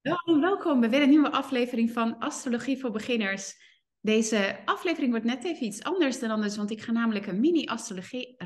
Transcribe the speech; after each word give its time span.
Welkom, 0.00 0.40
welkom 0.40 0.80
bij 0.80 0.90
weer 0.90 1.02
een 1.02 1.08
nieuwe 1.08 1.30
aflevering 1.30 1.90
van 1.90 2.18
Astrologie 2.18 2.80
voor 2.80 2.90
Beginners. 2.90 3.54
Deze 4.00 4.58
aflevering 4.64 5.10
wordt 5.10 5.26
net 5.26 5.44
even 5.44 5.66
iets 5.66 5.82
anders 5.82 6.18
dan 6.18 6.30
anders, 6.30 6.56
want 6.56 6.70
ik 6.70 6.80
ga 6.80 6.92
namelijk 6.92 7.26
een 7.26 7.40
mini-astrologie 7.40 8.36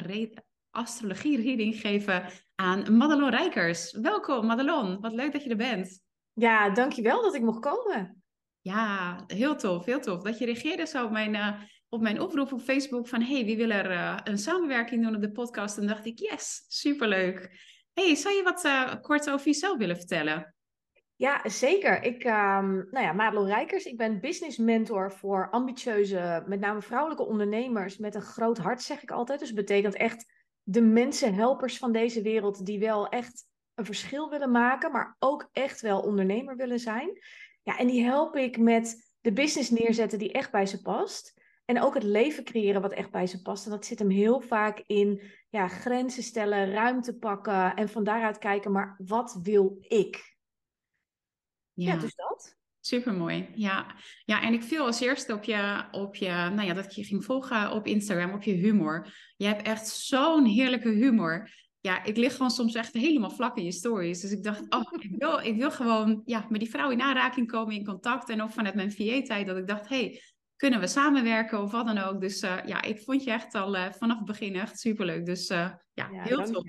astrologie 0.70 1.42
reading 1.42 1.80
geven 1.80 2.26
aan 2.54 2.96
Madelon 2.96 3.30
Rijkers. 3.30 3.92
Welkom 3.92 4.46
Madelon, 4.46 5.00
wat 5.00 5.12
leuk 5.12 5.32
dat 5.32 5.42
je 5.44 5.50
er 5.50 5.56
bent. 5.56 6.00
Ja, 6.32 6.70
dankjewel 6.70 7.22
dat 7.22 7.34
ik 7.34 7.42
mocht 7.42 7.60
komen. 7.60 8.22
Ja, 8.60 9.24
heel 9.26 9.56
tof, 9.56 9.84
heel 9.84 10.00
tof. 10.00 10.22
Dat 10.22 10.38
je 10.38 10.44
reageerde 10.44 10.86
zo 10.86 11.04
op 11.04 11.10
mijn, 11.10 11.34
uh, 11.34 11.60
op 11.88 12.00
mijn 12.00 12.20
oproep 12.20 12.52
op 12.52 12.60
Facebook 12.60 13.08
van 13.08 13.22
hey, 13.22 13.44
wie 13.44 13.56
wil 13.56 13.70
er 13.70 13.90
uh, 13.90 14.16
een 14.24 14.38
samenwerking 14.38 15.04
doen 15.04 15.14
op 15.14 15.22
de 15.22 15.32
podcast? 15.32 15.78
En 15.78 15.86
dacht 15.86 16.06
ik, 16.06 16.18
yes, 16.18 16.64
superleuk. 16.68 17.50
hey, 17.92 18.14
zou 18.14 18.34
je 18.34 18.42
wat 18.42 18.64
uh, 18.64 18.94
kort 19.00 19.30
over 19.30 19.46
jezelf 19.46 19.78
willen 19.78 19.96
vertellen? 19.96 20.53
Ja, 21.16 21.48
zeker. 21.48 22.02
Ik, 22.02 22.24
um, 22.24 22.88
nou 22.90 23.00
ja, 23.00 23.12
Madelon 23.12 23.46
Rijkers. 23.46 23.84
Ik 23.84 23.96
ben 23.96 24.20
business 24.20 24.58
mentor 24.58 25.12
voor 25.12 25.50
ambitieuze, 25.50 26.42
met 26.46 26.60
name 26.60 26.82
vrouwelijke 26.82 27.26
ondernemers 27.26 27.98
met 27.98 28.14
een 28.14 28.22
groot 28.22 28.58
hart, 28.58 28.82
zeg 28.82 29.02
ik 29.02 29.10
altijd. 29.10 29.38
Dus 29.38 29.48
dat 29.48 29.56
betekent 29.56 29.94
echt 29.94 30.32
de 30.62 30.80
mensenhelpers 30.80 31.78
van 31.78 31.92
deze 31.92 32.22
wereld 32.22 32.66
die 32.66 32.78
wel 32.78 33.08
echt 33.08 33.46
een 33.74 33.84
verschil 33.84 34.30
willen 34.30 34.50
maken, 34.50 34.92
maar 34.92 35.16
ook 35.18 35.48
echt 35.52 35.80
wel 35.80 36.00
ondernemer 36.00 36.56
willen 36.56 36.78
zijn. 36.78 37.18
Ja, 37.62 37.78
en 37.78 37.86
die 37.86 38.04
help 38.04 38.36
ik 38.36 38.58
met 38.58 39.16
de 39.20 39.32
business 39.32 39.70
neerzetten 39.70 40.18
die 40.18 40.32
echt 40.32 40.50
bij 40.50 40.66
ze 40.66 40.82
past. 40.82 41.42
En 41.64 41.80
ook 41.80 41.94
het 41.94 42.02
leven 42.02 42.44
creëren 42.44 42.82
wat 42.82 42.92
echt 42.92 43.10
bij 43.10 43.26
ze 43.26 43.42
past. 43.42 43.64
En 43.64 43.70
dat 43.70 43.84
zit 43.84 43.98
hem 43.98 44.10
heel 44.10 44.40
vaak 44.40 44.82
in 44.86 45.22
ja, 45.50 45.68
grenzen 45.68 46.22
stellen, 46.22 46.72
ruimte 46.72 47.18
pakken 47.18 47.74
en 47.74 47.88
van 47.88 48.04
daaruit 48.04 48.38
kijken, 48.38 48.72
maar 48.72 49.00
wat 49.04 49.38
wil 49.42 49.76
ik? 49.80 50.33
Ja, 51.74 51.96
dus 51.96 52.14
dat. 52.14 52.56
Supermooi. 52.80 53.48
Ja. 53.54 53.94
ja, 54.24 54.42
en 54.42 54.52
ik 54.52 54.62
viel 54.62 54.84
als 54.84 55.00
eerste 55.00 55.32
op 55.32 55.44
je, 55.44 55.84
op 55.90 56.14
je, 56.14 56.28
nou 56.28 56.62
ja, 56.62 56.74
dat 56.74 56.84
ik 56.84 56.90
je 56.90 57.04
ging 57.04 57.24
volgen 57.24 57.70
op 57.70 57.86
Instagram, 57.86 58.32
op 58.32 58.42
je 58.42 58.52
humor. 58.52 59.14
Je 59.36 59.46
hebt 59.46 59.66
echt 59.66 59.88
zo'n 59.88 60.44
heerlijke 60.44 60.88
humor. 60.88 61.50
Ja, 61.80 62.04
ik 62.04 62.16
lig 62.16 62.32
gewoon 62.32 62.50
soms 62.50 62.74
echt 62.74 62.92
helemaal 62.92 63.30
vlak 63.30 63.56
in 63.56 63.64
je 63.64 63.72
stories. 63.72 64.20
Dus 64.20 64.30
ik 64.30 64.42
dacht, 64.42 64.60
oh, 64.68 64.92
ik 65.10 65.14
wil, 65.18 65.38
ik 65.38 65.56
wil 65.56 65.70
gewoon 65.70 66.22
ja, 66.24 66.46
met 66.48 66.60
die 66.60 66.70
vrouw 66.70 66.90
in 66.90 67.00
aanraking 67.00 67.50
komen, 67.50 67.74
in 67.74 67.84
contact. 67.84 68.28
En 68.28 68.42
ook 68.42 68.50
vanuit 68.50 68.74
mijn 68.74 68.92
VA-tijd, 68.92 69.46
dat 69.46 69.56
ik 69.56 69.66
dacht, 69.66 69.88
hey, 69.88 70.22
kunnen 70.56 70.80
we 70.80 70.86
samenwerken 70.86 71.62
of 71.62 71.70
wat 71.70 71.86
dan 71.86 71.98
ook. 71.98 72.20
Dus 72.20 72.42
uh, 72.42 72.58
ja, 72.66 72.82
ik 72.82 73.00
vond 73.00 73.24
je 73.24 73.30
echt 73.30 73.54
al 73.54 73.76
uh, 73.76 73.92
vanaf 73.92 74.16
het 74.16 74.26
begin 74.26 74.54
echt 74.54 74.80
superleuk. 74.80 75.26
Dus 75.26 75.50
uh, 75.50 75.58
ja, 75.92 76.08
ja, 76.10 76.22
heel 76.22 76.44
tof. 76.44 76.64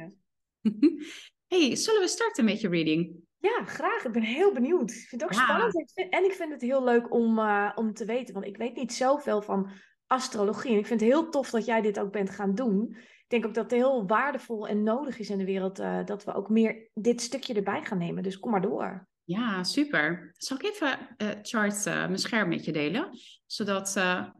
hey, 1.53 1.75
zullen 1.75 2.01
we 2.01 2.07
starten 2.07 2.45
met 2.45 2.61
je 2.61 2.69
reading? 2.69 3.24
Ja, 3.37 3.63
graag. 3.65 4.05
Ik 4.05 4.11
ben 4.11 4.21
heel 4.21 4.53
benieuwd. 4.53 4.91
Ik 4.91 5.07
vind 5.07 5.21
het 5.21 5.23
ook 5.23 5.37
spannend. 5.37 5.93
En 6.09 6.23
ik 6.23 6.31
vind 6.31 6.51
het 6.51 6.61
heel 6.61 6.83
leuk 6.83 7.13
om, 7.13 7.39
uh, 7.39 7.71
om 7.75 7.93
te 7.93 8.05
weten, 8.05 8.33
want 8.33 8.45
ik 8.45 8.57
weet 8.57 8.75
niet 8.75 8.93
zoveel 8.93 9.41
van 9.41 9.69
astrologie. 10.07 10.71
En 10.71 10.77
ik 10.77 10.85
vind 10.85 10.99
het 10.99 11.09
heel 11.09 11.29
tof 11.29 11.49
dat 11.49 11.65
jij 11.65 11.81
dit 11.81 11.99
ook 11.99 12.11
bent 12.11 12.29
gaan 12.29 12.55
doen. 12.55 12.95
Ik 12.97 13.25
denk 13.27 13.45
ook 13.45 13.53
dat 13.53 13.63
het 13.63 13.79
heel 13.79 14.07
waardevol 14.07 14.67
en 14.67 14.83
nodig 14.83 15.19
is 15.19 15.29
in 15.29 15.37
de 15.37 15.45
wereld 15.45 15.79
uh, 15.79 16.05
dat 16.05 16.23
we 16.23 16.33
ook 16.33 16.49
meer 16.49 16.89
dit 16.93 17.21
stukje 17.21 17.53
erbij 17.53 17.83
gaan 17.83 17.97
nemen. 17.97 18.23
Dus 18.23 18.39
kom 18.39 18.51
maar 18.51 18.61
door. 18.61 19.07
Ja, 19.23 19.63
super. 19.63 20.31
Zal 20.37 20.57
ik 20.57 20.63
even 20.63 21.15
uh, 21.17 21.29
chart 21.41 21.85
mijn 21.85 22.17
scherm 22.17 22.49
met 22.49 22.65
je 22.65 22.71
delen? 22.71 23.09
Zodat 23.45 23.93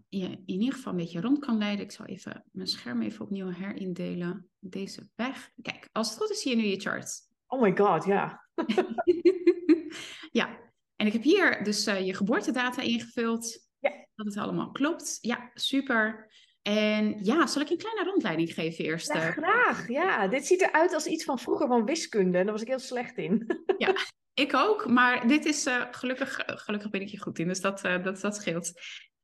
je 0.09 0.27
in 0.29 0.43
ieder 0.45 0.73
geval 0.73 0.91
een 0.91 0.97
beetje 0.97 1.21
rond 1.21 1.39
kan 1.39 1.57
leiden. 1.57 1.85
Ik 1.85 1.91
zal 1.91 2.05
even 2.05 2.43
mijn 2.51 2.67
scherm 2.67 3.01
even 3.01 3.25
opnieuw 3.25 3.51
herindelen. 3.51 4.49
Deze 4.59 5.09
weg. 5.15 5.51
Kijk, 5.61 5.89
als 5.91 6.09
het 6.09 6.17
goed 6.17 6.29
is 6.29 6.41
zie 6.41 6.55
je 6.55 6.61
nu 6.61 6.67
je 6.67 6.79
chart. 6.79 7.21
Oh 7.47 7.61
my 7.61 7.77
god, 7.77 8.05
ja. 8.05 8.44
ja, 10.39 10.59
en 10.95 11.07
ik 11.07 11.13
heb 11.13 11.23
hier 11.23 11.63
dus 11.63 11.87
uh, 11.87 12.05
je 12.05 12.13
geboortedata 12.13 12.81
ingevuld. 12.81 13.67
Ja. 13.79 14.05
Dat 14.15 14.25
het 14.25 14.37
allemaal 14.37 14.71
klopt. 14.71 15.17
Ja, 15.21 15.51
super. 15.53 16.31
En 16.61 17.23
ja, 17.23 17.47
zal 17.47 17.61
ik 17.61 17.69
een 17.69 17.77
kleine 17.77 18.03
rondleiding 18.03 18.53
geven 18.53 18.85
eerst? 18.85 19.13
Ja, 19.13 19.31
graag. 19.31 19.87
Ja, 19.87 20.27
dit 20.27 20.45
ziet 20.45 20.61
eruit 20.61 20.93
als 20.93 21.05
iets 21.05 21.23
van 21.23 21.39
vroeger 21.39 21.67
van 21.67 21.85
wiskunde. 21.85 22.37
En 22.37 22.43
daar 22.43 22.53
was 22.53 22.61
ik 22.61 22.67
heel 22.67 22.79
slecht 22.79 23.17
in. 23.17 23.61
ja, 23.77 23.93
ik 24.33 24.53
ook. 24.53 24.87
Maar 24.87 25.27
dit 25.27 25.45
is 25.45 25.67
uh, 25.67 25.85
gelukkig, 25.91 26.43
gelukkig 26.45 26.89
ben 26.89 27.01
ik 27.01 27.09
hier 27.09 27.21
goed 27.21 27.39
in. 27.39 27.47
Dus 27.47 27.61
dat, 27.61 27.85
uh, 27.85 28.03
dat, 28.03 28.21
dat 28.21 28.35
scheelt. 28.35 28.71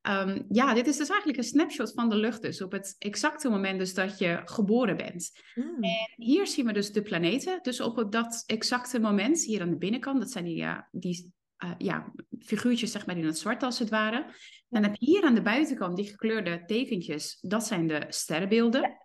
Um, 0.09 0.45
ja, 0.49 0.73
dit 0.73 0.87
is 0.87 0.97
dus 0.97 1.09
eigenlijk 1.09 1.39
een 1.39 1.45
snapshot 1.45 1.91
van 1.93 2.09
de 2.09 2.15
lucht. 2.15 2.41
Dus 2.41 2.61
op 2.61 2.71
het 2.71 2.95
exacte 2.97 3.49
moment 3.49 3.79
dus 3.79 3.93
dat 3.93 4.17
je 4.19 4.41
geboren 4.45 4.97
bent. 4.97 5.31
Mm. 5.55 5.83
En 5.83 6.13
hier 6.15 6.47
zien 6.47 6.65
we 6.65 6.73
dus 6.73 6.91
de 6.91 7.01
planeten. 7.01 7.59
Dus 7.61 7.81
op 7.81 8.11
dat 8.11 8.43
exacte 8.45 8.99
moment, 8.99 9.43
hier 9.43 9.61
aan 9.61 9.69
de 9.69 9.77
binnenkant, 9.77 10.19
dat 10.19 10.31
zijn 10.31 10.45
die, 10.45 10.55
ja, 10.55 10.87
die 10.91 11.31
uh, 11.63 11.71
ja, 11.77 12.11
figuurtjes 12.39 12.91
zeg 12.91 13.05
maar 13.05 13.17
in 13.17 13.25
het 13.25 13.37
zwart 13.37 13.63
als 13.63 13.79
het 13.79 13.89
ware. 13.89 14.25
Dan 14.69 14.83
heb 14.83 14.95
je 14.95 15.05
hier 15.05 15.23
aan 15.23 15.35
de 15.35 15.41
buitenkant 15.41 15.95
die 15.95 16.07
gekleurde 16.07 16.63
tekentjes. 16.65 17.37
Dat 17.41 17.65
zijn 17.65 17.87
de 17.87 18.05
sterrenbeelden. 18.07 18.81
Ja. 18.81 18.99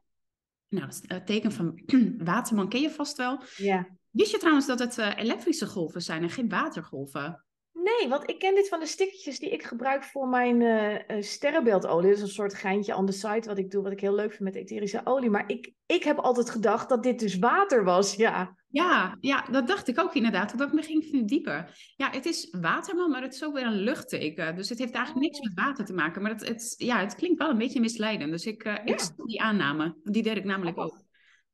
Nou, 0.69 0.93
het 1.07 1.27
teken 1.27 1.53
van 1.53 1.83
waterman 2.19 2.69
ken 2.69 2.81
je 2.81 2.91
vast 2.91 3.17
wel. 3.17 3.43
Ja. 3.57 3.89
Wist 4.11 4.31
je 4.31 4.39
trouwens 4.39 4.67
dat 4.67 4.78
het 4.78 4.99
uh, 4.99 5.13
elektrische 5.17 5.67
golven 5.67 6.03
zijn 6.03 6.23
en 6.23 6.31
geen 6.31 6.49
watergolven? 6.49 7.45
Nee, 7.86 8.08
want 8.08 8.30
ik 8.30 8.38
ken 8.38 8.54
dit 8.54 8.69
van 8.69 8.80
de 8.80 8.86
stickertjes 8.86 9.38
die 9.38 9.50
ik 9.50 9.62
gebruik 9.62 10.04
voor 10.04 10.28
mijn 10.28 10.60
uh, 10.60 11.22
sterrenbeeldolie. 11.22 12.08
Dat 12.08 12.16
is 12.16 12.22
een 12.22 12.28
soort 12.28 12.54
geintje 12.54 12.97
on 12.97 13.06
the 13.06 13.12
side 13.12 13.48
wat 13.48 13.58
ik 13.58 13.70
doe, 13.70 13.82
wat 13.82 13.92
ik 13.92 14.00
heel 14.00 14.14
leuk 14.14 14.30
vind 14.30 14.42
met 14.42 14.54
etherische 14.54 15.00
olie. 15.04 15.30
Maar 15.30 15.44
ik, 15.47 15.72
ik 15.86 16.02
heb 16.04 16.19
altijd 16.19 16.50
gedacht 16.50 16.88
dat 16.88 17.02
dit 17.02 17.19
dus 17.19 17.38
water 17.38 17.84
was, 17.84 18.14
ja. 18.14 18.56
Ja, 18.69 19.16
ja, 19.20 19.47
dat 19.50 19.66
dacht 19.66 19.88
ik 19.88 20.00
ook 20.00 20.14
inderdaad, 20.14 20.58
dat 20.58 20.69
ik 20.69 20.74
me 20.74 20.82
ging 20.82 21.04
verdiepen. 21.04 21.69
Ja, 21.97 22.10
het 22.10 22.26
is 22.26 22.48
waterman, 22.60 23.10
maar 23.10 23.22
het 23.22 23.34
is 23.34 23.44
ook 23.44 23.54
weer 23.54 23.66
een 23.66 23.82
luchtteken. 23.82 24.56
Dus 24.56 24.68
het 24.68 24.78
heeft 24.78 24.94
eigenlijk 24.94 25.26
niks 25.26 25.41
met 25.41 25.54
water 25.54 25.84
te 25.84 25.94
maken. 25.94 26.22
Maar 26.22 26.30
het, 26.30 26.48
het, 26.48 26.74
ja, 26.76 27.00
het 27.00 27.14
klinkt 27.14 27.38
wel 27.38 27.50
een 27.50 27.58
beetje 27.58 27.80
misleidend. 27.80 28.30
Dus 28.30 28.47
ik, 28.47 28.64
uh, 28.64 28.74
ja. 28.74 28.82
ik 28.84 29.00
die 29.16 29.42
aanname. 29.42 29.97
Die 30.03 30.22
deed 30.22 30.36
ik 30.36 30.44
namelijk 30.44 30.78
ook. 30.78 31.04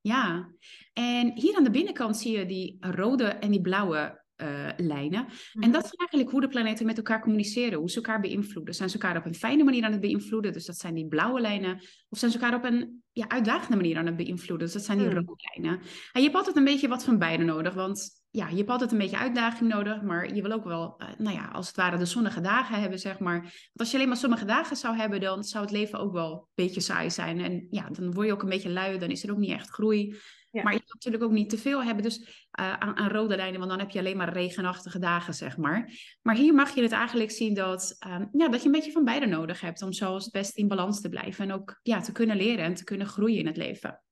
Ja, 0.00 0.53
en 0.93 1.32
hier 1.34 1.56
aan 1.56 1.64
de 1.64 1.70
binnenkant 1.70 2.16
zie 2.16 2.38
je 2.38 2.47
die 2.47 2.76
rode 2.81 3.25
en 3.25 3.50
die 3.50 3.60
blauwe 3.60 4.22
uh, 4.43 4.69
lijnen. 4.77 5.21
En 5.21 5.61
mhm. 5.61 5.71
dat 5.71 5.85
is 5.85 5.95
eigenlijk 5.95 6.31
hoe 6.31 6.41
de 6.41 6.49
planeten 6.49 6.87
met 6.87 6.97
elkaar 6.97 7.21
communiceren, 7.21 7.79
hoe 7.79 7.91
ze 7.91 7.97
elkaar 7.97 8.21
beïnvloeden. 8.21 8.75
Zijn 8.75 8.91
ze 8.91 8.99
elkaar 8.99 9.17
op 9.17 9.25
een 9.25 9.35
fijne 9.35 9.65
manier 9.65 9.85
aan 9.85 9.93
het 9.93 10.01
beïnvloeden, 10.01 10.53
dus 10.53 10.67
dat 10.67 10.79
zijn 10.79 10.95
die 10.95 11.09
blauwe 11.09 11.41
lijnen, 11.41 11.75
of 12.09 12.19
zijn 12.19 12.31
ze 12.31 12.39
elkaar 12.39 12.59
op 12.59 12.65
een 12.65 13.03
ja, 13.13 13.29
uitdagende 13.29 13.77
manier 13.77 13.97
aan 13.97 14.07
het 14.07 14.17
beïnvloeden, 14.17 14.67
dus 14.67 14.73
dat 14.75 14.85
zijn 14.85 14.99
die 14.99 15.07
mm. 15.07 15.15
rode 15.15 15.35
lijnen. 15.55 15.81
En 16.13 16.21
je 16.21 16.23
hebt 16.23 16.37
altijd 16.37 16.57
een 16.57 16.65
beetje 16.65 16.89
wat 16.89 17.05
van 17.05 17.19
beide 17.19 17.45
nodig, 17.45 17.75
want 17.75 18.23
ja, 18.31 18.49
je 18.49 18.57
hebt 18.57 18.71
altijd 18.71 18.93
een 18.93 18.99
beetje 18.99 19.19
uitdaging 19.19 19.71
nodig, 19.71 20.03
maar 20.03 20.35
je 20.35 20.43
wil 20.43 20.53
ook 20.53 20.65
wel, 20.65 20.95
uh, 20.99 21.09
nou 21.19 21.37
ja, 21.37 21.49
als 21.49 21.67
het 21.67 21.77
ware 21.77 21.99
de 21.99 22.05
zonnige 22.05 22.41
dagen 22.41 22.81
hebben, 22.81 22.99
zeg 22.99 23.19
maar. 23.19 23.41
Want 23.41 23.53
als 23.75 23.91
je 23.91 23.97
alleen 23.97 24.09
maar 24.09 24.17
sommige 24.17 24.45
dagen 24.45 24.77
zou 24.77 24.97
hebben, 24.97 25.21
dan 25.21 25.45
zou 25.45 25.65
het 25.65 25.73
leven 25.73 25.99
ook 25.99 26.13
wel 26.13 26.33
een 26.33 26.65
beetje 26.65 26.81
saai 26.81 27.11
zijn. 27.11 27.41
En 27.41 27.67
ja, 27.71 27.89
dan 27.91 28.13
word 28.13 28.27
je 28.27 28.33
ook 28.33 28.43
een 28.43 28.49
beetje 28.49 28.71
lui, 28.71 28.99
dan 28.99 29.11
is 29.11 29.25
er 29.25 29.31
ook 29.31 29.39
niet 29.39 29.51
echt 29.51 29.69
groei. 29.69 30.17
Maar 30.53 30.73
je 30.73 30.79
kan 30.79 30.89
natuurlijk 30.93 31.25
ook 31.25 31.33
niet 31.33 31.51
te 31.51 31.59
veel 31.59 31.83
hebben 31.83 32.03
dus, 32.03 32.19
uh, 32.19 32.73
aan, 32.73 32.97
aan, 32.97 33.11
rode 33.11 33.37
lijnen, 33.37 33.59
want 33.59 33.71
dan 33.71 33.81
heb 33.81 33.91
je 33.91 33.99
alleen 33.99 34.17
maar 34.17 34.33
regenachtige 34.33 34.99
dagen, 34.99 35.35
zeg 35.35 35.57
maar. 35.57 35.93
Maar 36.23 36.37
hier 36.37 36.55
mag 36.55 36.75
je 36.75 36.83
het 36.83 36.93
eigenlijk 36.93 37.31
zien 37.31 37.55
dat, 37.55 37.97
uh, 38.07 38.21
ja, 38.33 38.49
dat 38.49 38.61
je 38.61 38.67
een 38.67 38.73
beetje 38.73 38.93
van 38.93 39.05
beide 39.05 39.27
nodig 39.27 39.61
hebt 39.61 39.83
om 39.83 39.93
zo 39.93 40.15
het 40.15 40.29
best 40.31 40.57
in 40.57 40.69
balans 40.69 41.01
te 41.01 41.09
blijven 41.09 41.45
en 41.45 41.53
ook 41.53 41.81
ja, 41.83 42.01
te 42.01 42.12
kunnen 42.12 42.37
leren 42.37 42.65
en 42.65 42.75
te 42.75 42.85
kunnen 42.85 43.07
groeien 43.07 43.39
in 43.39 43.47
het 43.47 43.57
leven. 43.57 44.03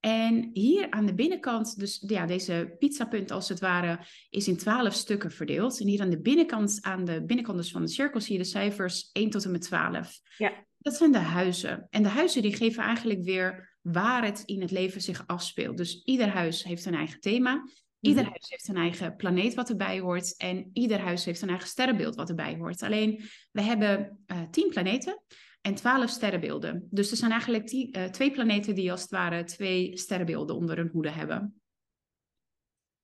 En 0.00 0.50
hier 0.52 0.90
aan 0.90 1.06
de 1.06 1.14
binnenkant, 1.14 1.78
dus 1.78 2.04
ja, 2.06 2.26
deze 2.26 2.74
pizzapunt 2.78 3.30
als 3.30 3.48
het 3.48 3.60
ware, 3.60 3.98
is 4.30 4.48
in 4.48 4.56
twaalf 4.56 4.94
stukken 4.94 5.30
verdeeld. 5.30 5.80
En 5.80 5.86
hier 5.86 6.00
aan 6.00 6.10
de 6.10 6.20
binnenkant, 6.20 6.78
aan 6.80 7.04
de 7.04 7.24
binnenkant 7.24 7.58
dus 7.58 7.70
van 7.70 7.82
de 7.82 7.88
cirkel, 7.88 8.20
zie 8.20 8.32
je 8.32 8.42
de 8.42 8.48
cijfers 8.48 9.10
1 9.12 9.30
tot 9.30 9.44
en 9.44 9.50
met 9.50 9.62
12. 9.62 10.20
Ja. 10.36 10.52
Dat 10.78 10.94
zijn 10.94 11.12
de 11.12 11.18
huizen. 11.18 11.86
En 11.90 12.02
de 12.02 12.08
huizen 12.08 12.42
die 12.42 12.56
geven 12.56 12.82
eigenlijk 12.82 13.22
weer 13.22 13.69
waar 13.80 14.24
het 14.24 14.42
in 14.44 14.60
het 14.60 14.70
leven 14.70 15.00
zich 15.00 15.26
afspeelt. 15.26 15.76
Dus 15.76 16.02
ieder 16.04 16.28
huis 16.28 16.64
heeft 16.64 16.84
een 16.84 16.94
eigen 16.94 17.20
thema. 17.20 17.64
Ieder 18.00 18.22
mhm. 18.22 18.30
huis 18.30 18.48
heeft 18.48 18.68
een 18.68 18.76
eigen 18.76 19.16
planeet 19.16 19.54
wat 19.54 19.68
erbij 19.68 20.00
hoort. 20.00 20.36
En 20.36 20.70
ieder 20.72 21.00
huis 21.00 21.24
heeft 21.24 21.42
een 21.42 21.48
eigen 21.48 21.68
sterrenbeeld 21.68 22.14
wat 22.14 22.28
erbij 22.28 22.56
hoort. 22.56 22.82
Alleen, 22.82 23.22
we 23.50 23.62
hebben 23.62 24.24
uh, 24.26 24.42
tien 24.50 24.68
planeten 24.68 25.22
en 25.60 25.74
twaalf 25.74 26.10
sterrenbeelden. 26.10 26.86
Dus 26.90 27.10
er 27.10 27.16
zijn 27.16 27.30
eigenlijk 27.30 27.68
die, 27.68 27.96
uh, 27.96 28.04
twee 28.04 28.30
planeten 28.30 28.74
die 28.74 28.90
als 28.90 29.02
het 29.02 29.10
ware 29.10 29.44
twee 29.44 29.96
sterrenbeelden 29.98 30.56
onder 30.56 30.76
hun 30.76 30.90
hoede 30.92 31.10
hebben. 31.10 31.60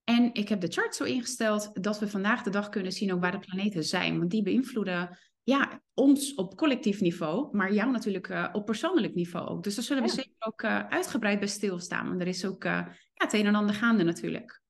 En 0.05 0.35
ik 0.35 0.49
heb 0.49 0.61
de 0.61 0.69
chart 0.69 0.95
zo 0.95 1.05
ingesteld 1.05 1.83
dat 1.83 1.99
we 1.99 2.09
vandaag 2.09 2.43
de 2.43 2.51
dag 2.51 2.69
kunnen 2.69 2.93
zien 2.93 3.13
ook 3.13 3.21
waar 3.21 3.41
de 3.41 3.47
planeten 3.47 3.85
zijn. 3.85 4.19
Want 4.19 4.31
die 4.31 4.43
beïnvloeden 4.43 5.19
ja, 5.47 5.83
ons 5.95 6.35
op 6.35 6.57
collectief 6.57 7.01
niveau, 7.01 7.57
maar 7.57 7.73
jou 7.73 7.91
natuurlijk 7.91 8.29
uh, 8.29 8.49
op 8.53 8.65
persoonlijk 8.65 9.15
niveau 9.15 9.49
ook. 9.49 9.63
Dus 9.63 9.75
daar 9.75 9.85
zullen 9.85 10.03
we 10.03 10.09
zeker 10.09 10.35
ook 10.39 10.63
uh, 10.63 10.89
uitgebreid 10.89 11.39
bij 11.39 11.49
stilstaan. 11.49 12.09
Want 12.09 12.21
er 12.21 12.27
is 12.27 12.45
ook 12.45 12.65
uh, 12.65 12.73
ja, 12.73 12.95
het 13.13 13.33
een 13.33 13.47
en 13.47 13.55
ander 13.55 13.75
gaande 13.75 14.03
natuurlijk. 14.03 14.63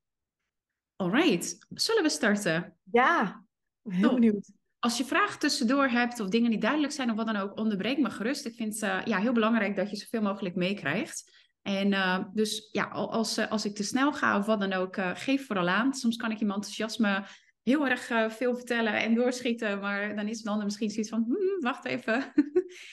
Alright, 0.96 1.66
zullen 1.68 2.02
we 2.02 2.08
starten? 2.08 2.76
Ja, 2.92 3.44
heel 3.82 4.14
benieuwd. 4.14 4.52
Als 4.78 4.98
je 4.98 5.04
vragen 5.04 5.38
tussendoor 5.38 5.88
hebt 5.88 6.20
of 6.20 6.28
dingen 6.28 6.50
die 6.50 6.60
duidelijk 6.60 6.92
zijn 6.92 7.10
of 7.10 7.16
wat 7.16 7.26
dan 7.26 7.36
ook, 7.36 7.58
onderbreek 7.58 7.98
me 7.98 8.10
gerust. 8.10 8.46
Ik 8.46 8.54
vind 8.54 8.80
het 8.80 9.08
ja, 9.08 9.18
heel 9.18 9.32
belangrijk 9.32 9.76
dat 9.76 9.90
je 9.90 9.96
zoveel 9.96 10.22
mogelijk 10.22 10.54
meekrijgt. 10.54 11.32
En 11.62 11.90
dus 12.32 12.68
ja, 12.72 12.84
als, 12.84 13.38
als 13.48 13.64
ik 13.64 13.74
te 13.74 13.82
snel 13.82 14.12
ga 14.12 14.38
of 14.38 14.46
wat 14.46 14.60
dan 14.60 14.72
ook, 14.72 14.96
geef 15.14 15.46
vooral 15.46 15.68
aan. 15.68 15.94
Soms 15.94 16.16
kan 16.16 16.30
ik 16.30 16.38
je 16.38 16.44
enthousiasme 16.44 17.26
heel 17.66 17.88
erg 17.88 18.10
eh, 18.10 18.30
veel 18.30 18.54
vertellen 18.54 18.92
en 18.92 19.14
doorschieten. 19.14 19.80
Maar 19.80 20.16
dan 20.16 20.28
is 20.28 20.36
het 20.36 20.46
dan 20.46 20.64
misschien 20.64 20.90
zoiets 20.90 21.10
van, 21.10 21.24
hm, 21.28 21.64
wacht 21.64 21.84
even. 21.84 22.32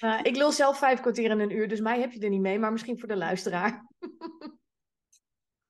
Uh, 0.01 0.19
ik 0.29 0.35
lul 0.35 0.51
zelf 0.51 0.77
vijf 0.77 0.99
kwartier 0.99 1.31
in 1.31 1.39
een 1.39 1.55
uur, 1.55 1.67
dus 1.67 1.79
mij 1.79 1.99
heb 1.99 2.11
je 2.11 2.19
er 2.19 2.29
niet 2.29 2.41
mee. 2.41 2.59
Maar 2.59 2.71
misschien 2.71 2.99
voor 2.99 3.07
de 3.07 3.15
luisteraar. 3.15 3.87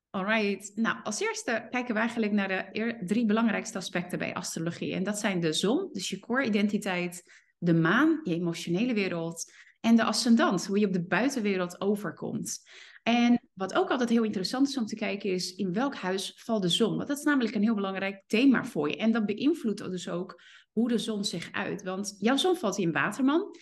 Alright. 0.10 0.72
Nou, 0.76 0.98
als 1.04 1.20
eerste 1.20 1.68
kijken 1.70 1.94
we 1.94 2.00
eigenlijk 2.00 2.32
naar 2.32 2.48
de 2.48 3.02
drie 3.06 3.26
belangrijkste 3.26 3.78
aspecten 3.78 4.20
bij 4.20 4.34
astrologie. 4.34 4.94
En 4.94 5.04
dat 5.04 5.20
zijn 5.20 5.40
de 5.40 5.54
zon, 5.54 5.90
dus 5.92 6.10
je 6.10 6.20
core-identiteit, 6.20 7.24
de 7.58 7.74
maan, 7.74 8.20
je 8.24 8.34
emotionele 8.34 8.94
wereld, 8.94 9.52
en 9.80 9.96
de 9.96 10.04
ascendant, 10.04 10.66
hoe 10.66 10.80
je 10.80 10.86
op 10.86 10.94
de 10.94 11.06
buitenwereld 11.06 11.82
overkomt. 11.82 12.70
En 13.04 13.43
wat 13.54 13.74
ook 13.74 13.90
altijd 13.90 14.10
heel 14.10 14.24
interessant 14.24 14.68
is 14.68 14.78
om 14.78 14.86
te 14.86 14.96
kijken 14.96 15.30
is 15.30 15.56
in 15.56 15.74
welk 15.74 15.96
huis 15.96 16.34
valt 16.36 16.62
de 16.62 16.70
zon? 16.70 16.96
Want 16.96 17.08
dat 17.08 17.18
is 17.18 17.24
namelijk 17.24 17.56
een 17.56 17.62
heel 17.62 17.76
belangrijk 17.76 18.24
thema 18.28 18.66
voor 18.66 18.90
je. 18.90 18.98
En 18.98 19.12
dat 19.12 19.26
beïnvloedt 19.26 19.92
dus 19.92 20.10
ook 20.10 20.42
hoe 20.72 20.88
de 20.88 20.98
zon 20.98 21.26
zich 21.26 21.52
uit. 21.52 21.84
Want 21.84 22.16
jouw 22.20 22.38
zon 22.38 22.56
valt 22.56 22.78
in 22.78 22.92
Waterman. 22.92 23.56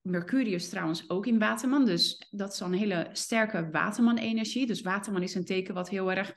Mercurius 0.00 0.68
trouwens 0.68 1.10
ook 1.10 1.26
in 1.26 1.38
Waterman. 1.38 1.84
Dus 1.84 2.28
dat 2.30 2.52
is 2.52 2.60
een 2.60 2.72
hele 2.72 3.08
sterke 3.12 3.68
Waterman-energie. 3.70 4.66
Dus 4.66 4.82
Waterman 4.82 5.22
is 5.22 5.34
een 5.34 5.44
teken 5.44 5.74
wat 5.74 5.88
heel 5.88 6.12
erg 6.12 6.34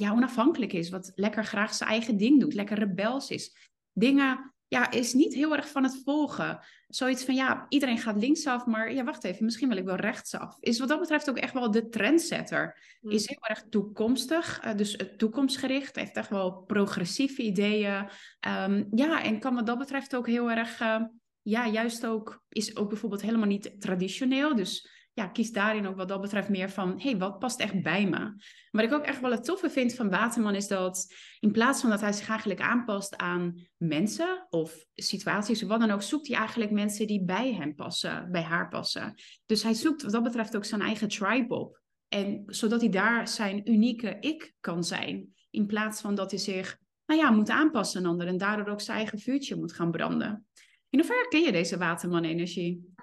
uh, 0.00 0.12
onafhankelijk 0.12 0.72
is. 0.72 0.90
Wat 0.90 1.12
lekker 1.14 1.44
graag 1.44 1.74
zijn 1.74 1.90
eigen 1.90 2.16
ding 2.16 2.40
doet. 2.40 2.54
Lekker 2.54 2.78
rebels 2.78 3.30
is. 3.30 3.70
Dingen 3.92 4.54
ja, 4.68 4.90
is 4.90 5.12
niet 5.12 5.34
heel 5.34 5.56
erg 5.56 5.68
van 5.68 5.82
het 5.82 6.00
volgen. 6.04 6.60
Zoiets 6.88 7.24
van, 7.24 7.34
ja, 7.34 7.66
iedereen 7.68 7.98
gaat 7.98 8.16
linksaf, 8.16 8.66
maar 8.66 8.92
ja, 8.92 9.04
wacht 9.04 9.24
even, 9.24 9.44
misschien 9.44 9.68
wil 9.68 9.76
ik 9.76 9.84
wel 9.84 9.96
rechtsaf. 9.96 10.56
Is 10.60 10.78
wat 10.78 10.88
dat 10.88 11.00
betreft 11.00 11.30
ook 11.30 11.36
echt 11.38 11.52
wel 11.52 11.70
de 11.70 11.88
trendsetter. 11.88 12.96
Hmm. 13.00 13.10
Is 13.10 13.28
heel 13.28 13.42
erg 13.42 13.64
toekomstig, 13.70 14.64
uh, 14.64 14.74
dus 14.74 14.98
toekomstgericht, 15.16 15.96
heeft 15.96 16.16
echt 16.16 16.30
wel 16.30 16.52
progressieve 16.52 17.42
ideeën. 17.42 18.08
Um, 18.48 18.88
ja, 18.90 19.22
en 19.22 19.40
kan 19.40 19.54
wat 19.54 19.66
dat 19.66 19.78
betreft 19.78 20.16
ook 20.16 20.26
heel 20.26 20.50
erg, 20.50 20.80
uh, 20.80 21.04
ja, 21.42 21.68
juist 21.68 22.06
ook, 22.06 22.42
is 22.48 22.76
ook 22.76 22.88
bijvoorbeeld 22.88 23.22
helemaal 23.22 23.48
niet 23.48 23.80
traditioneel. 23.80 24.54
Dus 24.54 24.97
ja, 25.18 25.26
kies 25.26 25.52
daarin 25.52 25.86
ook 25.86 25.96
wat 25.96 26.08
dat 26.08 26.20
betreft 26.20 26.48
meer 26.48 26.70
van, 26.70 26.90
hé, 26.90 27.10
hey, 27.10 27.18
wat 27.18 27.38
past 27.38 27.60
echt 27.60 27.82
bij 27.82 28.06
me? 28.06 28.34
Wat 28.70 28.84
ik 28.84 28.92
ook 28.92 29.04
echt 29.04 29.20
wel 29.20 29.30
het 29.30 29.44
toffe 29.44 29.70
vind 29.70 29.94
van 29.94 30.10
Waterman 30.10 30.54
is 30.54 30.68
dat 30.68 31.14
in 31.40 31.52
plaats 31.52 31.80
van 31.80 31.90
dat 31.90 32.00
hij 32.00 32.12
zich 32.12 32.28
eigenlijk 32.28 32.60
aanpast 32.60 33.16
aan 33.16 33.66
mensen 33.76 34.46
of 34.50 34.84
situaties 34.94 35.62
of 35.62 35.68
wat 35.68 35.80
dan 35.80 35.90
ook, 35.90 36.02
zoekt 36.02 36.28
hij 36.28 36.36
eigenlijk 36.36 36.70
mensen 36.70 37.06
die 37.06 37.24
bij 37.24 37.54
hem 37.54 37.74
passen, 37.74 38.28
bij 38.30 38.42
haar 38.42 38.68
passen. 38.68 39.14
Dus 39.46 39.62
hij 39.62 39.74
zoekt 39.74 40.02
wat 40.02 40.12
dat 40.12 40.22
betreft 40.22 40.56
ook 40.56 40.64
zijn 40.64 40.80
eigen 40.80 41.08
tribe 41.08 41.54
op. 41.54 41.80
En 42.08 42.42
zodat 42.46 42.80
hij 42.80 42.90
daar 42.90 43.28
zijn 43.28 43.70
unieke 43.70 44.16
ik 44.20 44.54
kan 44.60 44.84
zijn. 44.84 45.34
In 45.50 45.66
plaats 45.66 46.00
van 46.00 46.14
dat 46.14 46.30
hij 46.30 46.40
zich, 46.40 46.78
nou 47.06 47.20
ja, 47.20 47.30
moet 47.30 47.50
aanpassen 47.50 48.00
aan 48.00 48.10
anderen 48.10 48.32
en 48.32 48.38
daardoor 48.38 48.68
ook 48.68 48.80
zijn 48.80 48.96
eigen 48.96 49.18
vuurtje 49.18 49.56
moet 49.56 49.72
gaan 49.72 49.90
branden. 49.90 50.46
In 50.90 50.98
hoeverre 50.98 51.20
herken 51.20 51.42
je 51.42 51.52
deze 51.52 51.78
waterman-energie? 51.78 52.94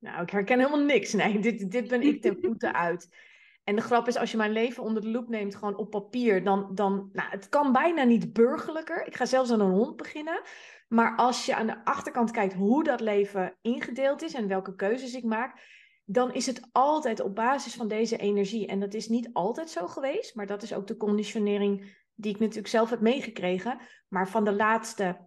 Nou, 0.00 0.22
ik 0.22 0.30
herken 0.30 0.58
helemaal 0.58 0.84
niks. 0.84 1.12
Nee, 1.12 1.38
dit, 1.38 1.70
dit 1.70 1.88
ben 1.88 2.02
ik 2.02 2.22
ten 2.22 2.38
voeten 2.42 2.74
uit. 2.88 3.08
En 3.64 3.76
de 3.76 3.82
grap 3.82 4.08
is, 4.08 4.16
als 4.16 4.30
je 4.30 4.36
mijn 4.36 4.52
leven 4.52 4.82
onder 4.82 5.02
de 5.02 5.08
loep 5.08 5.28
neemt, 5.28 5.54
gewoon 5.54 5.76
op 5.76 5.90
papier, 5.90 6.44
dan, 6.44 6.70
dan 6.74 7.10
nou, 7.12 7.30
het 7.30 7.48
kan 7.48 7.72
bijna 7.72 8.02
niet 8.02 8.32
burgerlijker. 8.32 9.06
Ik 9.06 9.16
ga 9.16 9.24
zelfs 9.24 9.50
aan 9.50 9.60
een 9.60 9.70
hond 9.70 9.96
beginnen. 9.96 10.42
Maar 10.88 11.16
als 11.16 11.46
je 11.46 11.54
aan 11.54 11.66
de 11.66 11.84
achterkant 11.84 12.30
kijkt 12.30 12.54
hoe 12.54 12.84
dat 12.84 13.00
leven 13.00 13.56
ingedeeld 13.60 14.22
is 14.22 14.34
en 14.34 14.48
welke 14.48 14.74
keuzes 14.74 15.14
ik 15.14 15.24
maak, 15.24 15.60
dan 16.04 16.34
is 16.34 16.46
het 16.46 16.68
altijd 16.72 17.20
op 17.20 17.34
basis 17.34 17.74
van 17.74 17.88
deze 17.88 18.16
energie. 18.16 18.66
En 18.66 18.80
dat 18.80 18.94
is 18.94 19.08
niet 19.08 19.30
altijd 19.32 19.70
zo 19.70 19.86
geweest, 19.86 20.34
maar 20.34 20.46
dat 20.46 20.62
is 20.62 20.74
ook 20.74 20.86
de 20.86 20.96
conditionering 20.96 21.98
die 22.14 22.34
ik 22.34 22.40
natuurlijk 22.40 22.68
zelf 22.68 22.90
heb 22.90 23.00
meegekregen. 23.00 23.78
Maar 24.08 24.28
van 24.28 24.44
de 24.44 24.52
laatste 24.52 25.18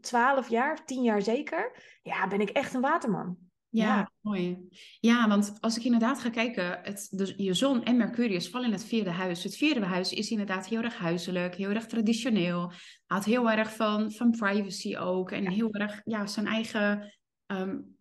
12 0.00 0.48
jaar, 0.48 0.84
10 0.84 1.02
jaar 1.02 1.22
zeker, 1.22 1.82
ja, 2.02 2.28
ben 2.28 2.40
ik 2.40 2.48
echt 2.48 2.74
een 2.74 2.80
waterman. 2.80 3.36
Ja, 3.68 4.10
mooi. 4.20 4.68
Ja, 5.00 5.28
want 5.28 5.56
als 5.60 5.76
ik 5.76 5.84
inderdaad 5.84 6.20
ga 6.20 6.30
kijken, 6.30 6.80
het, 6.82 7.08
dus 7.10 7.34
je 7.36 7.54
zon 7.54 7.84
en 7.84 7.96
Mercurius 7.96 8.48
vallen 8.48 8.66
in 8.66 8.72
het 8.72 8.84
vierde 8.84 9.10
huis. 9.10 9.42
Het 9.42 9.56
vierde 9.56 9.84
huis 9.84 10.12
is 10.12 10.30
inderdaad 10.30 10.66
heel 10.66 10.82
erg 10.82 10.96
huiselijk, 10.96 11.54
heel 11.54 11.70
erg 11.70 11.86
traditioneel. 11.86 12.72
Houdt 13.06 13.24
heel 13.24 13.50
erg 13.50 13.74
van, 13.74 14.12
van 14.12 14.30
privacy 14.30 14.96
ook. 14.96 15.30
En 15.30 15.50
heel 15.50 15.70
erg, 15.70 16.00
ja, 16.04 16.26
zijn 16.26 16.46
eigen... 16.46 17.14
Um, 17.46 17.94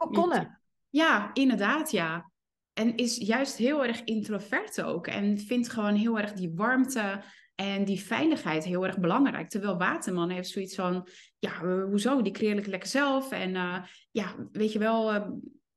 Ja, 0.89 1.29
inderdaad, 1.33 1.91
ja. 1.91 2.31
En 2.73 2.95
is 2.95 3.17
juist 3.17 3.57
heel 3.57 3.85
erg 3.85 4.03
introvert 4.03 4.81
ook. 4.81 5.07
En 5.07 5.37
vindt 5.37 5.69
gewoon 5.69 5.95
heel 5.95 6.19
erg 6.19 6.33
die 6.33 6.51
warmte 6.55 7.23
en 7.55 7.85
die 7.85 7.99
veiligheid 7.99 8.63
heel 8.63 8.85
erg 8.85 8.99
belangrijk. 8.99 9.49
Terwijl 9.49 9.77
Waterman 9.77 10.29
heeft 10.29 10.49
zoiets 10.49 10.75
van, 10.75 11.07
ja, 11.39 11.83
hoezo, 11.89 12.21
die 12.21 12.31
creëer 12.31 12.57
ik 12.57 12.65
lekker 12.65 12.89
zelf. 12.89 13.31
En 13.31 13.55
uh, 13.55 13.83
ja, 14.11 14.35
weet 14.51 14.71
je 14.71 14.79
wel, 14.79 15.15
uh, 15.15 15.27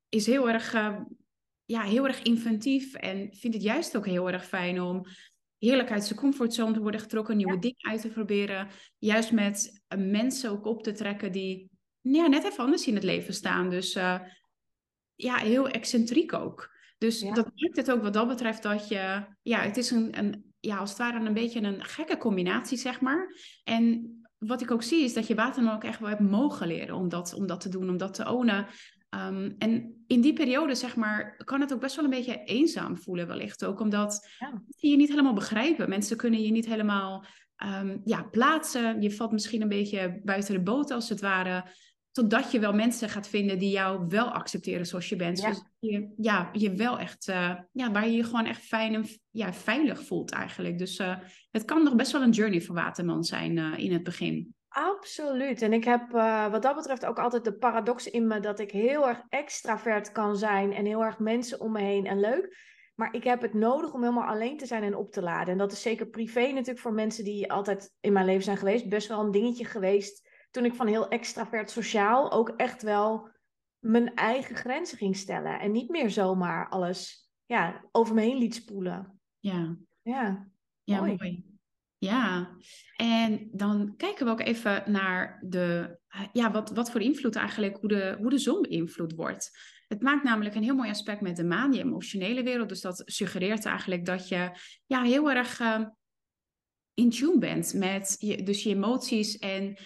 is 0.08 0.26
heel 0.26 0.48
erg, 0.48 0.72
ja, 1.64 1.82
heel 1.82 2.06
erg 2.06 2.22
inventief. 2.22 2.94
En 2.94 3.16
vindt 3.34 3.56
het 3.56 3.64
juist 3.64 3.96
ook 3.96 4.06
heel 4.06 4.30
erg 4.30 4.46
fijn 4.46 4.80
om 4.80 5.06
heerlijk 5.58 5.90
uit 5.90 6.04
zijn 6.04 6.18
comfortzone 6.18 6.72
te 6.72 6.80
worden 6.80 7.00
getrokken. 7.00 7.36
Nieuwe 7.36 7.58
dingen 7.58 7.90
uit 7.90 8.00
te 8.00 8.08
proberen. 8.08 8.68
Juist 8.98 9.32
met 9.32 9.82
mensen 9.96 10.50
ook 10.50 10.66
op 10.66 10.82
te 10.82 10.92
trekken 10.92 11.32
die 11.32 11.70
ja, 12.00 12.26
net 12.26 12.44
even 12.44 12.64
anders 12.64 12.86
in 12.86 12.94
het 12.94 13.04
leven 13.04 13.34
staan. 13.34 13.70
Dus 13.70 13.92
ja, 15.14 15.36
heel 15.36 15.68
excentriek 15.68 16.32
ook. 16.32 16.74
Dus 16.98 17.20
dat 17.20 17.50
maakt 17.54 17.76
het 17.76 17.90
ook 17.90 18.02
wat 18.02 18.12
dat 18.12 18.28
betreft 18.28 18.62
dat 18.62 18.88
je, 18.88 19.24
ja, 19.42 19.60
het 19.60 19.76
is 19.76 19.90
een, 19.90 20.18
een 20.18 20.54
ja, 20.66 20.76
als 20.76 20.90
het 20.90 20.98
ware 20.98 21.26
een 21.26 21.34
beetje 21.34 21.62
een 21.62 21.84
gekke 21.84 22.16
combinatie, 22.16 22.78
zeg 22.78 23.00
maar. 23.00 23.34
En 23.64 24.10
wat 24.38 24.62
ik 24.62 24.70
ook 24.70 24.82
zie 24.82 25.04
is 25.04 25.14
dat 25.14 25.26
je 25.26 25.34
water 25.34 25.72
ook 25.72 25.84
echt 25.84 26.00
wel 26.00 26.08
hebt 26.08 26.20
mogen 26.20 26.66
leren 26.66 26.94
om 26.94 27.08
dat, 27.08 27.34
om 27.34 27.46
dat 27.46 27.60
te 27.60 27.68
doen, 27.68 27.88
om 27.88 27.96
dat 27.96 28.14
te 28.14 28.30
ownen. 28.30 28.66
Um, 29.10 29.54
en 29.58 30.04
in 30.06 30.20
die 30.20 30.32
periode, 30.32 30.74
zeg 30.74 30.96
maar, 30.96 31.36
kan 31.44 31.60
het 31.60 31.72
ook 31.72 31.80
best 31.80 31.96
wel 31.96 32.04
een 32.04 32.10
beetje 32.10 32.42
eenzaam 32.44 32.96
voelen 32.96 33.26
wellicht 33.26 33.64
ook. 33.64 33.80
Omdat 33.80 34.28
ja. 34.38 34.62
je 34.76 34.96
niet 34.96 35.08
helemaal 35.08 35.34
begrijpen. 35.34 35.88
Mensen 35.88 36.16
kunnen 36.16 36.42
je 36.42 36.50
niet 36.50 36.66
helemaal 36.66 37.24
um, 37.64 38.00
ja, 38.04 38.22
plaatsen. 38.22 39.02
Je 39.02 39.12
valt 39.12 39.32
misschien 39.32 39.62
een 39.62 39.68
beetje 39.68 40.20
buiten 40.24 40.54
de 40.54 40.62
boot 40.62 40.90
als 40.90 41.08
het 41.08 41.20
ware. 41.20 41.64
Totdat 42.16 42.50
je 42.50 42.58
wel 42.58 42.72
mensen 42.72 43.08
gaat 43.08 43.28
vinden 43.28 43.58
die 43.58 43.70
jou 43.70 44.06
wel 44.08 44.30
accepteren 44.30 44.86
zoals 44.86 45.08
je 45.08 45.16
bent. 45.16 45.40
Ja. 45.40 45.48
Dus 45.48 45.62
je, 45.78 46.12
ja, 46.16 46.48
je 46.52 46.74
wel 46.74 46.98
echt, 46.98 47.28
uh, 47.28 47.54
ja, 47.72 47.90
waar 47.92 48.06
je 48.06 48.16
je 48.16 48.24
gewoon 48.24 48.44
echt 48.44 48.62
fijn 48.62 48.94
en 48.94 49.04
ja, 49.30 49.52
veilig 49.52 50.02
voelt 50.04 50.30
eigenlijk. 50.30 50.78
Dus 50.78 50.98
uh, 50.98 51.16
het 51.50 51.64
kan 51.64 51.82
nog 51.82 51.94
best 51.94 52.12
wel 52.12 52.22
een 52.22 52.30
journey 52.30 52.60
voor 52.60 52.74
Waterman 52.74 53.24
zijn 53.24 53.56
uh, 53.56 53.78
in 53.78 53.92
het 53.92 54.02
begin. 54.02 54.54
Absoluut. 54.68 55.62
En 55.62 55.72
ik 55.72 55.84
heb 55.84 56.10
wat 56.50 56.62
dat 56.62 56.76
betreft 56.76 57.06
ook 57.06 57.18
altijd 57.18 57.44
de 57.44 57.56
paradox 57.56 58.10
in 58.10 58.26
me 58.26 58.40
dat 58.40 58.60
ik 58.60 58.70
heel 58.70 59.08
erg 59.08 59.22
extravert 59.28 60.12
kan 60.12 60.36
zijn 60.36 60.72
en 60.72 60.84
heel 60.86 61.04
erg 61.04 61.18
mensen 61.18 61.60
om 61.60 61.72
me 61.72 61.80
heen 61.80 62.06
en 62.06 62.20
leuk. 62.20 62.56
Maar 62.94 63.14
ik 63.14 63.24
heb 63.24 63.42
het 63.42 63.54
nodig 63.54 63.92
om 63.92 64.00
helemaal 64.00 64.28
alleen 64.28 64.56
te 64.56 64.66
zijn 64.66 64.82
en 64.82 64.96
op 64.96 65.12
te 65.12 65.22
laden. 65.22 65.52
En 65.52 65.58
dat 65.58 65.72
is 65.72 65.82
zeker 65.82 66.06
privé 66.06 66.40
natuurlijk 66.40 66.78
voor 66.78 66.92
mensen 66.92 67.24
die 67.24 67.52
altijd 67.52 67.92
in 68.00 68.12
mijn 68.12 68.26
leven 68.26 68.44
zijn 68.44 68.56
geweest. 68.56 68.88
Best 68.88 69.08
wel 69.08 69.20
een 69.20 69.30
dingetje 69.30 69.64
geweest 69.64 70.25
toen 70.50 70.64
ik 70.64 70.74
van 70.74 70.86
heel 70.86 71.08
extravert 71.08 71.70
sociaal 71.70 72.32
ook 72.32 72.48
echt 72.48 72.82
wel 72.82 73.28
mijn 73.78 74.14
eigen 74.14 74.56
grenzen 74.56 74.98
ging 74.98 75.16
stellen. 75.16 75.60
En 75.60 75.72
niet 75.72 75.88
meer 75.88 76.10
zomaar 76.10 76.68
alles 76.68 77.30
ja, 77.46 77.84
over 77.92 78.14
me 78.14 78.20
heen 78.20 78.38
liet 78.38 78.54
spoelen. 78.54 79.20
Ja. 79.38 79.76
Ja, 80.02 80.48
ja 80.84 81.00
mooi. 81.00 81.44
Ja, 81.98 82.56
en 82.96 83.48
dan 83.52 83.94
kijken 83.96 84.26
we 84.26 84.32
ook 84.32 84.40
even 84.40 84.92
naar 84.92 85.42
de, 85.42 85.98
ja, 86.32 86.50
wat, 86.50 86.70
wat 86.70 86.90
voor 86.90 87.00
invloed 87.00 87.36
eigenlijk, 87.36 87.76
hoe 87.76 87.88
de, 87.88 88.16
hoe 88.18 88.30
de 88.30 88.38
zon 88.38 88.62
beïnvloed 88.62 89.14
wordt. 89.14 89.50
Het 89.88 90.02
maakt 90.02 90.24
namelijk 90.24 90.54
een 90.54 90.62
heel 90.62 90.74
mooi 90.74 90.90
aspect 90.90 91.20
met 91.20 91.36
de 91.36 91.44
maan, 91.44 91.70
die 91.70 91.80
emotionele 91.80 92.42
wereld. 92.42 92.68
Dus 92.68 92.80
dat 92.80 93.02
suggereert 93.04 93.64
eigenlijk 93.64 94.04
dat 94.04 94.28
je 94.28 94.50
ja, 94.86 95.02
heel 95.02 95.30
erg 95.30 95.60
uh, 95.60 95.80
in 96.96 97.10
tune 97.10 97.38
bent 97.38 97.74
met 97.74 98.16
je, 98.18 98.42
dus 98.42 98.62
je 98.62 98.70
emoties 98.70 99.38
en 99.38 99.76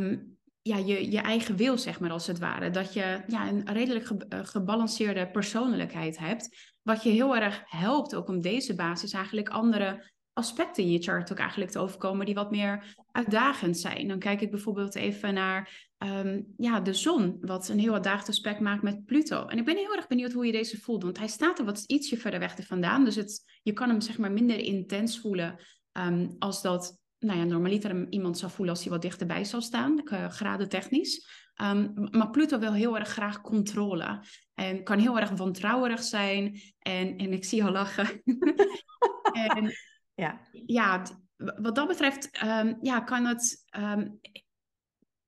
um, 0.00 0.36
ja, 0.62 0.76
je, 0.76 1.10
je 1.10 1.18
eigen 1.18 1.56
wil, 1.56 1.78
zeg 1.78 2.00
maar, 2.00 2.10
als 2.10 2.26
het 2.26 2.38
ware. 2.38 2.70
Dat 2.70 2.92
je 2.92 3.22
ja, 3.26 3.48
een 3.48 3.72
redelijk 3.72 4.08
eh, 4.08 4.38
gebalanceerde 4.42 5.30
persoonlijkheid 5.30 6.18
hebt. 6.18 6.72
Wat 6.82 7.02
je 7.02 7.10
heel 7.10 7.36
erg 7.36 7.62
helpt 7.64 8.14
ook 8.14 8.28
om 8.28 8.40
deze 8.40 8.74
basis 8.74 9.12
eigenlijk 9.12 9.48
andere 9.48 10.12
aspecten 10.32 10.82
in 10.82 10.90
je 10.90 11.02
chart 11.02 11.32
ook 11.32 11.38
eigenlijk 11.38 11.70
te 11.70 11.78
overkomen 11.78 12.26
die 12.26 12.34
wat 12.34 12.50
meer 12.50 12.96
uitdagend 13.10 13.78
zijn. 13.78 14.08
Dan 14.08 14.18
kijk 14.18 14.40
ik 14.40 14.50
bijvoorbeeld 14.50 14.94
even 14.94 15.34
naar 15.34 15.88
um, 15.98 16.54
ja, 16.56 16.80
de 16.80 16.92
zon, 16.92 17.36
wat 17.40 17.68
een 17.68 17.78
heel 17.78 17.92
uitdagend 17.92 18.28
aspect 18.28 18.60
maakt 18.60 18.82
met 18.82 19.04
Pluto. 19.04 19.46
En 19.46 19.58
ik 19.58 19.64
ben 19.64 19.76
heel 19.76 19.94
erg 19.94 20.06
benieuwd 20.06 20.32
hoe 20.32 20.46
je 20.46 20.52
deze 20.52 20.80
voelt, 20.80 21.02
want 21.02 21.18
hij 21.18 21.28
staat 21.28 21.58
er 21.58 21.64
wat 21.64 21.84
ietsje 21.86 22.16
verder 22.16 22.40
weg 22.40 22.54
vandaan. 22.66 23.04
Dus 23.04 23.14
het, 23.14 23.58
je 23.62 23.72
kan 23.72 23.88
hem 23.88 24.00
zeg 24.00 24.18
maar 24.18 24.32
minder 24.32 24.58
intens 24.58 25.20
voelen 25.20 25.58
um, 25.98 26.36
als 26.38 26.62
dat 26.62 26.98
nou 27.18 27.38
ja, 27.38 27.44
normaliter 27.44 28.06
iemand 28.10 28.38
zou 28.38 28.52
voelen 28.52 28.74
als 28.74 28.84
hij 28.84 28.92
wat 28.92 29.02
dichterbij 29.02 29.44
zou 29.44 29.62
staan, 29.62 30.00
graden 30.28 30.68
technisch. 30.68 31.28
Um, 31.62 32.08
maar 32.10 32.30
Pluto 32.30 32.58
wil 32.58 32.72
heel 32.72 32.98
erg 32.98 33.08
graag 33.08 33.40
controle. 33.40 34.22
En 34.54 34.84
kan 34.84 34.98
heel 34.98 35.18
erg 35.18 35.30
wantrouwerig 35.30 36.02
zijn. 36.02 36.60
En, 36.78 37.16
en 37.16 37.32
ik 37.32 37.44
zie 37.44 37.64
al 37.64 37.70
lachen. 37.70 38.22
en, 39.56 39.72
ja. 40.14 40.40
ja, 40.66 41.02
wat 41.36 41.74
dat 41.74 41.88
betreft, 41.88 42.30
ehm, 42.30 42.74
ja, 42.80 43.00
kan 43.00 43.24
het 43.24 43.64
ehm, 43.66 44.08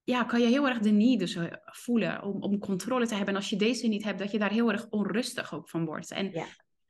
ja, 0.07 0.25
kan 0.25 0.41
je 0.41 0.47
heel 0.47 0.69
erg 0.69 0.79
de 0.79 0.91
need 0.91 1.19
dus 1.19 1.35
eh, 1.35 1.53
voelen 1.65 2.23
om, 2.23 2.43
om 2.43 2.59
controle 2.59 3.07
te 3.07 3.15
hebben. 3.15 3.35
En 3.35 3.41
als 3.41 3.51
je 3.51 3.57
deze 3.57 3.87
niet 3.87 4.05
hebt, 4.05 4.19
dat 4.19 4.31
je 4.31 4.39
daar 4.39 4.51
heel 4.51 4.73
erg 4.73 4.87
onrustig 4.89 5.55
ook 5.55 5.69
van 5.69 5.85
wordt. 5.85 6.11
En 6.11 6.31
Ja. 6.31 6.47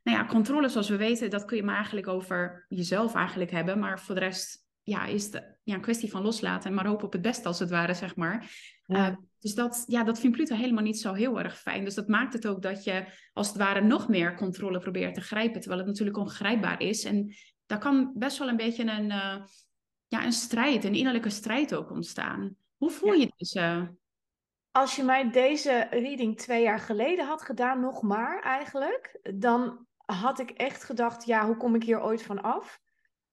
Nou 0.07 0.19
ja, 0.19 0.25
controle 0.25 0.69
zoals 0.69 0.89
we 0.89 0.95
weten, 0.95 1.29
dat 1.29 1.45
kun 1.45 1.57
je 1.57 1.63
maar 1.63 1.75
eigenlijk 1.75 2.07
over 2.07 2.65
jezelf 2.67 3.15
eigenlijk 3.15 3.51
hebben. 3.51 3.79
Maar 3.79 3.99
voor 3.99 4.15
de 4.15 4.21
rest 4.21 4.65
ja, 4.83 5.05
is 5.05 5.23
het 5.23 5.57
ja, 5.63 5.73
een 5.73 5.81
kwestie 5.81 6.09
van 6.09 6.21
loslaten 6.21 6.69
en 6.69 6.75
maar 6.75 6.85
hopen 6.85 7.05
op 7.05 7.11
het 7.11 7.21
beste 7.21 7.47
als 7.47 7.59
het 7.59 7.69
ware, 7.69 7.93
zeg 7.93 8.15
maar. 8.15 8.51
Ja. 8.85 9.09
Uh, 9.09 9.15
dus 9.39 9.53
dat, 9.53 9.83
ja, 9.87 10.03
dat 10.03 10.19
vindt 10.19 10.35
Pluto 10.35 10.55
helemaal 10.55 10.83
niet 10.83 10.99
zo 10.99 11.13
heel 11.13 11.39
erg 11.39 11.59
fijn. 11.59 11.83
Dus 11.83 11.95
dat 11.95 12.07
maakt 12.07 12.33
het 12.33 12.47
ook 12.47 12.61
dat 12.61 12.83
je 12.83 13.05
als 13.33 13.47
het 13.47 13.57
ware 13.57 13.81
nog 13.81 14.07
meer 14.07 14.35
controle 14.35 14.79
probeert 14.79 15.13
te 15.13 15.21
grijpen, 15.21 15.59
terwijl 15.59 15.81
het 15.81 15.89
natuurlijk 15.89 16.17
ongrijpbaar 16.17 16.81
is. 16.81 17.03
En 17.03 17.33
daar 17.65 17.79
kan 17.79 18.11
best 18.15 18.37
wel 18.37 18.47
een 18.47 18.57
beetje 18.57 18.83
een, 18.83 19.09
uh, 19.09 19.35
ja, 20.07 20.25
een 20.25 20.31
strijd, 20.31 20.83
een 20.83 20.95
innerlijke 20.95 21.29
strijd 21.29 21.75
ook 21.75 21.91
ontstaan. 21.91 22.55
Hoe 22.77 22.91
voel 22.91 23.13
Ja. 23.13 23.19
je 23.19 23.33
deze? 23.37 23.95
Als 24.71 24.95
je 24.95 25.03
mij 25.03 25.31
deze 25.31 25.87
reading 25.89 26.37
twee 26.37 26.63
jaar 26.63 26.79
geleden 26.79 27.25
had 27.25 27.41
gedaan, 27.41 27.79
nog 27.79 28.01
maar 28.01 28.41
eigenlijk, 28.41 29.19
dan 29.35 29.86
had 30.15 30.39
ik 30.39 30.49
echt 30.49 30.83
gedacht, 30.83 31.25
ja, 31.25 31.45
hoe 31.45 31.57
kom 31.57 31.75
ik 31.75 31.83
hier 31.83 32.01
ooit 32.01 32.23
van 32.23 32.41
af? 32.41 32.81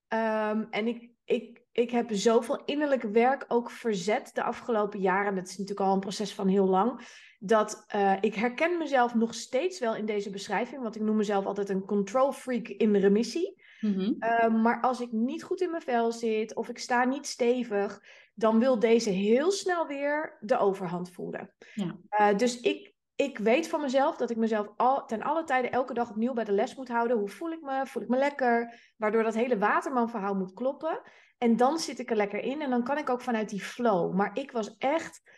Ehm, 0.07 0.65
en 0.69 0.87
ik, 0.87 1.09
ik, 1.23 1.61
ik 1.71 1.91
heb 1.91 2.09
zoveel 2.11 2.63
innerlijk 2.65 3.01
werk 3.01 3.45
ook 3.47 3.71
verzet 3.71 4.29
de 4.33 4.43
afgelopen 4.43 4.99
jaren. 4.99 5.35
Dat 5.35 5.47
is 5.47 5.57
natuurlijk 5.57 5.87
al 5.87 5.93
een 5.93 5.99
proces 5.99 6.33
van 6.33 6.47
heel 6.47 6.67
lang. 6.67 7.01
Dat 7.39 7.83
eh, 7.87 8.13
ik 8.21 8.35
herken 8.35 8.77
mezelf 8.77 9.15
nog 9.15 9.33
steeds 9.33 9.79
wel 9.79 9.95
in 9.95 10.05
deze 10.05 10.29
beschrijving. 10.29 10.81
Want 10.81 10.95
ik 10.95 11.01
noem 11.01 11.15
mezelf 11.15 11.45
altijd 11.45 11.69
een 11.69 11.85
control 11.85 12.31
freak 12.31 12.67
in 12.67 12.95
remissie. 12.95 13.63
Mhm. 13.79 14.13
Uh, 14.19 14.63
maar 14.63 14.81
als 14.81 14.99
ik 14.99 15.11
niet 15.11 15.43
goed 15.43 15.61
in 15.61 15.69
mijn 15.69 15.81
vel 15.81 16.11
zit 16.11 16.55
of 16.55 16.69
ik 16.69 16.79
sta 16.79 17.03
niet 17.03 17.27
stevig, 17.27 18.01
dan 18.33 18.59
wil 18.59 18.79
deze 18.79 19.09
heel 19.09 19.51
snel 19.51 19.87
weer 19.87 20.37
de 20.39 20.57
overhand 20.57 21.11
voeren. 21.11 21.53
Ja. 21.73 21.97
Uh, 22.19 22.37
dus 22.37 22.59
ik, 22.59 22.94
ik 23.15 23.37
weet 23.37 23.67
van 23.67 23.81
mezelf 23.81 24.17
dat 24.17 24.29
ik 24.29 24.37
mezelf 24.37 24.67
al, 24.75 25.05
ten 25.05 25.21
alle 25.21 25.43
tijde 25.43 25.69
elke 25.69 25.93
dag 25.93 26.09
opnieuw 26.09 26.33
bij 26.33 26.43
de 26.43 26.51
les 26.51 26.75
moet 26.75 26.87
houden. 26.87 27.17
Hoe 27.17 27.29
voel 27.29 27.51
ik 27.51 27.61
me? 27.61 27.85
Voel 27.85 28.03
ik 28.03 28.09
me 28.09 28.17
lekker? 28.17 28.79
Waardoor 28.97 29.23
dat 29.23 29.33
hele 29.33 29.57
waterman-verhaal 29.57 30.35
moet 30.35 30.53
kloppen. 30.53 31.01
En 31.37 31.55
dan 31.55 31.79
zit 31.79 31.99
ik 31.99 32.09
er 32.09 32.15
lekker 32.15 32.39
in 32.39 32.61
en 32.61 32.69
dan 32.69 32.83
kan 32.83 32.97
ik 32.97 33.09
ook 33.09 33.21
vanuit 33.21 33.49
die 33.49 33.61
flow. 33.61 34.13
Maar 34.13 34.37
ik 34.37 34.51
was 34.51 34.77
echt. 34.77 35.33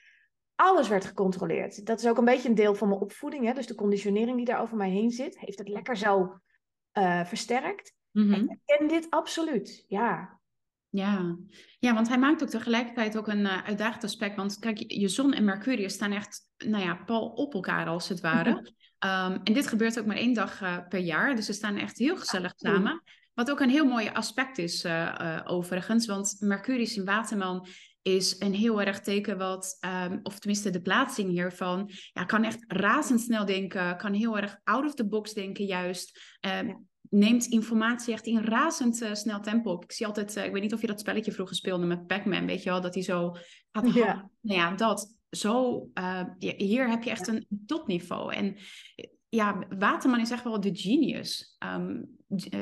Alles 0.55 0.88
werd 0.88 1.05
gecontroleerd. 1.05 1.86
Dat 1.86 2.00
is 2.00 2.07
ook 2.07 2.17
een 2.17 2.25
beetje 2.25 2.50
een 2.50 2.55
deel 2.55 2.75
van 2.75 2.88
mijn 2.88 3.01
opvoeding. 3.01 3.46
Hè? 3.46 3.53
Dus 3.53 3.67
de 3.67 3.75
conditionering 3.75 4.38
die 4.38 4.46
daar 4.46 4.62
over 4.62 4.77
mij 4.77 4.89
heen 4.89 5.12
zit, 5.12 5.39
heeft 5.39 5.57
het 5.57 5.67
lekker 5.67 5.98
zo 5.98 6.39
uh, 6.93 7.25
versterkt. 7.25 7.93
Mhm. 8.12 8.34
Ik 8.34 8.60
ken 8.65 8.88
dit 8.88 9.10
absoluut, 9.10 9.86
ja. 9.88 10.39
Ja. 10.89 11.38
ja, 11.79 11.94
want 11.94 12.08
hij 12.08 12.17
maakt 12.17 12.44
ook 12.44 12.50
tegelijkertijd 12.50 13.17
ook 13.17 13.27
een 13.27 13.39
uh, 13.39 13.63
uitdagend 13.63 14.03
aspect. 14.03 14.36
Want 14.36 14.60
kijk, 14.60 14.91
je 14.91 15.08
zon 15.08 15.34
en 15.34 15.44
Mercurius 15.44 15.94
staan 15.94 16.12
echt, 16.12 16.41
nou 16.58 16.84
ja, 16.84 16.96
pal 16.96 17.27
op 17.27 17.53
elkaar 17.53 17.88
als 17.88 18.10
het 18.10 18.20
ware. 18.20 18.50
um, 18.50 19.41
en 19.44 19.53
dit 19.53 19.67
gebeurt 19.67 20.00
ook 20.00 20.06
maar 20.06 20.15
één 20.15 20.34
dag 20.34 20.62
uh, 20.62 20.77
per 20.89 21.00
jaar. 21.00 21.36
Dus 21.36 21.46
ze 21.46 21.53
staan 21.53 21.77
echt 21.77 21.98
heel 21.98 22.17
gezellig 22.17 22.53
samen. 22.56 23.03
Wat 23.34 23.51
ook 23.51 23.60
een 23.60 23.70
heel 23.70 23.86
mooi 23.86 24.10
aspect 24.10 24.58
is, 24.58 24.86
uh, 24.86 25.41
overigens. 25.44 26.06
Want 26.06 26.36
Mercurius 26.39 26.98
in 26.98 27.06
Waterman 27.06 27.67
is 28.01 28.39
een 28.39 28.53
heel 28.53 28.82
erg 28.82 29.00
teken 29.00 29.38
wat, 29.38 29.77
um, 30.06 30.20
of 30.24 30.39
tenminste 30.39 30.70
de 30.70 30.82
plaatsing 30.82 31.29
hiervan, 31.29 31.91
ja, 32.13 32.24
kan 32.24 32.44
echt 32.44 32.63
razendsnel 32.67 33.46
denken, 33.46 33.98
kan 33.98 34.13
heel 34.13 34.38
erg 34.38 34.60
out 34.63 34.86
of 34.86 34.94
the 34.94 35.08
box 35.08 35.34
denken 35.34 35.65
juist. 35.65 36.38
Um, 36.41 36.67
ja 36.67 36.79
neemt 37.10 37.46
informatie 37.46 38.14
echt 38.14 38.26
in 38.26 38.42
razend 38.42 39.02
uh, 39.02 39.14
snel 39.14 39.40
tempo 39.40 39.72
op. 39.72 39.84
Ik 39.84 39.92
zie 39.92 40.06
altijd, 40.06 40.38
uh, 40.38 40.46
ik 40.46 40.52
weet 40.52 40.62
niet 40.62 40.74
of 40.74 40.82
je 40.82 40.88
dat 40.88 41.00
spelletje 41.00 41.32
vroeger 41.32 41.56
speelde 41.56 41.86
met 41.86 42.08
Pac-Man, 42.08 42.46
weet 42.46 42.64
je 42.64 42.70
wel, 42.70 42.82
dat 42.82 42.94
hij 42.94 43.04
zo 43.04 43.36
gaat 43.72 43.94
ja. 43.94 44.30
Nou 44.42 44.60
ja, 44.60 44.76
dat. 44.76 45.16
Zo, 45.30 45.88
uh, 45.94 46.24
hier 46.40 46.90
heb 46.90 47.04
je 47.04 47.10
echt 47.10 47.28
een 47.28 47.48
topniveau. 47.66 48.34
En 48.34 48.56
ja, 49.30 49.66
Waterman 49.70 50.20
is 50.20 50.32
echt 50.32 50.44
wel 50.44 50.60
de 50.60 50.76
genius. 50.76 51.58
Um, 51.66 52.18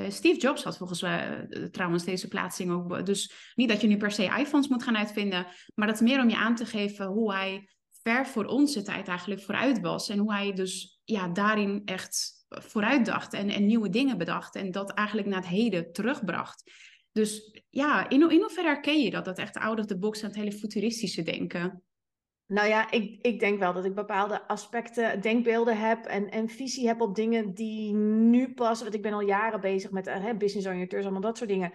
Steve 0.10 0.40
Jobs 0.40 0.64
had 0.64 0.78
volgens 0.78 1.02
mij 1.02 1.48
trouwens 1.72 2.04
deze 2.04 2.28
plaatsing 2.28 2.72
ook. 2.72 3.06
Dus 3.06 3.52
niet 3.56 3.70
dat 3.70 3.82
je 3.82 3.88
nu 3.88 3.98
per 3.98 4.12
se 4.12 4.24
iPhones 4.24 4.68
moet 4.68 4.84
gaan 4.84 4.98
uitvinden, 4.98 5.48
maar 5.76 5.88
dat 5.88 5.96
is 5.96 6.02
meer 6.02 6.22
om 6.22 6.30
je 6.30 6.38
aan 6.38 6.56
te 6.56 6.66
geven 6.66 7.06
hoe 7.06 7.34
hij 7.34 7.70
ver 8.04 8.28
voor 8.28 8.46
onze 8.46 8.82
tijd 8.82 9.08
eigenlijk 9.08 9.42
vooruit 9.42 9.80
was. 9.80 10.10
En 10.10 10.18
hoe 10.18 10.34
hij 10.34 10.54
dus 10.54 11.00
ja, 11.04 11.28
daarin 11.28 11.82
echt 11.86 12.35
vooruit 12.50 13.06
dacht 13.06 13.34
en, 13.34 13.50
en 13.50 13.66
nieuwe 13.66 13.90
dingen 13.90 14.18
bedacht. 14.18 14.56
En 14.56 14.72
dat 14.72 14.94
eigenlijk 14.94 15.28
naar 15.28 15.40
het 15.40 15.50
heden 15.50 15.92
terugbracht. 15.92 16.72
Dus 17.12 17.62
ja, 17.70 18.10
in, 18.10 18.32
in 18.32 18.42
hoeverre 18.42 18.68
herken 18.68 19.02
je 19.02 19.10
dat? 19.10 19.26
Dat 19.26 19.38
echt 19.38 19.58
out 19.58 19.80
of 19.80 19.86
the 19.86 19.98
box 19.98 20.22
en 20.22 20.28
het 20.28 20.36
hele 20.36 20.52
futuristische 20.52 21.24
denken? 21.24 21.84
Nou 22.48 22.68
ja, 22.68 22.92
ik, 22.92 23.22
ik 23.22 23.40
denk 23.40 23.60
wel 23.60 23.74
dat 23.74 23.86
ik 23.86 23.96
bepaalde 23.96 24.48
aspecten, 24.48 25.22
denkbeelden 25.22 25.80
heb 25.80 26.06
en, 26.06 26.30
en 26.30 26.50
visie 26.50 26.88
heb 26.88 27.02
op 27.02 27.16
dingen 27.16 27.54
die 27.54 27.94
nu 27.94 28.54
pas, 28.54 28.82
want 28.82 28.94
ik 28.94 29.02
ben 29.02 29.14
al 29.14 29.22
jaren 29.22 29.62
bezig 29.62 29.92
met 29.92 30.08
uh, 30.08 30.34
business 30.38 30.68
oriënteurs, 30.68 31.04
allemaal 31.04 31.22
dat 31.22 31.38
soort 31.38 31.50
dingen. 31.50 31.72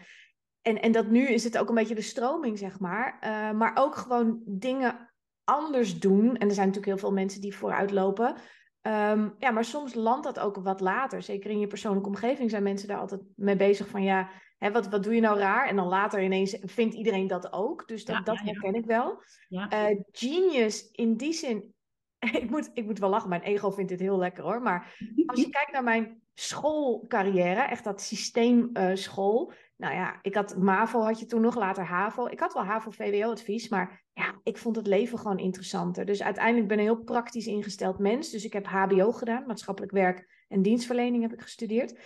En, 0.62 0.80
en 0.80 0.92
dat 0.92 1.06
nu 1.06 1.28
is 1.28 1.44
het 1.44 1.58
ook 1.58 1.68
een 1.68 1.74
beetje 1.74 1.94
de 1.94 2.00
stroming, 2.00 2.58
zeg 2.58 2.78
maar. 2.78 3.18
Uh, 3.24 3.58
maar 3.58 3.72
ook 3.74 3.96
gewoon 3.96 4.42
dingen 4.46 5.10
anders 5.44 5.98
doen. 5.98 6.36
En 6.36 6.48
er 6.48 6.54
zijn 6.54 6.66
natuurlijk 6.66 6.86
heel 6.86 7.08
veel 7.08 7.12
mensen 7.12 7.40
die 7.40 7.56
vooruit 7.56 7.90
lopen. 7.90 8.36
Um, 8.82 9.34
ja, 9.38 9.50
maar 9.50 9.64
soms 9.64 9.94
landt 9.94 10.24
dat 10.24 10.38
ook 10.38 10.56
wat 10.56 10.80
later. 10.80 11.22
Zeker 11.22 11.50
in 11.50 11.58
je 11.58 11.66
persoonlijke 11.66 12.08
omgeving 12.08 12.50
zijn 12.50 12.62
mensen 12.62 12.88
daar 12.88 12.98
altijd 12.98 13.20
mee 13.36 13.56
bezig 13.56 13.88
van 13.88 14.02
ja, 14.02 14.30
hè, 14.58 14.72
wat, 14.72 14.88
wat 14.88 15.02
doe 15.02 15.14
je 15.14 15.20
nou 15.20 15.38
raar? 15.38 15.68
En 15.68 15.76
dan 15.76 15.86
later 15.86 16.22
ineens 16.22 16.56
vindt 16.62 16.94
iedereen 16.94 17.26
dat 17.26 17.52
ook. 17.52 17.88
Dus 17.88 18.04
dat, 18.04 18.16
Ja, 18.16 18.22
dat 18.22 18.36
ja, 18.38 18.44
ja. 18.44 18.50
herken 18.50 18.74
ik 18.74 18.86
wel. 18.86 19.22
Uh, 19.48 20.00
genius 20.12 20.90
in 20.90 21.16
die 21.16 21.32
zin. 21.32 21.74
ik, 22.42 22.50
moet, 22.50 22.70
ik 22.74 22.84
moet 22.84 22.98
wel 22.98 23.10
lachen, 23.10 23.28
mijn 23.28 23.42
ego 23.42 23.70
vindt 23.70 23.90
dit 23.90 24.00
heel 24.00 24.18
lekker 24.18 24.44
hoor. 24.44 24.62
Maar 24.62 24.96
als 25.26 25.40
je 25.40 25.50
kijkt 25.58 25.72
naar 25.72 25.84
mijn 25.84 26.22
schoolcarrière, 26.34 27.60
echt 27.60 27.84
dat 27.84 28.00
systeemschool. 28.00 29.52
nou 29.76 29.94
ja, 29.94 30.18
ik 30.22 30.34
had 30.34 30.56
MAVO 30.56 31.00
had 31.00 31.20
je 31.20 31.26
toen 31.26 31.40
nog, 31.40 31.54
later 31.54 31.84
HAVO. 31.84 32.26
Ik 32.26 32.40
had 32.40 32.52
wel 32.52 32.64
HAVO-VWO-advies, 32.64 33.68
maar 33.68 34.04
ja, 34.20 34.40
ik 34.42 34.58
vond 34.58 34.76
het 34.76 34.86
leven 34.86 35.18
gewoon 35.18 35.38
interessanter. 35.38 36.04
Dus 36.06 36.22
uiteindelijk 36.22 36.68
ben 36.68 36.78
ik 36.78 36.86
een 36.86 36.94
heel 36.94 37.04
praktisch 37.04 37.46
ingesteld 37.46 37.98
mens. 37.98 38.30
Dus 38.30 38.44
ik 38.44 38.52
heb 38.52 38.66
HBO 38.66 39.12
gedaan, 39.12 39.46
maatschappelijk 39.46 39.92
werk 39.92 40.44
en 40.48 40.62
dienstverlening 40.62 41.22
heb 41.22 41.32
ik 41.32 41.40
gestudeerd. 41.40 41.98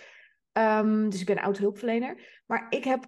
Um, 0.53 1.09
dus 1.09 1.19
ik 1.19 1.25
ben 1.25 1.39
oud-hulpverlener. 1.39 2.41
Maar 2.45 2.65
ik 2.69 2.83
heb 2.83 3.05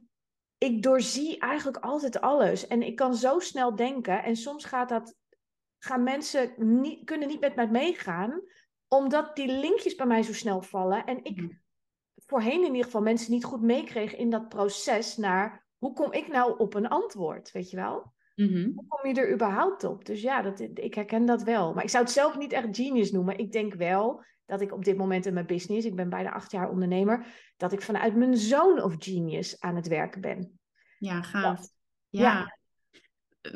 ik 0.57 0.83
doorzie 0.83 1.39
eigenlijk 1.39 1.77
altijd 1.77 2.21
alles. 2.21 2.67
En 2.67 2.81
ik 2.81 2.95
kan 2.95 3.15
zo 3.15 3.39
snel 3.39 3.75
denken. 3.75 4.23
En 4.23 4.35
soms 4.35 4.65
gaat 4.65 4.89
dat, 4.89 5.15
gaan 5.79 6.03
mensen 6.03 6.53
niet, 6.57 7.05
kunnen 7.05 7.27
niet 7.27 7.39
met 7.39 7.55
mij 7.55 7.67
meegaan. 7.67 8.41
Omdat 8.87 9.35
die 9.35 9.47
linkjes 9.47 9.95
bij 9.95 10.05
mij 10.05 10.23
zo 10.23 10.33
snel 10.33 10.61
vallen. 10.61 11.05
En 11.05 11.23
ik 11.23 11.41
Mm. 11.41 11.61
voorheen 12.15 12.61
in 12.61 12.71
ieder 12.71 12.83
geval 12.83 13.01
mensen 13.01 13.31
niet 13.31 13.43
goed 13.43 13.61
meekreeg 13.61 14.15
in 14.15 14.29
dat 14.29 14.49
proces 14.49 15.17
naar... 15.17 15.65
Hoe 15.77 15.93
kom 15.93 16.13
ik 16.13 16.27
nou 16.27 16.57
op 16.57 16.73
een 16.73 16.87
antwoord, 16.87 17.51
weet 17.51 17.69
je 17.69 17.75
wel? 17.75 18.13
Mhm. 18.37 18.71
Hoe 18.75 18.85
kom 18.87 19.13
je 19.13 19.21
er 19.21 19.33
überhaupt 19.33 19.83
op? 19.83 20.05
Dus 20.05 20.21
ja, 20.21 20.41
dat, 20.41 20.59
ik 20.59 20.93
herken 20.93 21.25
dat 21.25 21.43
wel. 21.43 21.73
Maar 21.73 21.83
ik 21.83 21.89
zou 21.89 22.03
het 22.03 22.13
zelf 22.13 22.37
niet 22.37 22.51
echt 22.51 22.67
genius 22.71 23.11
noemen. 23.11 23.37
Ik 23.37 23.51
denk 23.51 23.73
wel 23.73 24.23
dat 24.45 24.61
ik 24.61 24.73
op 24.73 24.85
dit 24.85 24.97
moment 24.97 25.25
in 25.25 25.33
mijn 25.33 25.45
business, 25.45 25.85
ik 25.85 25.95
ben 25.95 26.09
bijna 26.09 26.31
acht 26.33 26.51
jaar 26.51 26.69
ondernemer, 26.69 27.25
dat 27.57 27.71
ik 27.71 27.81
vanuit 27.81 28.15
mijn 28.15 28.37
zone 28.37 28.83
of 28.83 28.95
genius 28.99 29.59
aan 29.59 29.75
het 29.75 29.87
werken 29.87 30.21
ben. 30.21 30.59
Ja, 30.97 31.21
gaaf. 31.21 31.57
Dat. 31.59 31.73
Ja. 32.09 32.21
Ja. 32.21 32.57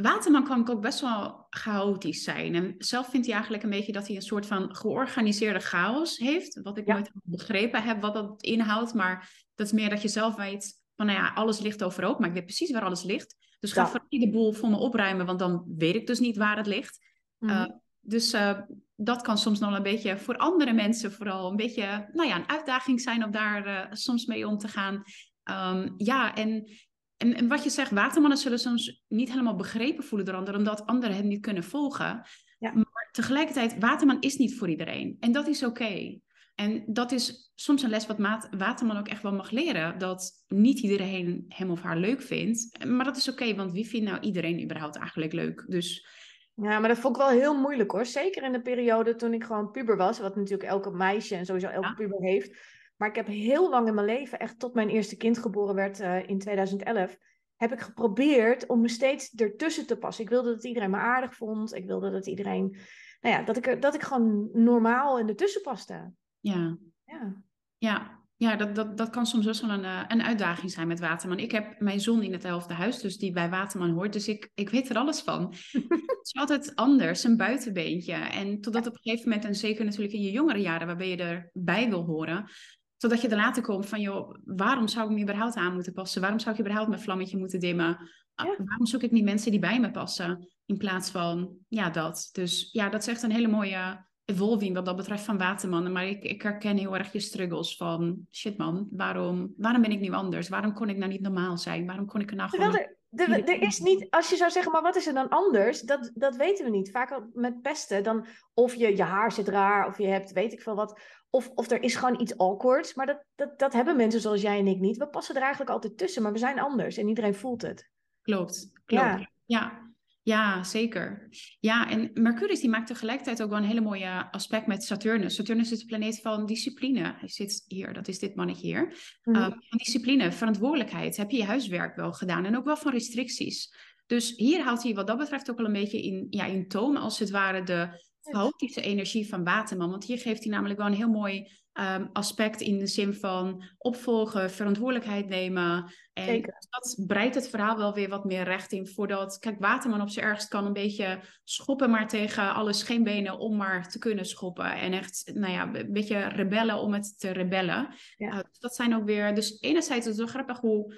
Waterman 0.01 0.43
kan 0.43 0.69
ook 0.69 0.81
best 0.81 1.01
wel 1.01 1.45
chaotisch 1.49 2.23
zijn. 2.23 2.55
En 2.55 2.75
zelf 2.77 3.09
vindt 3.09 3.25
hij 3.25 3.35
eigenlijk 3.35 3.63
een 3.63 3.69
beetje 3.69 3.91
dat 3.91 4.07
hij 4.07 4.15
een 4.15 4.21
soort 4.21 4.45
van 4.45 4.75
georganiseerde 4.75 5.59
chaos 5.59 6.17
heeft. 6.17 6.61
Wat 6.61 6.77
ik 6.77 6.87
Ja. 6.87 6.93
nooit 6.93 7.11
begrepen 7.23 7.83
heb 7.83 8.01
wat 8.01 8.13
dat 8.13 8.41
inhoudt. 8.43 8.93
Maar 8.93 9.45
dat 9.55 9.65
is 9.65 9.73
meer 9.73 9.89
dat 9.89 10.01
je 10.01 10.07
zelf 10.07 10.35
weet 10.35 10.81
van 10.95 11.05
nou 11.05 11.17
ja, 11.17 11.31
alles 11.33 11.59
ligt 11.59 11.83
overhoop. 11.83 12.19
Maar 12.19 12.27
ik 12.27 12.33
weet 12.33 12.45
precies 12.45 12.71
waar 12.71 12.85
alles 12.85 13.03
ligt. 13.03 13.35
Dus 13.61 13.71
ga 13.71 13.81
Ja. 13.81 13.87
vooral 13.87 14.07
niet 14.09 14.21
de 14.21 14.29
boel 14.29 14.53
voor 14.53 14.69
me 14.69 14.77
opruimen, 14.77 15.25
want 15.25 15.39
dan 15.39 15.63
weet 15.77 15.95
ik 15.95 16.07
dus 16.07 16.19
niet 16.19 16.37
waar 16.37 16.57
het 16.57 16.67
ligt. 16.67 16.99
Mhm. 17.37 17.51
Uh, 17.51 17.65
dus 17.99 18.33
uh, 18.33 18.59
dat 18.95 19.21
kan 19.21 19.37
soms 19.37 19.59
nog 19.59 19.75
een 19.75 19.83
beetje 19.83 20.17
voor 20.17 20.37
andere 20.37 20.73
mensen 20.73 21.11
vooral 21.11 21.49
een 21.49 21.55
beetje 21.55 22.09
nou 22.13 22.27
ja, 22.27 22.35
een 22.35 22.49
uitdaging 22.49 23.01
zijn 23.01 23.23
om 23.23 23.31
daar 23.31 23.67
uh, 23.67 23.91
soms 23.91 24.25
mee 24.25 24.47
om 24.47 24.57
te 24.57 24.67
gaan. 24.67 25.03
Um, 25.43 25.93
ja, 25.97 26.35
en, 26.35 26.69
en, 27.17 27.35
en, 27.35 27.47
wat 27.47 27.63
je 27.63 27.69
zegt, 27.69 27.91
watermannen 27.91 28.37
zullen 28.37 28.59
soms 28.59 29.03
niet 29.07 29.29
helemaal 29.29 29.55
begrepen 29.55 30.03
voelen 30.03 30.27
door 30.27 30.35
anderen, 30.35 30.59
omdat 30.59 30.85
anderen 30.85 31.15
hen 31.15 31.27
niet 31.27 31.41
kunnen 31.41 31.63
volgen. 31.63 32.25
Ja. 32.59 32.73
Maar 32.73 33.09
tegelijkertijd, 33.11 33.79
waterman 33.79 34.21
is 34.21 34.37
niet 34.37 34.57
voor 34.57 34.69
iedereen. 34.69 35.17
En 35.19 35.31
dat 35.31 35.47
is 35.47 35.63
oké. 35.63 35.83
Okay. 35.83 36.21
En 36.55 36.83
dat 36.87 37.11
is 37.11 37.51
soms 37.55 37.83
een 37.83 37.89
les 37.89 38.07
wat 38.07 38.17
Maat, 38.17 38.47
Waterman 38.57 38.97
ook 38.97 39.07
echt 39.07 39.21
wel 39.21 39.33
mag 39.33 39.51
leren. 39.51 39.97
Dat 39.97 40.31
niet 40.47 40.79
iedereen 40.79 41.45
hem 41.47 41.71
of 41.71 41.81
haar 41.81 41.97
leuk 41.97 42.21
vindt. 42.21 42.85
Maar 42.87 43.05
dat 43.05 43.17
is 43.17 43.29
oké, 43.29 43.41
okay, 43.41 43.55
want 43.55 43.71
wie 43.71 43.87
vindt 43.87 44.09
nou 44.09 44.21
iedereen 44.21 44.63
überhaupt 44.63 44.95
eigenlijk 44.95 45.33
leuk? 45.33 45.65
Dus 45.67 46.07
ja, 46.55 46.79
maar 46.79 46.89
dat 46.89 46.97
vond 46.97 47.15
ik 47.15 47.21
wel 47.21 47.31
heel 47.31 47.59
moeilijk 47.59 47.91
hoor. 47.91 48.05
Zeker 48.05 48.43
in 48.43 48.51
de 48.51 48.61
periode 48.61 49.15
toen 49.15 49.33
ik 49.33 49.43
gewoon 49.43 49.71
puber 49.71 49.97
was. 49.97 50.19
Wat 50.19 50.35
natuurlijk 50.35 50.69
elke 50.69 50.91
meisje 50.91 51.35
en 51.35 51.45
sowieso 51.45 51.67
elke 51.67 51.87
Ja. 51.87 51.93
puber 51.93 52.21
heeft. 52.21 52.79
Maar 52.97 53.09
ik 53.09 53.15
heb 53.15 53.27
heel 53.27 53.69
lang 53.69 53.87
in 53.87 53.93
mijn 53.93 54.05
leven, 54.05 54.39
echt 54.39 54.59
tot 54.59 54.73
mijn 54.73 54.89
eerste 54.89 55.17
kind 55.17 55.37
geboren 55.37 55.75
werd 55.75 55.99
uh, 55.99 56.29
in 56.29 56.39
2011, 56.39 57.17
heb 57.55 57.71
ik 57.71 57.79
geprobeerd 57.79 58.67
om 58.67 58.81
me 58.81 58.87
steeds 58.87 59.33
ertussen 59.35 59.85
te 59.85 59.97
passen. 59.97 60.23
Ik 60.23 60.29
wilde 60.29 60.53
dat 60.53 60.65
iedereen 60.65 60.89
me 60.89 60.97
aardig 60.97 61.35
vond. 61.35 61.75
Ik 61.75 61.85
wilde 61.85 62.11
dat 62.11 62.27
iedereen, 62.27 62.77
nou 63.21 63.35
ja, 63.35 63.43
dat 63.43 63.57
ik, 63.57 63.67
er, 63.67 63.79
dat 63.79 63.95
ik 63.95 64.01
gewoon 64.01 64.49
normaal 64.53 65.19
in 65.19 65.27
ertussen 65.27 65.61
paste. 65.61 66.11
Ja. 66.41 66.77
Ja. 67.05 67.43
Ja, 67.77 68.21
ja, 68.35 68.55
dat, 68.55 68.75
dat, 68.75 68.97
dat 68.97 69.09
kan 69.09 69.25
soms 69.25 69.45
best 69.45 69.61
wel 69.61 69.69
een, 69.69 69.83
uh, 69.83 70.03
een 70.07 70.23
uitdaging 70.23 70.71
zijn 70.71 70.87
met 70.87 70.99
Waterman. 70.99 71.39
Ik 71.39 71.51
heb 71.51 71.79
mijn 71.79 71.99
zon 71.99 72.23
in 72.23 72.31
hetzelfde 72.31 72.73
huis, 72.73 72.99
dus 72.99 73.17
die 73.17 73.31
bij 73.31 73.49
Waterman 73.49 73.89
hoort. 73.89 74.13
Dus 74.13 74.27
ik, 74.27 74.51
ik 74.55 74.69
weet 74.69 74.89
er 74.89 74.95
alles 74.95 75.21
van. 75.21 75.47
het 75.71 76.19
is 76.21 76.33
altijd 76.33 76.75
anders, 76.75 77.23
een 77.23 77.37
buitenbeentje. 77.37 78.13
En 78.13 78.61
totdat 78.61 78.87
op 78.87 78.93
een 78.93 78.99
gegeven 79.01 79.29
moment, 79.29 79.47
en 79.47 79.55
zeker 79.55 79.85
natuurlijk 79.85 80.13
in 80.13 80.21
je 80.21 80.31
jongere 80.31 80.59
jaren, 80.59 80.87
waarbij 80.87 81.09
je 81.09 81.17
erbij 81.17 81.89
wil 81.89 82.03
horen, 82.03 82.49
totdat 82.97 83.21
je 83.21 83.27
er 83.27 83.35
later 83.35 83.63
komt 83.63 83.85
van, 83.85 84.01
joh, 84.01 84.35
waarom 84.43 84.87
zou 84.87 85.09
ik 85.09 85.15
me 85.15 85.21
überhaupt 85.21 85.55
aan 85.55 85.73
moeten 85.73 85.93
passen? 85.93 86.21
Waarom 86.21 86.39
zou 86.39 86.53
ik 86.53 86.61
überhaupt 86.61 86.89
mijn 86.89 87.01
vlammetje 87.01 87.37
moeten 87.37 87.59
dimmen? 87.59 87.97
Ah, 88.35 88.57
waarom 88.57 88.85
zoek 88.85 89.03
ik 89.03 89.11
niet 89.11 89.23
mensen 89.23 89.51
die 89.51 89.59
bij 89.59 89.79
me 89.79 89.91
passen? 89.91 90.47
In 90.65 90.77
plaats 90.77 91.09
van, 91.09 91.57
ja, 91.67 91.89
dat. 91.89 92.29
Dus 92.31 92.69
ja, 92.71 92.89
dat 92.89 93.01
is 93.01 93.07
echt 93.07 93.23
een 93.23 93.31
hele 93.31 93.47
mooie 93.47 94.09
evolving 94.25 94.75
wat 94.75 94.85
dat 94.85 94.95
betreft 94.95 95.23
van 95.23 95.37
Watermannen. 95.37 95.91
Maar 95.91 96.07
ik, 96.07 96.23
ik 96.23 96.41
herken 96.41 96.77
heel 96.77 96.97
erg 96.97 97.11
je 97.11 97.19
struggles 97.19 97.77
van... 97.77 98.27
Shit 98.31 98.57
man, 98.57 98.87
waarom, 98.91 99.53
waarom 99.57 99.81
ben 99.81 99.91
ik 99.91 99.99
nu 99.99 100.11
anders? 100.11 100.49
Waarom 100.49 100.73
kon 100.73 100.89
ik 100.89 100.97
nou 100.97 101.11
niet 101.11 101.21
normaal 101.21 101.57
zijn? 101.57 101.85
Waarom 101.85 102.05
kon 102.05 102.21
ik 102.21 102.29
er 102.29 102.35
nou 102.35 102.49
gewoon... 102.49 102.75
Er, 102.75 102.97
er, 103.09 103.43
er, 103.43 103.61
is 103.61 103.79
niet... 103.79 104.07
Als 104.09 104.29
je 104.29 104.35
zou 104.35 104.51
zeggen, 104.51 104.71
maar 104.71 104.81
wat 104.81 104.95
is 104.95 105.07
er 105.07 105.13
dan 105.13 105.29
anders? 105.29 105.81
Dat, 105.81 106.11
dat 106.13 106.35
weten 106.35 106.65
we 106.65 106.71
niet. 106.71 106.91
Vaak 106.91 107.21
met 107.33 107.61
pesten, 107.61 108.03
dan... 108.03 108.25
Of 108.53 108.75
je, 108.75 108.95
je 108.95 109.03
haar 109.03 109.31
zit 109.31 109.47
raar, 109.47 109.87
of 109.87 109.97
je 109.97 110.07
hebt 110.07 110.31
weet 110.31 110.53
ik 110.53 110.61
veel 110.61 110.75
wat... 110.75 111.01
Of, 111.29 111.51
of 111.55 111.71
er 111.71 111.83
is 111.83 111.95
gewoon 111.95 112.21
iets 112.21 112.37
awkward. 112.37 112.95
Maar 112.95 113.05
dat, 113.05 113.23
dat, 113.35 113.59
dat 113.59 113.73
hebben 113.73 113.95
mensen 113.95 114.21
zoals 114.21 114.41
jij 114.41 114.59
en 114.59 114.67
ik 114.67 114.79
niet. 114.79 114.97
We 114.97 115.07
passen 115.07 115.35
er 115.35 115.41
eigenlijk 115.41 115.71
altijd 115.71 115.97
tussen, 115.97 116.23
maar 116.23 116.31
we 116.31 116.37
zijn 116.37 116.59
anders. 116.59 116.97
En 116.97 117.07
iedereen 117.07 117.35
voelt 117.35 117.61
het. 117.61 117.89
Klopt, 118.21 118.71
klopt. 118.85 119.03
Ja. 119.03 119.29
ja. 119.45 119.90
Ja, 120.23 120.63
zeker. 120.63 121.29
Ja, 121.59 121.89
en 121.89 122.11
Mercurius 122.13 122.59
die 122.59 122.69
maakt 122.69 122.87
tegelijkertijd 122.87 123.41
ook 123.41 123.49
wel 123.49 123.57
een 123.57 123.63
hele 123.63 123.81
mooie 123.81 124.31
aspect 124.31 124.67
met 124.67 124.83
Saturnus. 124.83 125.35
Saturnus 125.35 125.71
is 125.71 125.79
de 125.79 125.85
planeet 125.85 126.21
van 126.21 126.45
discipline. 126.45 127.15
Hij 127.17 127.29
zit 127.29 127.63
hier, 127.67 127.93
dat 127.93 128.07
is 128.07 128.19
dit 128.19 128.35
mannetje 128.35 128.67
hier. 128.67 128.95
Mm 129.23 129.59
van 129.71 129.77
discipline, 129.77 130.31
verantwoordelijkheid. 130.31 131.17
Heb 131.17 131.31
je 131.31 131.37
je 131.37 131.43
huiswerk 131.43 131.95
wel 131.95 132.13
gedaan? 132.13 132.45
En 132.45 132.57
ook 132.57 132.65
wel 132.65 132.77
van 132.77 132.91
restricties. 132.91 133.73
Dus 134.05 134.33
hier 134.35 134.63
haalt 134.63 134.83
hij 134.83 134.93
wat 134.93 135.07
dat 135.07 135.17
betreft 135.17 135.49
ook 135.49 135.57
wel 135.57 135.65
een 135.65 135.73
beetje 135.73 136.01
in, 136.01 136.27
ja, 136.29 136.45
in 136.45 136.67
toon, 136.67 136.97
als 136.97 137.19
het 137.19 137.29
ware, 137.29 137.63
de 137.63 137.89
chaotische 138.21 138.81
energie 138.81 139.27
van 139.27 139.43
Waterman. 139.43 139.89
Want 139.89 140.05
hier 140.05 140.17
geeft 140.17 140.43
hij 140.43 140.51
namelijk 140.51 140.79
wel 140.79 140.87
een 140.87 140.93
heel 140.93 141.09
mooi 141.09 141.60
um, 141.73 142.09
aspect 142.13 142.61
in 142.61 142.79
de 142.79 142.87
zin 142.87 143.13
van 143.13 143.63
opvolgen, 143.77 144.51
verantwoordelijkheid 144.51 145.27
nemen. 145.27 145.93
En 146.13 146.25
Zeker. 146.25 146.65
dat 146.69 147.03
breidt 147.07 147.35
het 147.35 147.49
verhaal 147.49 147.77
wel 147.77 147.93
weer 147.93 148.09
wat 148.09 148.25
meer 148.25 148.43
recht 148.43 148.71
in. 148.71 148.87
Voordat, 148.87 149.39
kijk, 149.39 149.59
Waterman 149.59 150.01
op 150.01 150.09
zijn 150.09 150.25
ergst 150.25 150.47
kan 150.47 150.65
een 150.65 150.73
beetje 150.73 151.19
schoppen, 151.43 151.89
maar 151.89 152.07
tegen 152.07 152.53
alle 152.53 152.73
scheenbenen 152.73 153.39
om 153.39 153.55
maar 153.55 153.89
te 153.89 153.99
kunnen 153.99 154.25
schoppen. 154.25 154.73
En 154.73 154.93
echt, 154.93 155.31
nou 155.33 155.53
ja, 155.53 155.73
een 155.73 155.93
beetje 155.93 156.27
rebellen 156.27 156.77
om 156.77 156.93
het 156.93 157.19
te 157.19 157.31
rebellen. 157.31 157.95
Ja. 158.17 158.33
Uh, 158.33 158.39
dat 158.59 158.75
zijn 158.75 158.95
ook 158.95 159.05
weer, 159.05 159.35
dus 159.35 159.59
enerzijds 159.61 160.05
is 160.05 160.11
het 160.11 160.17
wel 160.17 160.27
grappig 160.27 160.59
hoe, 160.59 160.95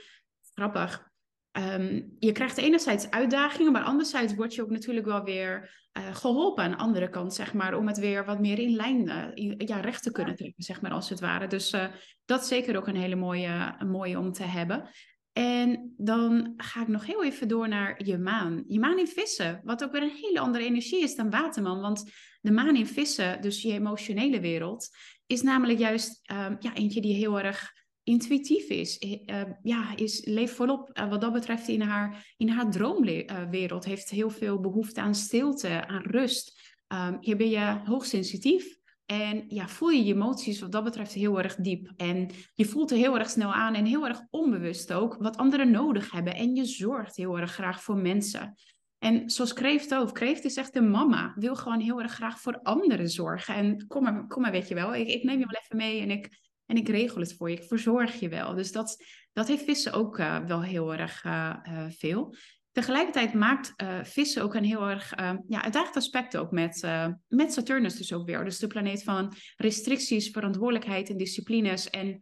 grappig, 0.53 1.11
Um, 1.57 2.15
je 2.19 2.31
krijgt 2.31 2.57
enerzijds 2.57 3.09
uitdagingen, 3.09 3.71
maar 3.71 3.83
anderzijds 3.83 4.35
word 4.35 4.55
je 4.55 4.61
ook 4.61 4.69
natuurlijk 4.69 5.05
wel 5.05 5.23
weer 5.23 5.81
uh, 5.97 6.15
geholpen 6.15 6.63
aan 6.63 6.71
de 6.71 6.77
andere 6.77 7.09
kant, 7.09 7.33
zeg 7.33 7.53
maar, 7.53 7.77
om 7.77 7.87
het 7.87 7.97
weer 7.97 8.25
wat 8.25 8.39
meer 8.39 8.59
in 8.59 8.75
lijn, 8.75 9.33
uh, 9.35 9.53
ja, 9.57 9.79
recht 9.79 10.03
te 10.03 10.11
kunnen 10.11 10.35
trekken, 10.35 10.63
zeg 10.63 10.81
maar, 10.81 10.91
als 10.91 11.09
het 11.09 11.19
ware. 11.19 11.47
Dus 11.47 11.73
uh, 11.73 11.85
dat 12.25 12.41
is 12.41 12.47
zeker 12.47 12.77
ook 12.77 12.87
een 12.87 12.95
hele 12.95 13.15
mooie, 13.15 13.75
een 13.77 13.89
mooie 13.89 14.19
om 14.19 14.31
te 14.31 14.43
hebben. 14.43 14.89
En 15.33 15.93
dan 15.97 16.53
ga 16.57 16.81
ik 16.81 16.87
nog 16.87 17.05
heel 17.05 17.23
even 17.23 17.47
door 17.47 17.67
naar 17.67 18.05
je 18.05 18.17
maan. 18.17 18.63
Je 18.67 18.79
maan 18.79 18.99
in 18.99 19.07
vissen, 19.07 19.61
wat 19.63 19.83
ook 19.83 19.91
weer 19.91 20.01
een 20.01 20.19
hele 20.21 20.39
andere 20.39 20.65
energie 20.65 21.01
is 21.01 21.15
dan 21.15 21.29
waterman. 21.29 21.81
Want 21.81 22.11
de 22.41 22.51
maan 22.51 22.75
in 22.75 22.87
vissen, 22.87 23.41
dus 23.41 23.61
je 23.61 23.73
emotionele 23.73 24.39
wereld, 24.39 24.89
is 25.25 25.41
namelijk 25.41 25.79
juist 25.79 26.31
um, 26.31 26.55
ja, 26.59 26.73
eentje 26.73 27.01
die 27.01 27.15
heel 27.15 27.39
erg 27.39 27.71
intuïtief 28.03 28.69
is. 28.69 28.99
Uh, 28.99 29.41
ja, 29.61 29.95
is 29.95 30.25
leeft 30.25 30.53
volop 30.53 30.89
uh, 30.93 31.09
wat 31.09 31.21
dat 31.21 31.33
betreft 31.33 31.67
in 31.67 31.81
haar, 31.81 32.33
in 32.37 32.49
haar 32.49 32.71
droomwereld. 32.71 33.85
heeft 33.85 34.09
heel 34.09 34.29
veel 34.29 34.59
behoefte 34.59 35.01
aan 35.01 35.15
stilte, 35.15 35.87
aan 35.87 36.03
rust. 36.03 36.61
Um, 36.87 37.17
hier 37.19 37.37
ben 37.37 37.49
je 37.49 37.81
hoogsensitief. 37.85 38.77
En 39.05 39.43
ja, 39.47 39.67
voel 39.67 39.89
je 39.89 40.03
je 40.03 40.13
emoties 40.13 40.59
wat 40.59 40.71
dat 40.71 40.83
betreft 40.83 41.13
heel 41.13 41.41
erg 41.41 41.55
diep. 41.55 41.91
En 41.97 42.29
je 42.53 42.65
voelt 42.65 42.91
er 42.91 42.97
heel 42.97 43.19
erg 43.19 43.29
snel 43.29 43.53
aan 43.53 43.73
en 43.73 43.85
heel 43.85 44.07
erg 44.07 44.21
onbewust 44.29 44.93
ook 44.93 45.15
wat 45.19 45.37
anderen 45.37 45.71
nodig 45.71 46.11
hebben. 46.11 46.35
En 46.35 46.55
je 46.55 46.65
zorgt 46.65 47.15
heel 47.15 47.39
erg 47.39 47.51
graag 47.51 47.83
voor 47.83 47.97
mensen. 47.97 48.55
En 48.99 49.29
zoals 49.29 49.53
Kreeft 49.53 49.95
ook. 49.95 50.13
Kreeft 50.13 50.43
is 50.43 50.57
echt 50.57 50.73
de 50.73 50.81
mama. 50.81 51.33
Wil 51.35 51.55
gewoon 51.55 51.79
heel 51.79 52.01
erg 52.01 52.11
graag 52.11 52.39
voor 52.39 52.59
anderen 52.61 53.09
zorgen. 53.09 53.55
En 53.55 53.87
kom 53.87 54.03
maar, 54.03 54.27
kom 54.27 54.41
maar 54.41 54.51
weet 54.51 54.67
je 54.67 54.75
wel. 54.75 54.95
Ik 54.95 55.23
neem 55.23 55.39
je 55.39 55.45
wel 55.49 55.61
even 55.61 55.77
mee 55.77 56.01
en 56.01 56.11
ik 56.11 56.42
en 56.65 56.77
ik 56.77 56.87
regel 56.87 57.21
het 57.21 57.35
voor 57.35 57.49
je, 57.49 57.55
ik 57.55 57.63
verzorg 57.63 58.19
je 58.19 58.29
wel. 58.29 58.55
Dus 58.55 58.71
dat, 58.71 59.03
dat 59.33 59.47
heeft 59.47 59.63
vissen 59.63 59.93
ook 59.93 60.17
uh, 60.17 60.45
wel 60.45 60.61
heel 60.63 60.93
erg 60.93 61.23
uh, 61.23 61.55
uh, 61.63 61.85
veel. 61.89 62.35
Tegelijkertijd 62.71 63.33
maakt 63.33 63.73
vissen 64.03 64.43
ook 64.43 64.55
een 64.55 64.63
heel 64.63 64.89
erg 64.89 65.13
ja, 65.47 65.63
uitdagend 65.63 65.95
aspect 65.95 66.37
ook 66.37 66.51
met, 66.51 66.87
met 67.27 67.53
Saturnus 67.53 67.95
dus 67.95 68.13
ook 68.13 68.25
weer. 68.25 68.43
Dus 68.43 68.57
de 68.57 68.67
planeet 68.67 69.03
van 69.03 69.33
restricties, 69.55 70.29
verantwoordelijkheid 70.29 71.09
en 71.09 71.17
disciplines. 71.17 71.89
En 71.89 72.21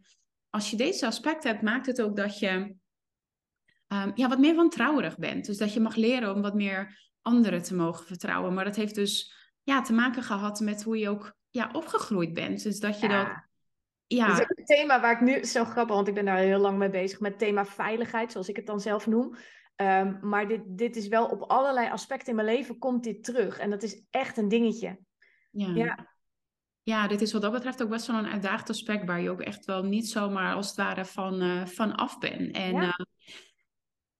als 0.50 0.70
je 0.70 0.76
deze 0.76 1.06
aspecten 1.06 1.50
hebt, 1.50 1.62
maakt 1.62 1.86
het 1.86 2.02
ook 2.02 2.16
dat 2.16 2.38
je 2.38 2.48
um, 3.88 4.12
ja, 4.14 4.28
wat 4.28 4.38
meer 4.38 4.54
wantrouwerig 4.54 5.18
bent. 5.18 5.46
Dus 5.46 5.56
dat 5.56 5.72
je 5.72 5.80
mag 5.80 5.96
leren 5.96 6.34
om 6.34 6.42
wat 6.42 6.54
meer 6.54 7.10
anderen 7.22 7.62
te 7.62 7.74
mogen 7.74 8.06
vertrouwen. 8.06 8.54
Maar 8.54 8.64
dat 8.64 8.76
heeft 8.76 8.94
dus 8.94 9.34
ja, 9.62 9.82
te 9.82 9.92
maken 9.92 10.22
gehad 10.22 10.60
met 10.60 10.82
hoe 10.82 10.98
je 10.98 11.08
ook 11.08 11.34
ja, 11.50 11.70
opgegroeid 11.72 12.32
bent. 12.32 12.62
Dus 12.62 12.78
dat 12.78 13.00
je 13.00 13.08
ja. 13.08 13.24
dat 13.24 13.50
ja. 14.16 14.40
Ook 14.40 14.58
een 14.58 14.64
thema 14.64 15.00
waar 15.00 15.12
ik 15.12 15.20
nu, 15.20 15.44
zo 15.44 15.64
grappig, 15.64 15.94
want 15.94 16.08
ik 16.08 16.14
ben 16.14 16.24
daar 16.24 16.36
heel 16.36 16.58
lang 16.58 16.78
mee 16.78 16.90
bezig 16.90 17.20
met 17.20 17.38
thema 17.38 17.64
veiligheid, 17.64 18.32
zoals 18.32 18.48
ik 18.48 18.56
het 18.56 18.66
dan 18.66 18.80
zelf 18.80 19.06
noem. 19.06 19.36
Um, 19.76 20.18
maar 20.22 20.48
dit, 20.48 20.60
dit 20.66 20.96
is 20.96 21.08
wel 21.08 21.26
op 21.26 21.42
allerlei 21.42 21.90
aspecten 21.90 22.28
in 22.28 22.34
mijn 22.34 22.56
leven 22.56 22.78
komt 22.78 23.04
dit 23.04 23.24
terug. 23.24 23.58
En 23.58 23.70
dat 23.70 23.82
is 23.82 24.04
echt 24.10 24.36
een 24.36 24.48
dingetje. 24.48 24.98
Ja. 25.50 25.74
ja. 25.74 26.10
Ja, 26.84 27.06
dit 27.08 27.20
is 27.20 27.32
wat 27.32 27.42
dat 27.42 27.52
betreft 27.52 27.82
ook 27.82 27.88
best 27.88 28.06
wel 28.06 28.16
een 28.16 28.30
uitdagend 28.30 28.70
aspect 28.70 29.06
waar 29.06 29.20
je 29.20 29.30
ook 29.30 29.40
echt 29.40 29.64
wel 29.64 29.82
niet 29.82 30.08
zomaar 30.08 30.54
als 30.54 30.66
het 30.66 30.76
ware 30.76 31.04
van, 31.04 31.42
uh, 31.42 31.66
van 31.66 31.94
af 31.94 32.18
bent. 32.18 32.56
En 32.56 32.74
ja, 32.74 32.82
uh, 32.82 33.06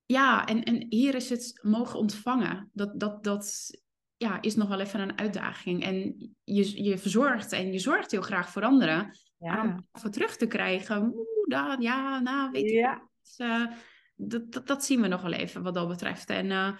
ja 0.07 0.47
en, 0.47 0.63
en 0.63 0.87
hier 0.89 1.15
is 1.15 1.31
het 1.31 1.61
mogen 1.63 1.99
ontvangen. 1.99 2.71
Dat, 2.73 3.01
dat, 3.01 3.25
dat 3.25 3.71
ja, 4.17 4.41
is 4.41 4.55
nog 4.55 4.69
wel 4.69 4.81
even 4.81 5.01
een 5.01 5.19
uitdaging. 5.19 5.83
En 5.83 6.17
je, 6.45 6.83
je 6.83 6.99
verzorgt 6.99 7.53
en 7.53 7.73
je 7.73 7.79
zorgt 7.79 8.11
heel 8.11 8.23
graag 8.23 8.51
voor 8.51 8.63
anderen 8.63 9.19
ja. 9.43 9.85
voor 9.93 10.11
terug 10.11 10.37
te 10.37 10.47
krijgen. 10.47 11.03
Oeh, 11.03 11.49
dan, 11.49 11.81
ja, 11.81 12.21
nou, 12.21 12.51
weet 12.51 12.71
je. 12.71 12.77
Ja. 12.77 13.09
Dus, 13.23 13.39
uh, 13.39 13.67
dat, 14.15 14.53
dat, 14.53 14.67
dat, 14.67 14.85
zien 14.85 15.01
we 15.01 15.09
nog 15.09 15.23
wel 15.23 15.33
even 15.33 15.63
wat 15.63 15.75
dat 15.75 15.89
betreft. 15.89 16.31
En 16.31 16.47
uh, 16.47 16.73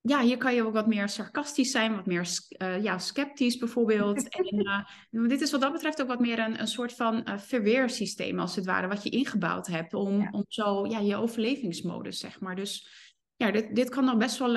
ja, 0.00 0.20
hier 0.20 0.36
kan 0.36 0.54
je 0.54 0.64
ook 0.64 0.72
wat 0.72 0.86
meer 0.86 1.08
sarcastisch 1.08 1.70
zijn, 1.70 1.94
wat 1.96 2.06
meer 2.06 2.28
uh, 2.58 2.82
ja, 2.82 2.98
sceptisch 2.98 3.56
bijvoorbeeld. 3.56 4.28
en 5.10 5.28
dit 5.28 5.40
is 5.40 5.50
wat 5.50 5.60
dat 5.60 5.72
betreft 5.72 6.02
ook 6.02 6.08
wat 6.08 6.20
meer 6.20 6.38
een, 6.38 6.60
een 6.60 6.66
soort 6.66 6.92
van 6.92 7.26
verweersysteem, 7.38 8.38
als 8.38 8.56
het 8.56 8.64
ware, 8.64 8.88
wat 8.88 9.02
je 9.02 9.10
ingebouwd 9.10 9.66
hebt 9.66 9.94
om, 9.94 10.20
ja. 10.20 10.28
om 10.30 10.44
zo 10.48 10.86
ja, 10.86 10.98
je 10.98 11.16
overlevingsmodus, 11.16 12.18
zeg 12.18 12.40
maar. 12.40 12.56
Dus 12.56 12.88
ja, 13.36 13.50
dit, 13.50 13.76
dit 13.76 13.88
kan 13.88 14.06
dan 14.06 14.18
best 14.18 14.38
wel 14.38 14.56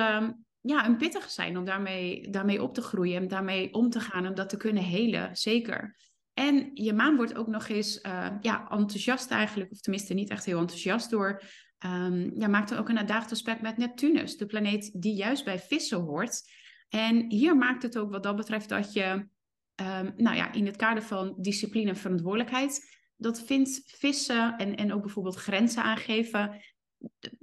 ja, 0.60 0.86
een 0.86 0.96
pittig 0.96 1.30
zijn 1.30 1.56
om 1.56 1.64
daarmee, 1.64 2.30
daarmee 2.30 2.62
op 2.62 2.74
te 2.74 2.82
groeien 2.82 3.16
en 3.16 3.28
daarmee 3.28 3.74
om 3.74 3.90
te 3.90 4.00
gaan 4.00 4.24
en 4.24 4.34
dat 4.34 4.48
te 4.48 4.56
kunnen 4.56 4.82
helen, 4.82 5.36
zeker. 5.36 5.96
En 6.38 6.70
je 6.74 6.92
maan 6.92 7.16
wordt 7.16 7.36
ook 7.36 7.46
nog 7.46 7.68
eens 7.68 8.00
uh, 8.02 8.28
ja, 8.40 8.68
enthousiast 8.70 9.30
eigenlijk, 9.30 9.70
of 9.70 9.80
tenminste 9.80 10.14
niet 10.14 10.30
echt 10.30 10.44
heel 10.44 10.58
enthousiast 10.58 11.10
door. 11.10 11.42
Um, 11.84 12.40
ja, 12.40 12.48
maakt 12.48 12.70
er 12.70 12.78
ook 12.78 12.88
een 12.88 12.98
uitdagend 12.98 13.32
aspect 13.32 13.62
met 13.62 13.76
Neptunus, 13.76 14.36
de 14.36 14.46
planeet 14.46 15.02
die 15.02 15.14
juist 15.14 15.44
bij 15.44 15.58
vissen 15.58 15.98
hoort. 15.98 16.42
En 16.88 17.30
hier 17.30 17.56
maakt 17.56 17.82
het 17.82 17.98
ook 17.98 18.10
wat 18.10 18.22
dat 18.22 18.36
betreft 18.36 18.68
dat 18.68 18.92
je, 18.92 19.04
um, 19.04 20.12
nou 20.16 20.36
ja, 20.36 20.52
in 20.52 20.66
het 20.66 20.76
kader 20.76 21.02
van 21.02 21.34
discipline 21.38 21.88
en 21.88 21.96
verantwoordelijkheid, 21.96 22.96
dat 23.16 23.42
vindt 23.42 23.82
vissen 23.84 24.56
en, 24.56 24.76
en 24.76 24.92
ook 24.92 25.02
bijvoorbeeld 25.02 25.36
grenzen 25.36 25.82
aangeven, 25.82 26.60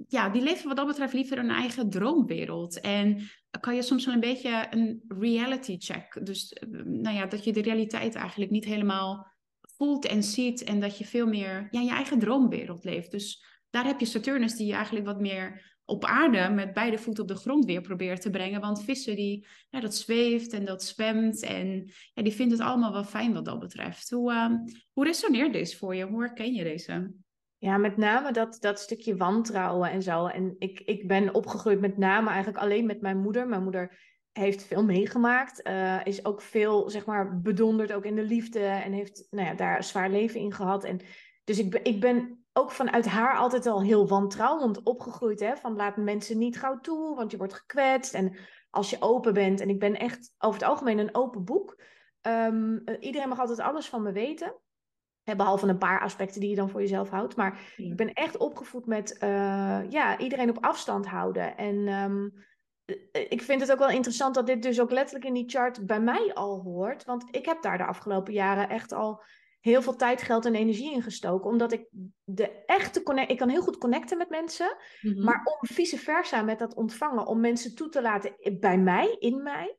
ja, 0.08 0.28
die 0.28 0.42
leven 0.42 0.68
wat 0.68 0.76
dat 0.76 0.86
betreft 0.86 1.12
liever 1.12 1.38
een 1.38 1.50
eigen 1.50 1.90
droomwereld. 1.90 2.80
En 2.80 3.30
kan 3.60 3.74
je 3.74 3.82
soms 3.82 4.04
wel 4.04 4.14
een 4.14 4.20
beetje 4.20 4.66
een 4.70 5.02
reality 5.08 5.76
check. 5.78 6.26
Dus 6.26 6.52
eh, 6.52 6.68
nou 6.84 7.16
ja, 7.16 7.26
dat 7.26 7.44
je 7.44 7.52
de 7.52 7.62
realiteit 7.62 8.14
eigenlijk 8.14 8.50
niet 8.50 8.64
helemaal 8.64 9.26
voelt 9.60 10.06
en 10.06 10.22
ziet. 10.22 10.64
En 10.64 10.80
dat 10.80 10.98
je 10.98 11.04
veel 11.04 11.26
meer 11.26 11.68
ja, 11.70 11.80
je 11.80 11.90
eigen 11.90 12.18
droomwereld 12.18 12.84
leeft. 12.84 13.10
Dus 13.10 13.44
daar 13.70 13.84
heb 13.84 14.00
je 14.00 14.06
Saturnus 14.06 14.56
die 14.56 14.66
je 14.66 14.72
eigenlijk 14.72 15.06
wat 15.06 15.20
meer 15.20 15.74
op 15.84 16.04
aarde 16.04 16.54
met 16.54 16.72
beide 16.72 16.98
voeten 16.98 17.22
op 17.22 17.28
de 17.28 17.36
grond 17.36 17.64
weer 17.64 17.80
probeert 17.80 18.20
te 18.20 18.30
brengen. 18.30 18.60
Want 18.60 18.84
vissen, 18.84 19.16
die, 19.16 19.46
ja, 19.70 19.80
dat 19.80 19.94
zweeft 19.94 20.52
en 20.52 20.64
dat 20.64 20.82
zwemt. 20.82 21.42
En 21.42 21.90
ja, 22.14 22.22
die 22.22 22.32
vindt 22.32 22.52
het 22.52 22.62
allemaal 22.62 22.92
wel 22.92 23.04
fijn 23.04 23.32
wat 23.32 23.44
dat 23.44 23.58
betreft. 23.58 24.10
Hoe, 24.10 24.32
uh, 24.32 24.50
hoe 24.92 25.04
resoneert 25.04 25.52
deze 25.52 25.76
voor 25.76 25.94
je? 25.94 26.04
Hoe 26.04 26.22
herken 26.22 26.54
je 26.54 26.62
deze? 26.62 27.12
Ja, 27.66 27.76
met 27.76 27.96
name 27.96 28.32
dat, 28.32 28.56
dat 28.60 28.80
stukje 28.80 29.16
wantrouwen 29.16 29.90
en 29.90 30.02
zo. 30.02 30.26
En 30.26 30.56
ik, 30.58 30.80
ik 30.80 31.08
ben 31.08 31.34
opgegroeid 31.34 31.80
met 31.80 31.96
name 31.96 32.28
eigenlijk 32.28 32.58
alleen 32.58 32.86
met 32.86 33.00
mijn 33.00 33.18
moeder. 33.18 33.48
Mijn 33.48 33.62
moeder 33.62 33.98
heeft 34.32 34.62
veel 34.62 34.84
meegemaakt. 34.84 35.62
eh, 35.62 36.04
is 36.04 36.24
ook 36.24 36.40
veel, 36.40 36.90
zeg 36.90 37.06
maar, 37.06 37.40
bedonderd 37.40 37.92
ook 37.92 38.04
in 38.04 38.14
de 38.14 38.22
liefde. 38.22 38.60
En 38.60 38.92
heeft 38.92 39.26
nou 39.30 39.46
ja, 39.46 39.54
daar 39.54 39.84
zwaar 39.84 40.10
leven 40.10 40.40
in 40.40 40.52
gehad. 40.52 40.84
En 40.84 41.00
dus 41.44 41.58
ik 41.58 41.74
ik 41.74 42.00
ben 42.00 42.44
ook 42.52 42.70
vanuit 42.70 43.06
haar 43.06 43.36
altijd 43.36 43.66
al 43.66 43.82
heel 43.82 44.08
wantrouwend 44.08 44.82
opgegroeid. 44.82 45.40
Hè? 45.40 45.56
Van 45.56 45.76
laat 45.76 45.96
mensen 45.96 46.38
niet 46.38 46.58
gauw 46.58 46.80
toe, 46.80 47.16
want 47.16 47.30
je 47.30 47.36
wordt 47.36 47.54
gekwetst. 47.54 48.14
En 48.14 48.36
als 48.70 48.90
je 48.90 48.96
open 49.00 49.34
bent. 49.34 49.60
En 49.60 49.68
ik 49.68 49.78
ben 49.78 49.98
echt 49.98 50.34
over 50.38 50.60
het 50.60 50.68
algemeen 50.68 50.98
een 50.98 51.14
open 51.14 51.44
boek. 51.44 51.80
Ehm, 52.20 52.76
eh, 52.84 52.96
iedereen 53.00 53.28
mag 53.28 53.40
altijd 53.40 53.60
alles 53.60 53.88
van 53.88 54.02
me 54.02 54.12
weten. 54.12 54.54
Behalve 55.34 55.66
een 55.66 55.78
paar 55.78 56.00
aspecten 56.00 56.40
die 56.40 56.50
je 56.50 56.56
dan 56.56 56.70
voor 56.70 56.80
jezelf 56.80 57.08
houdt. 57.08 57.36
Maar 57.36 57.72
Ja. 57.76 57.90
ik 57.90 57.96
ben 57.96 58.12
echt 58.12 58.36
opgevoed 58.36 58.86
met 58.86 59.18
eh, 59.18 59.80
ja, 59.88 60.18
iedereen 60.18 60.50
op 60.50 60.64
afstand 60.64 61.06
houden. 61.06 61.56
En 61.56 61.88
ehm, 61.88 62.28
eh, 63.12 63.26
ik 63.28 63.42
vind 63.42 63.60
het 63.60 63.72
ook 63.72 63.78
wel 63.78 63.90
interessant 63.90 64.34
dat 64.34 64.46
dit 64.46 64.62
dus 64.62 64.80
ook 64.80 64.90
letterlijk 64.90 65.24
in 65.24 65.34
die 65.34 65.48
chart 65.48 65.86
bij 65.86 66.00
mij 66.00 66.34
al 66.34 66.60
hoort. 66.60 67.04
Want 67.04 67.24
ik 67.30 67.46
heb 67.46 67.62
daar 67.62 67.78
de 67.78 67.86
afgelopen 67.86 68.32
jaren 68.32 68.68
echt 68.68 68.92
al 68.92 69.22
heel 69.60 69.82
veel 69.82 69.96
tijd, 69.96 70.22
geld 70.22 70.44
en 70.44 70.54
energie 70.54 70.92
in 70.92 71.02
gestoken. 71.02 71.50
Omdat 71.50 71.72
ik 71.72 71.88
de 72.24 72.64
echte 72.66 73.02
connect... 73.02 73.30
Ik 73.30 73.36
kan 73.36 73.48
heel 73.48 73.62
goed 73.62 73.78
connecten 73.78 74.18
met 74.18 74.30
mensen. 74.30 74.76
Mhm. 75.00 75.24
Maar 75.24 75.40
om 75.44 75.68
vice 75.68 75.98
versa 75.98 76.42
met 76.42 76.58
dat 76.58 76.74
ontvangen, 76.74 77.26
om 77.26 77.40
mensen 77.40 77.74
toe 77.74 77.88
te 77.88 78.02
laten 78.02 78.32
bij 78.60 78.78
mij, 78.78 79.16
in 79.18 79.42
mij. 79.42 79.76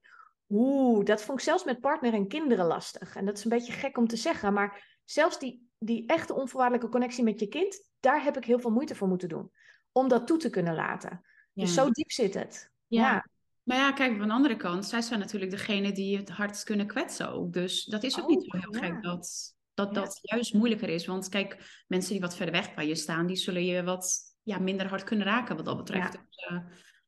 Oeh, 0.50 1.06
dat 1.06 1.22
vond 1.24 1.38
ik 1.40 1.44
zelfs 1.44 1.64
met 1.64 1.80
partner 1.80 2.14
en 2.14 2.28
kinderen 2.28 2.66
lastig. 2.66 3.16
En 3.16 3.26
dat 3.26 3.38
is 3.38 3.44
een 3.44 3.50
beetje 3.50 3.72
gek 3.74 3.98
om 3.98 4.08
te 4.08 4.16
zeggen, 4.16 4.54
maar 4.54 5.00
zelfs 5.04 5.40
die, 5.40 5.68
die 5.80 6.06
echte 6.08 6.34
onvoorwaardelijke 6.34 6.90
connectie 6.90 7.24
met 7.24 7.40
je 7.40 7.48
kind, 7.48 7.90
daar 8.00 8.24
heb 8.24 8.38
ik 8.38 8.46
heel 8.46 8.60
veel 8.60 8.72
moeite 8.72 8.96
voor 8.96 9.08
moeten 9.08 9.30
doen. 9.30 9.52
Om 9.92 10.08
dat 10.08 10.28
toe 10.28 10.38
te 10.38 10.50
kunnen 10.50 10.76
laten. 10.76 11.22
Dus 11.54 11.74
zo 11.74 11.90
diep 11.92 12.12
zit 12.12 12.34
het. 12.34 12.72
Ja. 12.88 13.02
Ja. 13.12 13.28
Maar 13.64 13.78
ja, 13.78 13.92
kijk, 13.92 14.18
van 14.18 14.28
de 14.28 14.34
andere 14.34 14.56
kant, 14.56 14.86
zij 14.86 15.02
zijn 15.02 15.20
natuurlijk 15.20 15.52
degene 15.52 15.92
die 15.92 16.18
het 16.18 16.30
hardst 16.30 16.64
kunnen 16.64 16.88
kwetsen 16.88 17.32
ook. 17.32 17.54
Dus 17.54 17.84
dat 17.86 18.04
is 18.04 18.20
ook 18.22 18.28
niet 18.30 18.44
zo 18.44 18.58
Ook, 18.58 18.64
heel 18.64 18.82
ja. 18.84 18.88
gek 18.88 19.04
dat 19.04 19.56
dat, 19.74 19.96
Ja. 19.96 20.02
dat 20.02 20.20
juist 20.22 20.54
moeilijker 20.54 20.90
is. 20.90 21.06
Want 21.06 21.30
kijk, 21.30 21.84
mensen 21.88 22.12
die 22.12 22.22
wat 22.22 22.36
verder 22.36 22.54
weg 22.56 22.74
bij 22.74 22.88
je 22.88 22.96
staan, 22.96 23.26
die 23.28 23.36
zullen 23.36 23.66
je 23.66 23.84
wat 23.84 24.20
ja, 24.44 24.60
minder 24.60 24.88
hard 24.88 25.04
kunnen 25.04 25.26
raken 25.28 25.56
wat 25.56 25.66
dat 25.66 25.78
betreft. 25.78 26.14
Ja. 26.14 26.20
Dus, 26.30 26.46
eh, 26.48 26.58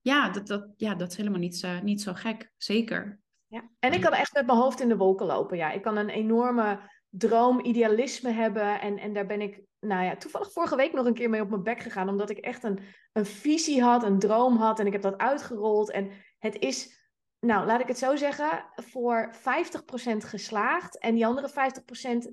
ja, 0.01 0.29
dat, 0.29 0.47
dat, 0.47 0.67
ja, 0.77 0.95
dat 0.95 1.11
is 1.11 1.17
helemaal 1.17 1.39
niet, 1.39 1.57
zo- 1.57 1.81
niet 1.81 2.01
zo 2.01 2.13
gek. 2.13 2.51
Zeker. 2.57 3.19
Ja. 3.49 3.69
En 3.79 3.93
ik 3.93 4.01
kan 4.01 4.13
echt 4.13 4.33
met 4.33 4.45
mijn 4.45 4.57
hoofd 4.57 4.79
in 4.79 4.89
de 4.89 4.97
wolken 4.97 5.25
lopen. 5.25 5.57
Ja, 5.57 5.71
ik 5.71 5.81
kan 5.81 5.97
een 5.97 6.09
enorme 6.09 6.79
droom, 7.09 7.59
idealisme 7.59 8.31
hebben. 8.31 8.81
En, 8.81 8.97
en 8.97 9.13
daar 9.13 9.25
ben 9.25 9.41
ik, 9.41 9.61
nou 9.79 10.03
ja, 10.03 10.15
toevallig 10.15 10.51
vorige 10.51 10.75
week 10.75 10.93
nog 10.93 11.05
een 11.05 11.13
keer 11.13 11.29
mee 11.29 11.41
op 11.41 11.49
mijn 11.49 11.63
bek 11.63 11.79
gegaan. 11.79 12.09
Omdat 12.09 12.29
ik 12.29 12.37
echt 12.37 12.63
een, 12.63 12.79
een 13.13 13.25
visie 13.25 13.81
had, 13.81 14.03
een 14.03 14.19
droom 14.19 14.57
had. 14.57 14.79
En 14.79 14.85
ik 14.85 14.91
heb 14.91 15.01
dat 15.01 15.17
uitgerold. 15.17 15.91
En 15.91 16.11
het 16.39 16.59
is, 16.59 17.07
nou, 17.39 17.65
laat 17.65 17.81
ik 17.81 17.87
het 17.87 17.97
zo 17.97 18.15
zeggen, 18.15 18.65
voor 18.75 19.35
50% 19.35 19.39
geslaagd. 20.17 20.97
En 20.97 21.15
die 21.15 21.25
andere 21.25 21.49
50% 21.49 21.53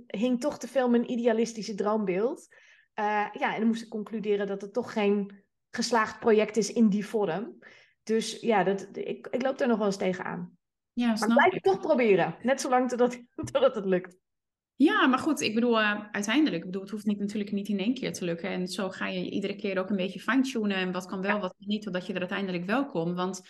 hing 0.07 0.41
toch 0.41 0.59
te 0.59 0.69
veel 0.69 0.89
mijn 0.89 1.11
idealistische 1.11 1.75
droombeeld. 1.75 2.49
Eh, 2.95 3.27
ja, 3.33 3.53
en 3.53 3.59
dan 3.59 3.67
moest 3.67 3.83
ik 3.83 3.89
concluderen 3.89 4.47
dat 4.47 4.61
het 4.61 4.73
toch 4.73 4.93
geen 4.93 5.45
geslaagd 5.71 6.21
project 6.21 6.57
is 6.57 6.73
in 6.73 6.89
die 6.89 7.07
vorm. 7.07 7.59
Dus 8.03 8.41
ja, 8.41 8.65
dat, 8.65 8.89
ik, 8.93 9.27
ik 9.31 9.43
loop 9.43 9.61
er 9.61 9.69
nog 9.69 9.79
wel 9.79 9.87
eens 9.87 9.97
tegenaan. 9.97 10.56
Ja, 10.97 11.07
Maar 11.07 11.17
snap 11.17 11.37
blijf 11.37 11.53
het 11.53 11.63
toch 11.63 11.81
proberen. 11.81 12.37
Net 12.43 12.61
zolang 12.61 12.89
totdat, 12.89 13.23
totdat 13.53 13.75
het 13.75 13.85
lukt. 13.85 14.17
Ja, 14.77 15.07
maar 15.07 15.19
goed, 15.19 15.41
ik 15.41 15.55
bedoel, 15.55 15.81
eh, 15.81 16.01
uiteindelijk, 16.13 16.57
ik 16.57 16.65
bedoel, 16.65 16.83
het 16.83 16.91
hoeft 16.91 17.07
niet, 17.07 17.19
natuurlijk 17.19 17.53
niet 17.53 17.69
in 17.69 17.79
één 17.79 17.95
keer 17.95 18.13
te 18.13 18.25
lukken. 18.25 18.51
En 18.51 18.69
zo 18.69 18.91
ga 18.91 19.07
je 19.07 19.31
iedere 19.31 19.57
keer 19.57 19.79
ook 19.79 19.91
een 19.91 19.97
beetje 19.97 20.21
fine-tunen 20.21 20.77
en 20.77 20.93
wat 20.93 21.07
kan 21.07 21.21
wel, 21.21 21.41
wat 21.41 21.55
kan 21.59 21.67
niet, 21.67 21.83
totdat 21.83 22.07
je 22.07 22.13
er 22.13 22.19
uiteindelijk 22.21 22.65
wel 22.65 22.87
komt. 22.87 23.17
Want 23.17 23.41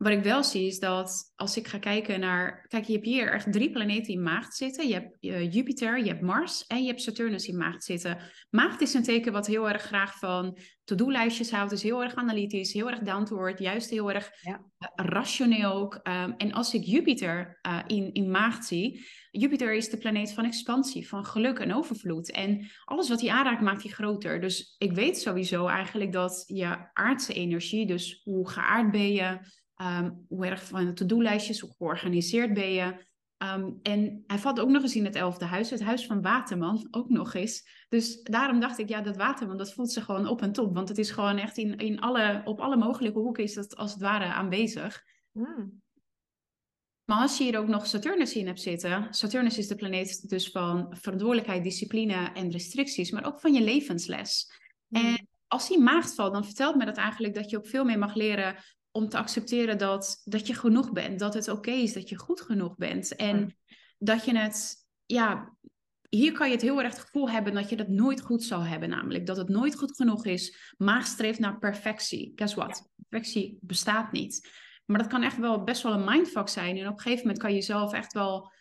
wat 0.00 0.12
ik 0.12 0.22
wel 0.22 0.44
zie 0.44 0.66
is 0.66 0.78
dat 0.78 1.32
als 1.36 1.56
ik 1.56 1.68
ga 1.68 1.78
kijken 1.78 2.20
naar, 2.20 2.66
kijk, 2.68 2.84
je 2.84 2.92
hebt 2.92 3.04
hier 3.04 3.32
echt 3.32 3.52
drie 3.52 3.70
planeten 3.70 4.12
in 4.12 4.22
maagd 4.22 4.54
zitten. 4.56 4.88
Je 4.88 4.92
hebt 4.92 5.16
eh, 5.20 5.52
Jupiter, 5.52 5.98
je 5.98 6.08
hebt 6.08 6.20
Mars 6.20 6.66
en 6.66 6.82
je 6.82 6.88
hebt 6.88 7.02
Saturnus 7.02 7.46
in 7.46 7.56
maagd 7.56 7.84
zitten. 7.84 8.18
Maagd 8.50 8.80
is 8.80 8.94
een 8.94 9.02
teken 9.02 9.32
wat 9.32 9.46
heel 9.46 9.68
erg 9.68 9.82
graag 9.82 10.18
van 10.18 10.58
to-do-lijstjes 10.84 11.50
houdt, 11.50 11.72
is 11.72 11.82
heel 11.82 12.02
erg 12.02 12.14
analytisch, 12.14 12.72
heel 12.72 12.90
erg 12.90 12.98
down 12.98 13.24
to 13.24 13.38
earth, 13.38 13.58
juist 13.58 13.90
heel 13.90 14.12
erg 14.12 14.30
Ja. 14.40 14.64
eh, 14.78 14.88
rationeel 15.06 15.72
ook. 15.72 15.94
Ehm, 15.94 16.32
en 16.36 16.52
als 16.52 16.74
ik 16.74 16.84
Jupiter 16.84 17.58
eh, 17.62 17.78
in, 17.86 18.12
in 18.12 18.30
maagd 18.30 18.64
zie, 18.64 19.06
Jupiter 19.30 19.74
is 19.74 19.90
de 19.90 19.98
planeet 19.98 20.32
van 20.32 20.44
expansie, 20.44 21.08
van 21.08 21.24
geluk 21.24 21.58
en 21.58 21.74
overvloed. 21.74 22.30
En 22.30 22.70
alles 22.84 23.08
wat 23.08 23.20
hij 23.20 23.30
aanraakt, 23.30 23.60
maakt 23.60 23.82
hij 23.82 23.92
groter. 23.92 24.40
Dus 24.40 24.74
ik 24.78 24.92
weet 24.92 25.18
sowieso 25.18 25.66
eigenlijk 25.66 26.12
dat 26.12 26.44
je 26.46 26.90
aardse 26.92 27.32
energie, 27.32 27.86
dus 27.86 28.20
hoe 28.24 28.48
geaard 28.48 28.90
ben 28.90 29.12
je, 29.12 29.38
ehm, 29.80 30.10
hoe 30.28 30.46
erg 30.46 30.64
van 30.64 30.84
de 30.84 30.92
to-do-lijstjes, 30.92 31.60
hoe 31.60 31.74
georganiseerd 31.76 32.54
ben 32.54 32.72
je. 32.72 33.08
Ehm, 33.36 33.70
en 33.82 34.24
hij 34.26 34.38
valt 34.38 34.60
ook 34.60 34.68
nog 34.68 34.82
eens 34.82 34.96
in 34.96 35.04
het 35.04 35.14
elfde 35.14 35.44
huis, 35.44 35.70
het 35.70 35.82
huis 35.82 36.06
van 36.06 36.22
Waterman, 36.22 36.88
ook 36.90 37.08
nog 37.08 37.34
eens. 37.34 37.84
Dus 37.88 38.22
daarom 38.22 38.60
dacht 38.60 38.78
ik, 38.78 38.88
ja, 38.88 39.00
dat 39.00 39.16
Waterman, 39.16 39.56
dat 39.56 39.72
voelt 39.72 39.92
zich 39.92 40.04
gewoon 40.04 40.26
op 40.26 40.42
en 40.42 40.52
top. 40.52 40.74
Want 40.74 40.88
het 40.88 40.98
is 40.98 41.10
gewoon 41.10 41.36
echt 41.36 41.58
in, 41.58 41.76
in 41.76 42.00
alle, 42.00 42.42
op 42.44 42.60
alle 42.60 42.76
mogelijke 42.76 43.18
hoeken 43.18 43.44
is 43.44 43.54
dat 43.54 43.76
als 43.76 43.92
het 43.92 44.00
ware 44.00 44.24
aanwezig. 44.24 45.02
Hmm. 45.32 45.82
Maar 47.04 47.20
als 47.20 47.38
je 47.38 47.44
hier 47.44 47.58
ook 47.58 47.68
nog 47.68 47.86
Saturnus 47.86 48.34
in 48.34 48.46
hebt 48.46 48.60
zitten, 48.60 49.06
Saturnus 49.10 49.58
is 49.58 49.68
de 49.68 49.74
planeet 49.74 50.28
dus 50.28 50.50
van 50.50 50.96
verantwoordelijkheid, 50.96 51.62
discipline 51.62 52.32
en 52.34 52.50
restricties, 52.50 53.10
maar 53.10 53.24
ook 53.24 53.40
van 53.40 53.52
je 53.52 53.62
levensles. 53.62 54.52
Hmm. 54.88 55.06
En 55.06 55.28
als 55.46 55.68
die 55.68 55.80
maagd 55.80 56.14
valt, 56.14 56.32
dan 56.32 56.44
vertelt 56.44 56.76
me 56.76 56.84
dat 56.84 56.96
eigenlijk 56.96 57.34
dat 57.34 57.50
je 57.50 57.56
ook 57.56 57.66
veel 57.66 57.84
meer 57.84 57.98
mag 57.98 58.14
leren 58.14 58.56
om 58.90 59.08
te 59.08 59.18
accepteren 59.18 59.78
dat, 59.78 60.20
dat 60.24 60.46
je 60.46 60.54
genoeg 60.54 60.92
bent, 60.92 61.18
dat 61.18 61.34
het 61.34 61.48
oké 61.48 61.70
is, 61.70 61.92
dat 61.92 62.08
je 62.08 62.16
goed 62.16 62.40
genoeg 62.40 62.76
bent. 62.76 63.16
En 63.16 63.56
dat 63.98 64.24
je 64.24 64.38
het, 64.38 64.86
ja, 65.06 65.56
hier 66.08 66.32
kan 66.32 66.46
je 66.46 66.52
het 66.52 66.62
heel 66.62 66.82
erg 66.82 66.92
het 66.92 67.02
gevoel 67.02 67.30
hebben 67.30 67.54
dat 67.54 67.68
je 67.68 67.76
dat 67.76 67.88
nooit 67.88 68.20
goed 68.20 68.42
zou 68.42 68.64
hebben, 68.64 68.88
namelijk 68.88 69.26
dat 69.26 69.36
het 69.36 69.48
nooit 69.48 69.76
goed 69.76 69.96
genoeg 69.96 70.26
is. 70.26 70.74
Maag 70.76 71.06
streeft 71.06 71.38
naar 71.38 71.58
perfectie. 71.58 72.32
Guess 72.34 72.54
what? 72.54 72.88
Perfectie 73.08 73.58
bestaat 73.60 74.12
niet. 74.12 74.48
Maar 74.84 74.98
dat 74.98 75.08
kan 75.08 75.22
echt 75.22 75.38
wel 75.38 75.64
best 75.64 75.82
wel 75.82 75.92
een 75.92 76.04
mindfuck 76.04 76.48
zijn. 76.48 76.76
En 76.76 76.86
op 76.86 76.92
een 76.92 77.00
gegeven 77.00 77.22
moment 77.22 77.38
kan 77.38 77.50
je 77.50 77.56
jezelf 77.56 77.92
echt 77.92 78.12
wel 78.12 78.52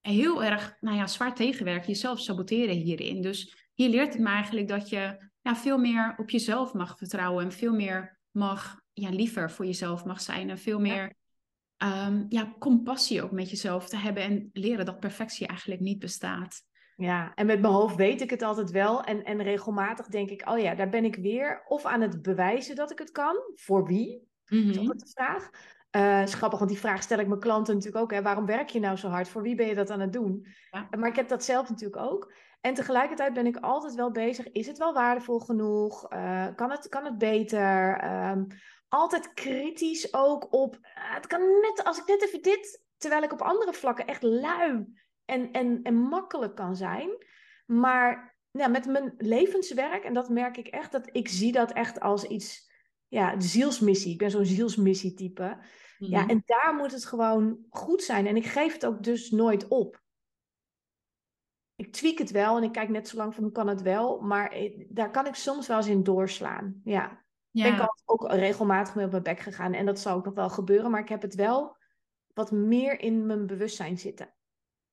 heel 0.00 0.44
erg, 0.44 0.76
nou 0.80 0.96
ja, 0.96 1.06
zwaar 1.06 1.34
tegenwerken, 1.34 1.88
jezelf 1.88 2.20
saboteren 2.20 2.76
hierin. 2.76 3.22
Dus 3.22 3.68
hier 3.74 3.88
leert 3.88 4.12
het 4.12 4.22
me 4.22 4.28
eigenlijk 4.28 4.68
dat 4.68 4.88
je 4.88 5.30
ja, 5.40 5.56
veel 5.56 5.78
meer 5.78 6.14
op 6.16 6.30
jezelf 6.30 6.72
mag 6.72 6.98
vertrouwen 6.98 7.44
en 7.44 7.52
veel 7.52 7.74
meer 7.74 8.18
mag, 8.30 8.80
ja, 8.94 9.10
liever 9.10 9.50
voor 9.50 9.64
jezelf 9.66 10.04
mag 10.04 10.20
zijn 10.20 10.50
en 10.50 10.58
veel 10.58 10.80
meer 10.80 11.14
ehm, 11.76 12.24
ja, 12.28 12.54
compassie 12.58 13.22
ook 13.22 13.30
met 13.30 13.50
jezelf 13.50 13.88
te 13.88 13.96
hebben 13.96 14.22
en 14.22 14.50
leren 14.52 14.84
dat 14.84 15.00
perfectie 15.00 15.46
eigenlijk 15.46 15.80
niet 15.80 15.98
bestaat. 15.98 16.62
Ja, 16.96 17.32
en 17.34 17.46
met 17.46 17.60
mijn 17.60 17.72
hoofd 17.72 17.96
weet 17.96 18.20
ik 18.20 18.30
het 18.30 18.42
altijd 18.42 18.70
wel. 18.70 19.02
En, 19.04 19.24
en 19.24 19.42
regelmatig 19.42 20.06
denk 20.06 20.30
ik, 20.30 20.48
oh 20.48 20.58
ja, 20.58 20.74
daar 20.74 20.88
ben 20.88 21.04
ik 21.04 21.16
weer. 21.16 21.62
Of 21.66 21.84
aan 21.84 22.00
het 22.00 22.22
bewijzen 22.22 22.76
dat 22.76 22.90
ik 22.90 22.98
het 22.98 23.10
kan. 23.10 23.36
Voor 23.54 23.86
wie? 23.86 24.28
Dat 24.44 24.58
is 24.58 24.64
Mhm. 24.64 24.78
altijd 24.78 25.00
de 25.00 25.10
vraag. 25.14 25.50
Eh 25.90 26.22
is 26.22 26.34
grappig, 26.34 26.58
want 26.58 26.70
die 26.70 26.80
vraag 26.80 27.02
stel 27.02 27.18
ik 27.18 27.26
mijn 27.26 27.40
klanten 27.40 27.74
natuurlijk 27.74 28.02
ook. 28.02 28.10
Hè. 28.12 28.22
Waarom 28.22 28.46
werk 28.46 28.68
je 28.68 28.80
nou 28.80 28.96
zo 28.96 29.08
hard? 29.08 29.28
Voor 29.28 29.42
wie 29.42 29.54
ben 29.54 29.66
je 29.66 29.74
dat 29.74 29.90
aan 29.90 30.00
het 30.00 30.12
doen? 30.12 30.46
Ja. 30.70 30.88
Maar 30.98 31.08
ik 31.08 31.16
heb 31.16 31.28
dat 31.28 31.44
zelf 31.44 31.68
natuurlijk 31.68 32.02
ook. 32.02 32.32
En 32.60 32.74
tegelijkertijd 32.74 33.32
ben 33.32 33.46
ik 33.46 33.56
altijd 33.56 33.94
wel 33.94 34.10
bezig. 34.10 34.50
Is 34.50 34.66
het 34.66 34.78
wel 34.78 34.92
waardevol 34.92 35.38
genoeg? 35.38 36.08
Eh, 36.08 36.46
kan, 36.56 36.70
het, 36.70 36.88
kan 36.88 37.04
het 37.04 37.18
beter? 37.18 37.96
Ehm, 37.98 38.44
altijd 38.94 39.32
kritisch 39.32 40.14
ook 40.14 40.52
op. 40.52 40.74
eh, 40.82 41.14
het 41.14 41.26
kan 41.26 41.40
net 41.60 41.84
als 41.84 41.98
ik 41.98 42.06
net 42.06 42.22
even 42.22 42.42
dit. 42.42 42.82
Terwijl 42.96 43.22
ik 43.22 43.32
op 43.32 43.42
andere 43.42 43.72
vlakken 43.72 44.06
echt 44.06 44.22
lui 44.22 44.84
en, 45.24 45.50
en, 45.52 45.82
en 45.82 45.94
makkelijk 45.94 46.54
kan 46.54 46.76
zijn. 46.76 47.10
Maar 47.66 48.36
ja, 48.50 48.68
met 48.68 48.86
mijn 48.86 49.14
levenswerk, 49.16 50.04
en 50.04 50.14
dat 50.14 50.28
merk 50.28 50.56
ik 50.56 50.66
echt, 50.66 50.92
dat 50.92 51.08
ik 51.12 51.28
zie 51.28 51.52
dat 51.52 51.72
echt 51.72 52.00
als 52.00 52.24
iets. 52.24 52.72
Ja, 53.08 53.36
de 53.36 53.44
zielsmissie. 53.44 54.12
Ik 54.12 54.18
ben 54.18 54.30
zo'n 54.30 54.44
zielsmissie-type. 54.44 55.58
Ja, 55.98 56.20
Mhm. 56.20 56.30
en 56.30 56.42
daar 56.44 56.74
moet 56.76 56.92
het 56.92 57.04
gewoon 57.04 57.58
goed 57.68 58.02
zijn. 58.02 58.26
En 58.26 58.36
ik 58.36 58.44
geef 58.46 58.72
het 58.72 58.86
ook 58.86 59.02
dus 59.02 59.30
nooit 59.30 59.68
op. 59.68 60.02
Ik 61.76 61.92
tweak 61.92 62.18
het 62.18 62.30
wel 62.30 62.56
en 62.56 62.62
ik 62.62 62.72
kijk 62.72 62.88
net 62.88 63.08
zo 63.08 63.16
lang 63.16 63.34
van 63.34 63.42
hoe 63.42 63.52
kan 63.52 63.66
het 63.68 63.82
wel. 63.82 64.20
Maar 64.20 64.50
eh, 64.50 64.86
daar 64.88 65.10
kan 65.10 65.26
ik 65.26 65.34
soms 65.34 65.66
wel 65.66 65.76
eens 65.76 65.86
in 65.86 66.02
doorslaan. 66.02 66.80
Ja, 66.84 67.23
ja. 67.54 67.62
ben 67.62 67.72
ik 67.72 67.80
altijd 67.80 68.02
ook 68.08 68.30
regelmatig 68.30 68.94
mee 68.94 69.04
op 69.04 69.10
mijn 69.10 69.22
bek 69.22 69.40
gegaan. 69.40 69.72
En 69.72 69.86
dat 69.86 70.00
zal 70.00 70.16
ook 70.16 70.24
nog 70.24 70.34
wel 70.34 70.50
gebeuren. 70.50 70.90
Maar 70.90 71.00
ik 71.00 71.08
heb 71.08 71.22
het 71.22 71.34
wel 71.34 71.76
wat 72.32 72.50
meer 72.50 73.00
in 73.00 73.26
mijn 73.26 73.46
bewustzijn 73.46 73.98
zitten. 73.98 74.34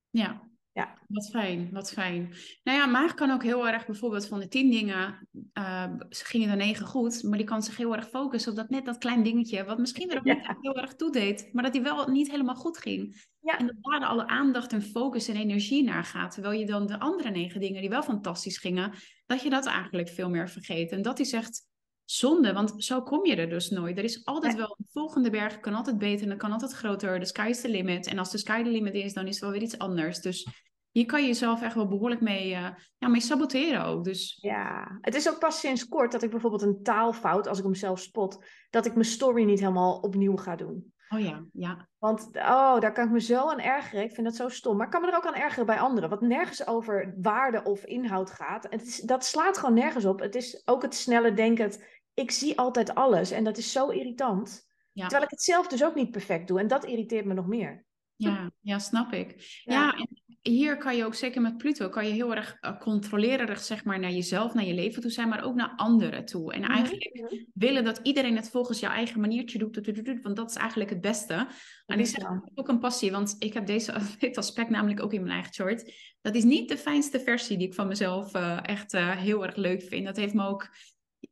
Ja. 0.10 0.50
Ja. 0.74 0.97
Wat 1.08 1.30
fijn, 1.30 1.69
wat 1.71 1.91
fijn. 1.91 2.34
Nou 2.63 2.78
ja, 2.78 2.86
maag 2.86 3.13
kan 3.13 3.32
ook 3.32 3.43
heel 3.43 3.67
erg 3.67 3.86
bijvoorbeeld 3.86 4.28
van 4.28 4.39
de 4.39 4.47
tien 4.47 4.69
dingen, 4.71 5.28
uh, 5.54 5.93
ze 6.10 6.26
gingen 6.26 6.50
er 6.50 6.56
negen 6.56 6.86
goed, 6.86 7.24
maar 7.24 7.38
die 7.38 7.47
kan 7.47 7.63
zich 7.63 7.78
heel 7.78 7.95
erg 7.95 8.10
focussen 8.10 8.52
op 8.52 8.58
dat 8.58 8.69
net 8.69 8.86
dat 8.86 8.97
klein 8.97 9.24
dingetje, 9.24 9.65
wat 9.65 9.78
misschien 9.78 10.10
er 10.10 10.17
ook 10.17 10.24
niet 10.24 10.56
heel 10.62 10.76
erg 10.76 10.95
toe 10.95 11.12
deed, 11.12 11.50
maar 11.54 11.63
dat 11.63 11.74
die 11.74 11.82
wel 11.82 12.08
niet 12.08 12.32
helemaal 12.32 12.56
goed 12.56 12.78
ging. 12.78 13.26
Ja. 13.39 13.58
En 13.58 13.67
dat 13.67 13.76
daar 13.80 14.06
alle 14.06 14.28
aandacht 14.28 14.74
en 14.74 14.82
focus 14.82 15.28
en 15.28 15.36
energie 15.36 15.84
naar 15.84 16.04
gaat, 16.04 16.32
terwijl 16.32 16.60
je 16.60 16.65
dan 16.65 16.88
de 16.88 17.00
andere 17.00 17.30
negen 17.30 17.60
dingen 17.60 17.82
die 17.82 17.89
wel 17.89 18.04
fantastisch 18.04 18.58
gingen, 18.58 18.93
dat 19.26 19.41
je 19.41 19.50
dat 19.50 19.65
eigenlijk 19.65 20.10
veel 20.10 20.30
meer 20.30 20.50
vergeet. 20.50 20.91
En 20.91 21.02
dat 21.02 21.19
is 21.19 21.34
echt 21.34 21.69
zonde, 22.06 22.54
want 22.54 22.84
zo 22.84 23.02
kom 23.02 23.26
je 23.26 23.36
er 23.36 23.50
dus 23.50 23.70
nooit. 23.70 23.98
Er 23.98 24.04
is 24.04 24.26
altijd 24.26 24.56
wel 24.56 24.76
een 24.78 24.86
volgende 24.92 25.30
berg, 25.30 25.60
kan 25.60 25.74
altijd 25.74 25.98
beter, 25.98 26.30
en 26.30 26.38
kan 26.38 26.52
altijd 26.52 26.72
groter. 26.72 27.20
De 27.20 27.26
sky 27.26 27.48
is 27.50 27.62
the 27.62 27.70
limit. 27.70 28.08
En 28.08 28.18
als 28.18 28.32
de 28.32 28.38
sky 28.38 28.64
the 28.64 28.70
limit 28.70 28.94
is, 28.94 29.14
dan 29.14 29.28
is 29.28 29.34
het 29.34 29.44
wel 29.44 29.52
weer 29.52 29.62
iets 29.62 29.78
anders. 29.78 30.20
Dus 30.20 30.48
hier 30.92 31.06
kan 31.06 31.22
je 31.22 31.28
jezelf 31.28 31.62
echt 31.62 31.76
wel 31.76 31.88
behoorlijk 31.88 32.22
mee, 32.22 32.50
uh, 32.50 32.68
ja, 32.98 33.08
mee 33.08 33.22
saboteren 33.22 33.86
ook. 33.86 34.04
Dus... 34.04 34.38
Ja, 34.42 34.98
het 35.02 35.16
is 35.16 35.30
ook 35.30 35.40
pas 35.40 35.60
sinds 35.60 35.88
kort 35.88 36.12
dat 36.12 36.24
ik 36.24 36.30
bijvoorbeeld 36.30 36.62
een 36.62 36.84
taalfout, 36.84 37.48
als 37.48 37.58
ik 37.58 37.64
hem 37.64 37.76
zelf 37.76 38.00
spot, 38.00 38.46
dat 38.70 38.86
ik 38.86 38.94
mijn 38.94 39.06
story 39.06 39.44
niet 39.44 39.60
helemaal 39.60 40.00
opnieuw 40.00 40.36
ga 40.36 40.56
doen. 40.56 40.94
Oh 41.13 41.19
ja, 41.19 41.45
ja. 41.54 41.88
Want 41.97 42.28
oh, 42.34 42.80
daar 42.80 42.93
kan 42.93 43.06
ik 43.06 43.12
me 43.12 43.19
zo 43.19 43.50
aan 43.50 43.60
ergeren. 43.60 44.04
Ik 44.04 44.13
vind 44.13 44.28
dat 44.28 44.36
zo 44.36 44.50
stom. 44.50 44.78
Maar 44.78 44.86
ik 44.86 44.91
kan 44.91 45.02
me 45.02 45.08
er 45.08 45.17
ook 45.17 45.26
aan 45.26 45.36
ergeren 45.36 45.65
bij 45.65 45.80
anderen. 45.80 46.10
Wat 46.10 46.21
nergens 46.21 46.67
over 46.67 47.13
waarde 47.21 47.63
of 47.63 47.84
inhoud 47.86 48.32
gaat. 48.32 48.67
Het 48.69 48.82
is, 48.82 49.00
dat 49.00 49.26
slaat 49.26 49.58
gewoon 49.58 49.76
nergens 49.76 50.06
op. 50.06 50.19
Het 50.19 50.36
is 50.36 50.62
ook 50.65 50.82
het 50.82 50.95
snelle 50.95 51.34
denken. 51.34 51.65
Het, 51.65 52.02
ik 52.13 52.32
zie 52.32 52.58
altijd 52.58 52.95
alles 52.95 53.32
en 53.32 53.43
dat 53.43 53.58
is 53.58 53.71
zo 53.71 53.88
irritant. 53.88 54.69
Terwijl 54.93 55.24
ik 55.24 55.30
het 55.30 55.41
zelf 55.41 55.67
dus 55.67 55.84
ook 55.84 55.95
niet 55.95 56.12
perfect 56.12 56.47
doe 56.47 56.60
en 56.60 56.67
dat 56.67 56.86
irriteert 56.86 57.26
me 57.26 57.34
nog 57.34 57.47
meer. 57.47 57.86
Ja, 58.15 58.52
ja 58.60 58.80
snap 58.80 59.13
ik. 59.13 59.62
Ja. 59.63 59.93
en 59.93 60.08
hier 60.41 60.77
kan 60.77 60.95
je 60.95 61.06
ook 61.06 61.15
zeker 61.15 61.41
met 61.41 61.58
Pluto, 61.58 61.89
kan 61.89 62.08
je 62.08 62.13
heel 62.13 62.36
erg 62.36 62.58
uh, 62.62 62.80
controlererig 62.80 63.60
zeg 63.60 63.84
maar 63.84 63.99
naar 63.99 64.12
jezelf, 64.12 64.54
naar 64.54 64.65
je 64.65 64.73
leven 64.73 65.01
toe 65.01 65.12
zijn, 65.12 65.30
maar 65.30 65.43
ook 65.43 65.56
naar 65.56 65.73
anderen 65.75 66.25
toe. 66.25 66.54
En 66.54 66.62
mhm, 66.62 66.71
eigenlijk 66.71 67.12
willen 67.54 67.84
dat 67.84 67.99
iedereen 68.04 68.36
het 68.36 68.49
volgens 68.49 68.80
jouw 68.80 68.91
eigen 68.91 69.19
maniertje 69.19 69.58
doet, 69.58 70.21
want 70.21 70.36
dat 70.36 70.49
is 70.49 70.56
eigenlijk 70.56 70.89
het 70.89 71.01
beste. 71.01 71.47
En 71.86 71.99
ik 71.99 72.06
zeg 72.06 72.23
ook 72.56 72.67
een 72.67 72.80
passie, 72.80 73.12
want 73.12 73.36
ik 73.39 73.54
heb 73.54 73.65
deze, 73.65 73.93
dit 74.19 74.38
aspect 74.38 74.69
namelijk 74.69 75.04
ook 75.04 75.13
in 75.13 75.21
mijn 75.21 75.34
eigen 75.34 75.54
chart. 75.54 75.93
Dat 76.21 76.36
is 76.36 76.43
niet 76.43 76.69
de 76.69 76.77
fijnste 76.77 77.19
versie 77.19 77.58
die 77.58 77.67
ik 77.67 77.73
van 77.73 77.88
mezelf 77.88 78.36
uh, 78.36 78.60
echt 78.62 78.93
uh, 78.93 79.17
heel 79.17 79.45
erg 79.45 79.56
leuk 79.56 79.82
vind. 79.82 80.06
Dat 80.06 80.17
heeft 80.17 80.34
me 80.34 80.45
ook 80.45 80.69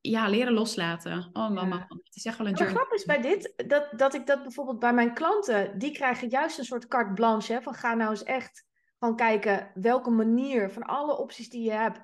ja, 0.01 0.27
leren 0.27 0.53
loslaten. 0.53 1.29
Oh 1.33 1.49
mama, 1.49 1.85
het 1.87 2.15
is 2.15 2.25
echt 2.25 2.37
wel 2.37 2.47
een 2.47 2.53
journey. 2.53 2.75
Maar 2.75 2.83
grap 2.85 2.97
is 2.97 3.05
bij 3.05 3.21
dit, 3.21 3.53
dat, 3.67 3.87
dat 3.95 4.13
ik 4.13 4.25
dat 4.25 4.41
bijvoorbeeld 4.41 4.79
bij 4.79 4.93
mijn 4.93 5.13
klanten, 5.13 5.79
die 5.79 5.91
krijgen 5.91 6.29
juist 6.29 6.57
een 6.57 6.65
soort 6.65 6.87
carte 6.87 7.13
blanche, 7.13 7.53
hè, 7.53 7.61
van 7.61 7.73
ga 7.73 7.93
nou 7.93 8.09
eens 8.09 8.23
echt 8.23 8.67
gewoon 8.99 9.15
kijken 9.15 9.71
welke 9.73 10.09
manier 10.09 10.71
van 10.71 10.83
alle 10.83 11.17
opties 11.17 11.49
die 11.49 11.63
je 11.63 11.71
hebt 11.71 11.99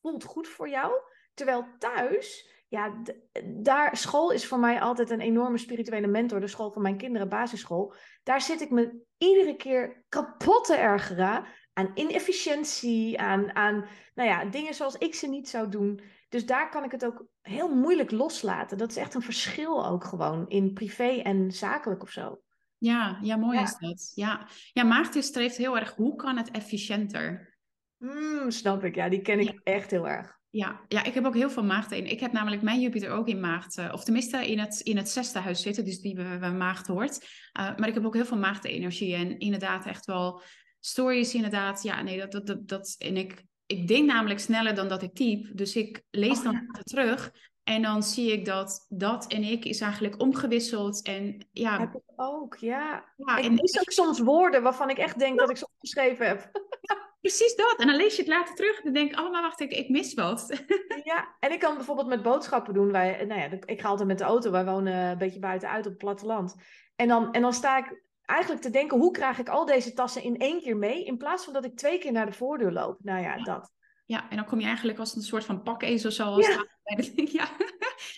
voelt 0.00 0.24
goed 0.24 0.48
voor 0.48 0.68
jou. 0.68 0.92
Terwijl 1.34 1.66
thuis, 1.78 2.50
ja, 2.68 3.02
daar, 3.44 3.96
school 3.96 4.30
is 4.30 4.46
voor 4.46 4.58
mij 4.58 4.80
altijd 4.80 5.10
een 5.10 5.20
enorme 5.20 5.58
spirituele 5.58 6.06
mentor, 6.06 6.40
de 6.40 6.46
school 6.46 6.70
van 6.72 6.82
mijn 6.82 6.96
kinderen, 6.96 7.28
basisschool. 7.28 7.94
Daar 8.22 8.40
zit 8.40 8.60
ik 8.60 8.70
me 8.70 9.00
iedere 9.18 9.56
keer 9.56 10.04
kapot 10.08 10.64
te 10.64 10.74
ergeren 10.74 11.44
aan 11.72 11.90
inefficiëntie, 11.94 13.20
aan, 13.20 13.54
aan 13.54 13.84
nou 14.14 14.28
ja, 14.28 14.44
dingen 14.44 14.74
zoals 14.74 14.94
ik 14.94 15.14
ze 15.14 15.28
niet 15.28 15.48
zou 15.48 15.68
doen. 15.68 16.00
Dus 16.28 16.46
daar 16.46 16.70
kan 16.70 16.84
ik 16.84 16.90
het 16.90 17.04
ook 17.04 17.26
heel 17.40 17.74
moeilijk 17.74 18.10
loslaten. 18.10 18.78
Dat 18.78 18.90
is 18.90 18.96
echt 18.96 19.14
een 19.14 19.22
verschil 19.22 19.86
ook 19.86 20.04
gewoon 20.04 20.48
in 20.48 20.72
privé 20.72 21.08
en 21.22 21.52
zakelijk 21.52 22.02
of 22.02 22.10
zo. 22.10 22.40
Ja, 22.78 23.18
ja 23.22 23.36
mooi 23.36 23.60
is 23.60 23.76
dat. 23.78 24.12
Ja, 24.14 24.48
ja 24.72 24.84
maagd 24.84 25.24
streeft 25.24 25.56
heel 25.56 25.78
erg, 25.78 25.94
hoe 25.94 26.16
kan 26.16 26.36
het 26.36 26.50
efficiënter? 26.50 27.56
Mm, 27.96 28.50
snap 28.50 28.84
ik, 28.84 28.94
ja, 28.94 29.08
die 29.08 29.20
ken 29.20 29.40
ik 29.40 29.60
echt 29.62 29.90
heel 29.90 30.08
erg. 30.08 30.36
Ja, 30.50 30.80
ja, 30.88 31.04
ik 31.04 31.14
heb 31.14 31.24
ook 31.24 31.34
heel 31.34 31.50
veel 31.50 31.64
maagd 31.64 31.92
in. 31.92 32.06
Ik 32.06 32.20
heb 32.20 32.32
namelijk 32.32 32.62
mijn 32.62 32.80
Jupiter 32.80 33.10
ook 33.10 33.28
in 33.28 33.40
maagd, 33.40 33.78
uh, 33.78 33.90
of 33.92 34.04
tenminste 34.04 34.50
in 34.50 34.58
het, 34.58 34.80
in 34.80 34.96
het 34.96 35.08
zesde 35.08 35.38
huis 35.38 35.62
zitten, 35.62 35.84
dus 35.84 36.00
die 36.00 36.14
bij, 36.14 36.38
bij 36.38 36.52
maagd 36.52 36.86
hoort. 36.86 37.18
Uh, 37.60 37.76
maar 37.76 37.88
ik 37.88 37.94
heb 37.94 38.04
ook 38.04 38.14
heel 38.14 38.24
veel 38.24 38.44
energie 38.62 39.14
en 39.14 39.38
inderdaad 39.38 39.86
echt 39.86 40.04
wel 40.04 40.42
stories 40.80 41.34
inderdaad. 41.34 41.82
Ja, 41.82 42.02
nee, 42.02 42.18
dat, 42.18 42.32
dat, 42.32 42.46
dat, 42.46 42.68
dat 42.68 42.94
en 42.98 43.16
ik 43.16 43.46
ik 43.68 43.88
denk 43.88 44.06
namelijk 44.06 44.40
sneller 44.40 44.74
dan 44.74 44.88
dat 44.88 45.02
ik 45.02 45.14
type. 45.14 45.54
Dus 45.54 45.76
ik 45.76 46.02
lees 46.10 46.38
oh, 46.38 46.44
dan 46.44 46.52
ja. 46.52 46.82
terug. 46.82 47.32
En 47.68 47.82
dan 47.82 48.02
zie 48.02 48.32
ik 48.32 48.44
dat 48.44 48.86
dat 48.88 49.26
en 49.26 49.42
ik 49.42 49.64
is 49.64 49.80
eigenlijk 49.80 50.20
omgewisseld. 50.20 51.02
En 51.02 51.46
ja. 51.52 51.78
Heb 51.78 51.94
ik 51.94 52.02
ook, 52.16 52.56
ja. 52.56 53.04
ja 53.16 53.36
ik 53.36 53.50
lees 53.50 53.80
ook 53.80 53.90
soms 53.90 54.20
woorden 54.20 54.62
waarvan 54.62 54.90
ik 54.90 54.98
echt 54.98 55.18
denk 55.18 55.38
dat 55.38 55.50
ik 55.50 55.56
ze 55.56 55.68
opgeschreven 55.72 56.26
heb. 56.26 56.50
precies 57.20 57.56
dat. 57.56 57.74
En 57.78 57.86
dan 57.86 57.96
lees 57.96 58.16
je 58.16 58.22
het 58.22 58.30
later 58.30 58.54
terug 58.54 58.76
en 58.76 58.84
dan 58.84 58.92
denk 58.92 59.10
ik, 59.10 59.20
oh 59.20 59.30
maar 59.30 59.42
wacht, 59.42 59.60
ik, 59.60 59.72
ik 59.72 59.88
mis 59.88 60.14
wat. 60.14 60.64
ja, 61.12 61.36
en 61.40 61.52
ik 61.52 61.58
kan 61.58 61.74
bijvoorbeeld 61.74 62.08
met 62.08 62.22
boodschappen 62.22 62.74
doen. 62.74 62.92
Wij, 62.92 63.24
nou 63.24 63.40
ja, 63.40 63.48
ik 63.64 63.80
ga 63.80 63.88
altijd 63.88 64.08
met 64.08 64.18
de 64.18 64.24
auto. 64.24 64.50
Wij 64.50 64.64
wonen 64.64 64.94
een 64.94 65.18
beetje 65.18 65.40
buitenuit 65.40 65.84
op 65.84 65.90
het 65.90 65.98
platteland. 65.98 66.54
En 66.96 67.08
dan, 67.08 67.32
en 67.32 67.42
dan 67.42 67.52
sta 67.52 67.78
ik 67.78 68.02
eigenlijk 68.24 68.62
te 68.62 68.70
denken, 68.70 68.98
hoe 68.98 69.10
krijg 69.10 69.38
ik 69.38 69.48
al 69.48 69.64
deze 69.64 69.92
tassen 69.92 70.22
in 70.22 70.36
één 70.36 70.60
keer 70.60 70.76
mee, 70.76 71.04
in 71.04 71.16
plaats 71.16 71.44
van 71.44 71.52
dat 71.52 71.64
ik 71.64 71.76
twee 71.76 71.98
keer 71.98 72.12
naar 72.12 72.26
de 72.26 72.32
voordeur 72.32 72.72
loop. 72.72 72.98
Nou 73.02 73.22
ja, 73.22 73.42
dat. 73.42 73.70
Ja, 74.08 74.30
en 74.30 74.36
dan 74.36 74.44
kom 74.44 74.60
je 74.60 74.66
eigenlijk 74.66 74.98
als 74.98 75.16
een 75.16 75.22
soort 75.22 75.44
van 75.44 75.62
pakezel 75.62 76.10
zoals 76.10 76.46
ja. 76.46 76.66
ja. 77.38 77.48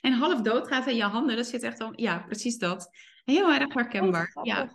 en 0.01 0.13
half 0.13 0.41
dood 0.41 0.69
gaat 0.69 0.87
in 0.87 0.97
je 0.97 1.03
handen. 1.03 1.37
Dat 1.37 1.47
zit 1.47 1.63
echt 1.63 1.79
dan, 1.79 1.93
ja, 1.97 2.19
precies 2.19 2.59
dat. 2.59 2.91
Heel 3.25 3.53
erg 3.53 3.75
herkenbaar. 3.75 4.37
ja. 4.43 4.73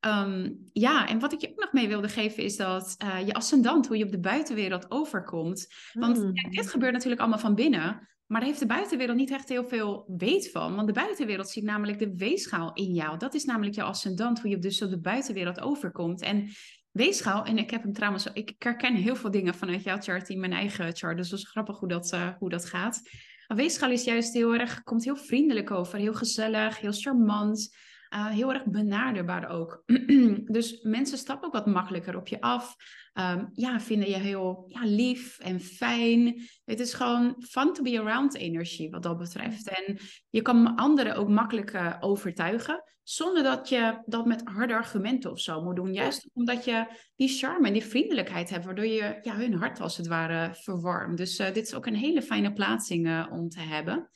um, 0.00 0.60
ja, 0.72 1.08
en 1.08 1.18
wat 1.18 1.32
ik 1.32 1.40
je 1.40 1.50
ook 1.50 1.60
nog 1.60 1.72
mee 1.72 1.88
wilde 1.88 2.08
geven 2.08 2.42
is 2.42 2.56
dat 2.56 2.96
uh, 3.04 3.26
je 3.26 3.34
ascendant, 3.34 3.86
hoe 3.86 3.96
je 3.96 4.04
op 4.04 4.10
de 4.10 4.20
buitenwereld 4.20 4.90
overkomt. 4.90 5.66
Want 5.92 6.18
mm. 6.18 6.30
ja, 6.32 6.48
dit 6.48 6.70
gebeurt 6.70 6.92
natuurlijk 6.92 7.20
allemaal 7.20 7.38
van 7.38 7.54
binnen. 7.54 8.08
Maar 8.26 8.40
daar 8.40 8.48
heeft 8.48 8.60
de 8.60 8.66
buitenwereld 8.66 9.16
niet 9.16 9.30
echt 9.30 9.48
heel 9.48 9.64
veel 9.64 10.04
weet 10.16 10.50
van. 10.50 10.74
Want 10.74 10.86
de 10.86 10.92
buitenwereld 10.92 11.48
ziet 11.48 11.64
namelijk 11.64 11.98
de 11.98 12.14
weegschaal 12.16 12.72
in 12.72 12.92
jou. 12.94 13.18
Dat 13.18 13.34
is 13.34 13.44
namelijk 13.44 13.74
jouw 13.74 13.86
ascendant, 13.86 14.40
hoe 14.40 14.50
je 14.50 14.58
dus 14.58 14.82
op 14.82 14.90
de 14.90 15.00
buitenwereld 15.00 15.60
overkomt. 15.60 16.22
En 16.22 16.50
weegschaal, 16.94 17.44
en 17.44 17.58
ik 17.58 17.70
heb 17.70 17.82
hem 17.82 17.92
trouwens, 17.92 18.26
ik 18.32 18.54
herken 18.58 18.94
heel 18.94 19.16
veel 19.16 19.30
dingen 19.30 19.54
vanuit 19.54 19.82
jouw 19.82 20.00
chart 20.00 20.28
in 20.28 20.40
mijn 20.40 20.52
eigen 20.52 20.96
chart. 20.96 21.16
Dus 21.16 21.28
dat 21.28 21.38
is 21.38 21.48
grappig 21.48 21.78
hoe 21.78 21.88
dat, 21.88 22.12
uh, 22.12 22.28
hoe 22.38 22.48
dat 22.48 22.64
gaat. 22.64 23.02
Weegschaal 23.46 23.90
is 23.90 24.04
juist 24.04 24.32
heel 24.32 24.54
erg, 24.54 24.82
komt 24.82 25.04
heel 25.04 25.16
vriendelijk 25.16 25.70
over, 25.70 25.98
heel 25.98 26.14
gezellig, 26.14 26.80
heel 26.80 26.92
charmant. 26.92 27.76
Uh, 28.14 28.26
heel 28.26 28.52
erg 28.52 28.64
benaderbaar 28.64 29.48
ook. 29.48 29.82
dus 30.56 30.82
mensen 30.82 31.18
stappen 31.18 31.46
ook 31.46 31.52
wat 31.52 31.66
makkelijker 31.66 32.16
op 32.16 32.28
je 32.28 32.40
af. 32.40 32.76
Um, 33.20 33.50
ja, 33.52 33.80
vinden 33.80 34.08
je 34.08 34.16
heel 34.16 34.64
ja, 34.66 34.80
lief 34.84 35.38
en 35.38 35.60
fijn. 35.60 36.42
Het 36.64 36.80
is 36.80 36.94
gewoon 36.94 37.36
fun 37.48 37.72
to 37.72 37.82
be 37.82 38.00
around 38.00 38.34
energie 38.34 38.90
wat 38.90 39.02
dat 39.02 39.18
betreft. 39.18 39.68
En 39.68 39.98
je 40.30 40.42
kan 40.42 40.74
anderen 40.74 41.16
ook 41.16 41.28
makkelijk 41.28 41.72
uh, 41.72 41.96
overtuigen. 42.00 42.82
Zonder 43.02 43.42
dat 43.42 43.68
je 43.68 44.02
dat 44.06 44.26
met 44.26 44.42
harde 44.44 44.74
argumenten 44.74 45.30
of 45.30 45.40
zo 45.40 45.62
moet 45.62 45.76
doen. 45.76 45.92
Juist 45.92 46.30
omdat 46.32 46.64
je 46.64 46.86
die 47.16 47.28
charme 47.28 47.66
en 47.66 47.72
die 47.72 47.84
vriendelijkheid 47.84 48.50
hebt. 48.50 48.64
Waardoor 48.64 48.86
je 48.86 49.18
ja, 49.22 49.36
hun 49.36 49.54
hart 49.54 49.80
als 49.80 49.96
het 49.96 50.06
ware 50.06 50.54
verwarmt. 50.54 51.16
Dus 51.16 51.40
uh, 51.40 51.46
dit 51.46 51.66
is 51.66 51.74
ook 51.74 51.86
een 51.86 51.94
hele 51.94 52.22
fijne 52.22 52.52
plaatsing 52.52 53.28
om 53.30 53.48
te 53.48 53.60
hebben. 53.60 54.08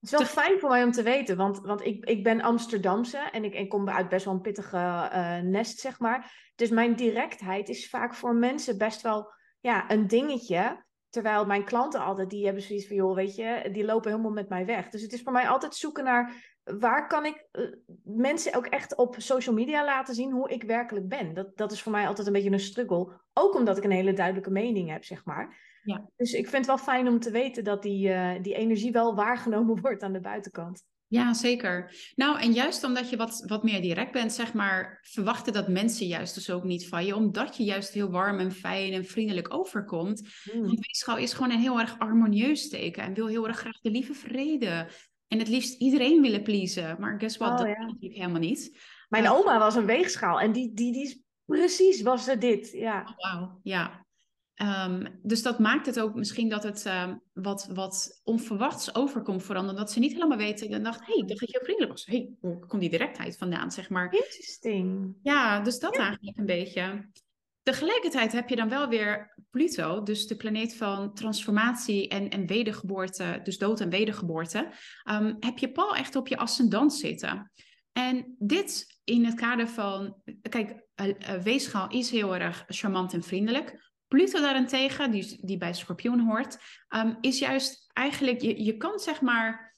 Het 0.00 0.12
is 0.12 0.18
wel 0.18 0.44
fijn 0.44 0.58
voor 0.60 0.68
mij 0.68 0.84
om 0.84 0.92
te 0.92 1.02
weten, 1.02 1.36
want, 1.36 1.60
want 1.60 1.84
ik, 1.84 2.04
ik 2.04 2.22
ben 2.22 2.40
Amsterdamse 2.40 3.18
en 3.18 3.44
ik, 3.44 3.68
kom 3.68 3.88
uit 3.88 4.08
best 4.08 4.24
wel 4.24 4.34
een 4.34 4.40
pittige 4.40 4.76
uh, 4.76 5.38
nest, 5.38 5.78
zeg 5.78 5.98
maar. 5.98 6.50
Dus 6.54 6.70
mijn 6.70 6.96
directheid 6.96 7.68
is 7.68 7.88
vaak 7.88 8.14
voor 8.14 8.34
mensen 8.34 8.78
best 8.78 9.02
wel 9.02 9.32
ja, 9.60 9.90
een 9.90 10.06
dingetje. 10.06 10.84
Terwijl 11.08 11.46
mijn 11.46 11.64
klanten 11.64 12.00
altijd, 12.00 12.30
die 12.30 12.44
hebben 12.44 12.62
zoiets 12.62 12.86
van, 12.86 12.96
joh, 12.96 13.14
weet 13.14 13.34
je, 13.34 13.68
die 13.72 13.84
lopen 13.84 14.10
helemaal 14.10 14.32
met 14.32 14.48
mij 14.48 14.66
weg. 14.66 14.88
Dus 14.88 15.02
het 15.02 15.12
is 15.12 15.22
voor 15.22 15.32
mij 15.32 15.48
altijd 15.48 15.74
zoeken 15.74 16.04
naar, 16.04 16.54
waar 16.64 17.06
kan 17.06 17.24
ik 17.24 17.48
uh, 17.52 17.72
mensen 18.04 18.54
ook 18.54 18.66
echt 18.66 18.96
op 18.96 19.14
social 19.18 19.54
media 19.54 19.84
laten 19.84 20.14
zien 20.14 20.32
hoe 20.32 20.50
ik 20.50 20.62
werkelijk 20.62 21.08
ben. 21.08 21.34
Dat, 21.34 21.56
dat 21.56 21.72
is 21.72 21.82
voor 21.82 21.92
mij 21.92 22.06
altijd 22.06 22.26
een 22.26 22.32
beetje 22.32 22.50
een 22.50 22.60
struggle. 22.60 23.20
Ook 23.32 23.54
omdat 23.54 23.76
ik 23.76 23.84
een 23.84 23.90
hele 23.90 24.12
duidelijke 24.12 24.50
mening 24.50 24.90
heb, 24.90 25.04
zeg 25.04 25.24
maar. 25.24 25.56
Ja. 25.86 26.10
Dus 26.16 26.32
ik 26.32 26.48
vind 26.48 26.56
het 26.56 26.66
wel 26.66 26.78
fijn 26.78 27.08
om 27.08 27.20
te 27.20 27.30
weten 27.30 27.64
dat 27.64 27.82
die, 27.82 28.08
uh, 28.08 28.42
die 28.42 28.54
energie 28.54 28.92
wel 28.92 29.14
waargenomen 29.24 29.80
wordt 29.80 30.02
aan 30.02 30.12
de 30.12 30.20
buitenkant. 30.20 30.82
Ja, 31.08 31.34
zeker. 31.34 31.94
Nou, 32.14 32.40
en 32.40 32.52
juist 32.52 32.84
omdat 32.84 33.10
je 33.10 33.16
wat, 33.16 33.44
wat 33.46 33.62
meer 33.62 33.82
direct 33.82 34.12
bent, 34.12 34.32
zeg 34.32 34.52
maar, 34.52 34.98
verwachten 35.02 35.52
dat 35.52 35.68
mensen 35.68 36.06
juist 36.06 36.34
dus 36.34 36.50
ook 36.50 36.64
niet 36.64 36.88
van 36.88 37.04
je, 37.04 37.14
omdat 37.14 37.56
je 37.56 37.64
juist 37.64 37.92
heel 37.92 38.10
warm 38.10 38.38
en 38.38 38.52
fijn 38.52 38.92
en 38.92 39.04
vriendelijk 39.04 39.54
overkomt. 39.54 40.20
Mm. 40.52 40.62
Want 40.62 40.80
weegschaal 40.80 41.16
is 41.16 41.32
gewoon 41.32 41.50
een 41.50 41.60
heel 41.60 41.80
erg 41.80 41.94
harmonieus 41.98 42.68
teken 42.68 43.02
en 43.02 43.14
wil 43.14 43.26
heel 43.26 43.46
erg 43.46 43.58
graag 43.58 43.80
de 43.80 43.90
lieve 43.90 44.14
vrede. 44.14 44.88
En 45.28 45.38
het 45.38 45.48
liefst 45.48 45.80
iedereen 45.80 46.22
willen 46.22 46.42
pleasen. 46.42 46.96
Maar 47.00 47.20
guess 47.20 47.36
what, 47.36 47.50
oh, 47.50 47.58
dat 47.58 47.66
ja. 47.66 47.94
ik 47.98 48.16
helemaal 48.16 48.40
niet. 48.40 48.78
Mijn 49.08 49.24
uh, 49.24 49.32
oma 49.32 49.58
was 49.58 49.74
een 49.74 49.86
weegschaal 49.86 50.40
en 50.40 50.52
die, 50.52 50.74
die, 50.74 50.92
die 50.92 51.24
precies 51.44 52.02
was 52.02 52.24
ze 52.24 52.38
dit. 52.38 52.70
Ja. 52.72 53.00
Oh, 53.00 53.32
Wauw, 53.32 53.60
ja. 53.62 54.05
Um, 54.62 55.18
dus 55.22 55.42
dat 55.42 55.58
maakt 55.58 55.86
het 55.86 56.00
ook 56.00 56.14
misschien 56.14 56.48
dat 56.48 56.62
het 56.62 56.86
um, 56.86 57.22
wat, 57.32 57.68
wat 57.72 58.20
onverwachts 58.24 58.94
overkomt 58.94 59.42
voor 59.42 59.56
anderen. 59.56 59.76
Dat 59.76 59.92
ze 59.92 59.98
niet 59.98 60.12
helemaal 60.12 60.38
weten. 60.38 60.68
En 60.68 60.82
dacht, 60.82 61.06
hé, 61.06 61.14
hey, 61.14 61.26
dat 61.26 61.38
je 61.38 61.46
heel 61.50 61.60
vriendelijk 61.62 61.92
was. 61.92 62.06
Hé, 62.06 62.16
hey, 62.16 62.30
hoe 62.40 62.66
komt 62.66 62.80
die 62.80 62.90
directheid 62.90 63.36
vandaan, 63.36 63.70
zeg 63.70 63.88
maar. 63.88 64.12
Interesting. 64.12 65.16
Ja, 65.22 65.60
dus 65.60 65.78
dat 65.78 65.96
eigenlijk 65.96 66.38
een 66.38 66.46
beetje. 66.46 67.10
Tegelijkertijd 67.62 68.32
heb 68.32 68.48
je 68.48 68.56
dan 68.56 68.68
wel 68.68 68.88
weer 68.88 69.34
Pluto, 69.50 70.02
dus 70.02 70.26
de 70.26 70.36
planeet 70.36 70.76
van 70.76 71.14
transformatie 71.14 72.08
en, 72.08 72.28
en 72.28 72.46
wedergeboorte, 72.46 73.40
dus 73.42 73.58
dood 73.58 73.80
en 73.80 73.90
wedergeboorte, 73.90 74.72
um, 75.10 75.36
heb 75.40 75.58
je 75.58 75.72
Paul 75.72 75.96
echt 75.96 76.16
op 76.16 76.28
je 76.28 76.36
ascendant 76.36 76.94
zitten. 76.94 77.52
En 77.92 78.34
dit 78.38 79.00
in 79.04 79.24
het 79.24 79.34
kader 79.34 79.68
van, 79.68 80.22
kijk, 80.48 80.86
uh, 81.00 81.06
uh, 81.06 81.42
weegschaal 81.42 81.88
is 81.88 82.10
heel 82.10 82.36
erg 82.36 82.64
charmant 82.68 83.12
en 83.12 83.22
vriendelijk. 83.22 83.85
Pluto 84.08 84.40
daarentegen, 84.40 85.10
die, 85.10 85.38
die 85.46 85.56
bij 85.56 85.74
Scorpioen 85.74 86.20
hoort, 86.20 86.58
um, 86.88 87.18
is 87.20 87.38
juist 87.38 87.90
eigenlijk, 87.92 88.40
je, 88.40 88.64
je 88.64 88.76
kan 88.76 88.98
zeg 88.98 89.20
maar 89.20 89.76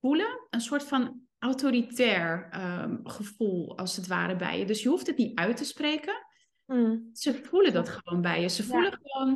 voelen, 0.00 0.46
een 0.50 0.60
soort 0.60 0.82
van 0.84 1.20
autoritair 1.38 2.48
um, 2.82 3.00
gevoel 3.02 3.78
als 3.78 3.96
het 3.96 4.06
ware 4.06 4.36
bij 4.36 4.58
je. 4.58 4.64
Dus 4.64 4.82
je 4.82 4.88
hoeft 4.88 5.06
het 5.06 5.16
niet 5.16 5.38
uit 5.38 5.56
te 5.56 5.64
spreken. 5.64 6.26
Mm. 6.64 7.10
Ze 7.12 7.34
voelen 7.44 7.72
dat 7.72 7.88
gewoon 7.88 8.20
bij 8.20 8.40
je. 8.40 8.48
Ze 8.48 8.64
voelen 8.64 8.90
ja. 8.90 8.98
gewoon, 9.02 9.32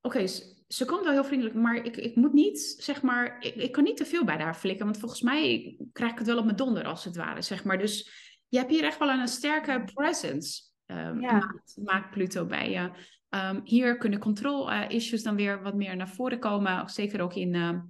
oké, 0.00 0.16
okay, 0.16 0.26
ze, 0.26 0.62
ze 0.68 0.84
komt 0.84 1.04
wel 1.04 1.12
heel 1.12 1.24
vriendelijk, 1.24 1.56
maar 1.56 1.76
ik, 1.76 1.96
ik 1.96 2.16
moet 2.16 2.32
niet, 2.32 2.74
zeg 2.78 3.02
maar, 3.02 3.36
ik, 3.40 3.54
ik 3.54 3.72
kan 3.72 3.84
niet 3.84 3.96
te 3.96 4.04
veel 4.04 4.24
bij 4.24 4.38
haar 4.38 4.54
flikken, 4.54 4.84
want 4.84 4.98
volgens 4.98 5.22
mij 5.22 5.76
krijg 5.92 6.12
ik 6.12 6.18
het 6.18 6.26
wel 6.26 6.38
op 6.38 6.44
mijn 6.44 6.56
donder 6.56 6.84
als 6.84 7.04
het 7.04 7.16
ware, 7.16 7.42
zeg 7.42 7.64
maar. 7.64 7.78
Dus 7.78 8.10
je 8.48 8.58
hebt 8.58 8.70
hier 8.70 8.84
echt 8.84 8.98
wel 8.98 9.08
een 9.08 9.28
sterke 9.28 9.84
presence, 9.94 10.62
um, 10.86 11.20
ja. 11.20 11.32
maakt, 11.32 11.76
maakt, 11.84 12.10
Pluto 12.10 12.46
bij 12.46 12.70
je. 12.70 12.90
Um, 13.34 13.60
hier 13.64 13.96
kunnen 13.96 14.18
control-issues 14.18 15.20
uh, 15.20 15.24
dan 15.24 15.36
weer 15.36 15.62
wat 15.62 15.74
meer 15.74 15.96
naar 15.96 16.08
voren 16.08 16.38
komen, 16.38 16.88
zeker 16.88 17.20
ook 17.20 17.34
in, 17.34 17.54
uh, 17.54 17.80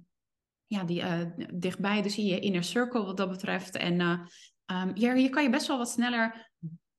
ja, 0.65 0.83
die 0.83 1.01
uh, 1.01 1.21
dichtbij, 1.53 2.01
dus 2.01 2.17
in 2.17 2.25
je 2.25 2.39
inner 2.39 2.63
circle 2.63 3.05
wat 3.05 3.17
dat 3.17 3.29
betreft. 3.29 3.75
En 3.75 4.01
um, 4.01 4.91
hier, 4.93 5.15
hier 5.15 5.29
kan 5.29 5.43
je 5.43 5.49
best 5.49 5.67
wel 5.67 5.77
wat 5.77 5.89
sneller 5.89 6.51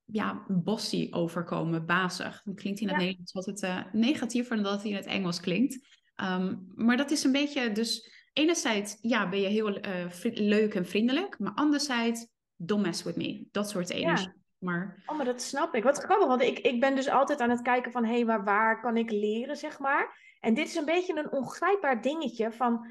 ja, 0.04 0.44
bossy 0.48 1.08
overkomen, 1.10 1.86
bazig. 1.86 2.42
Dan 2.44 2.54
klinkt 2.54 2.80
hij 2.80 2.88
in 2.88 2.94
het 2.94 3.02
ja. 3.02 3.08
Nederlands 3.08 3.34
altijd 3.34 3.62
uh, 3.62 3.92
negatiever 3.92 4.54
dan 4.54 4.64
dat 4.64 4.82
hij 4.82 4.90
in 4.90 4.96
het 4.96 5.06
Engels 5.06 5.40
klinkt. 5.40 5.86
Um, 6.22 6.72
maar 6.74 6.96
dat 6.96 7.10
is 7.10 7.24
een 7.24 7.32
beetje, 7.32 7.72
dus 7.72 8.10
enerzijds, 8.32 8.98
ja, 9.00 9.28
ben 9.28 9.40
je 9.40 9.48
heel 9.48 9.86
uh, 9.86 10.06
leuk 10.22 10.74
en 10.74 10.86
vriendelijk, 10.86 11.38
maar 11.38 11.54
anderzijds, 11.54 12.28
don't 12.56 12.82
mess 12.82 13.02
with 13.02 13.16
me. 13.16 13.46
Dat 13.50 13.70
soort 13.70 13.90
energie. 13.90 14.26
Ja. 14.26 14.40
Maar... 14.62 15.02
Oh, 15.06 15.16
maar 15.16 15.26
dat 15.26 15.42
snap 15.42 15.74
ik. 15.74 15.82
Wat 15.82 15.98
grappig, 15.98 16.26
want 16.26 16.42
ik, 16.42 16.58
ik 16.58 16.80
ben 16.80 16.94
dus 16.94 17.08
altijd 17.08 17.40
aan 17.40 17.50
het 17.50 17.62
kijken 17.62 17.92
van, 17.92 18.04
hé, 18.04 18.12
hey, 18.12 18.24
maar 18.24 18.44
waar 18.44 18.80
kan 18.80 18.96
ik 18.96 19.10
leren, 19.10 19.56
zeg 19.56 19.78
maar. 19.78 20.36
En 20.40 20.54
dit 20.54 20.66
is 20.66 20.74
een 20.74 20.84
beetje 20.84 21.18
een 21.18 21.32
ongrijpbaar 21.32 22.02
dingetje 22.02 22.52
van, 22.52 22.86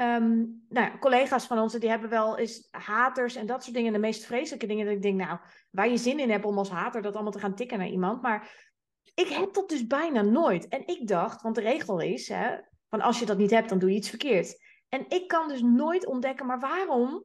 Um, 0.00 0.64
nou, 0.68 0.98
collega's 0.98 1.46
van 1.46 1.58
ons 1.58 1.72
die 1.72 1.88
hebben 1.88 2.10
wel 2.10 2.38
eens 2.38 2.68
haters 2.70 3.34
en 3.34 3.46
dat 3.46 3.62
soort 3.62 3.76
dingen. 3.76 3.92
De 3.92 3.98
meest 3.98 4.24
vreselijke 4.24 4.66
dingen 4.66 4.86
dat 4.86 4.94
ik 4.94 5.02
denk, 5.02 5.18
nou, 5.18 5.38
waar 5.70 5.88
je 5.88 5.96
zin 5.96 6.18
in 6.18 6.30
hebt 6.30 6.44
om 6.44 6.58
als 6.58 6.70
hater 6.70 7.02
dat 7.02 7.14
allemaal 7.14 7.32
te 7.32 7.38
gaan 7.38 7.54
tikken 7.54 7.78
naar 7.78 7.88
iemand. 7.88 8.22
Maar 8.22 8.70
ik 9.14 9.28
heb 9.28 9.54
dat 9.54 9.68
dus 9.68 9.86
bijna 9.86 10.22
nooit. 10.22 10.68
En 10.68 10.86
ik 10.86 11.08
dacht, 11.08 11.42
want 11.42 11.54
de 11.54 11.60
regel 11.60 12.00
is, 12.00 12.28
hè, 12.28 12.56
van 12.88 13.00
als 13.00 13.18
je 13.18 13.26
dat 13.26 13.38
niet 13.38 13.50
hebt, 13.50 13.68
dan 13.68 13.78
doe 13.78 13.90
je 13.90 13.96
iets 13.96 14.08
verkeerd. 14.08 14.62
En 14.88 15.04
ik 15.08 15.28
kan 15.28 15.48
dus 15.48 15.62
nooit 15.62 16.06
ontdekken, 16.06 16.46
maar 16.46 16.60
waarom 16.60 17.22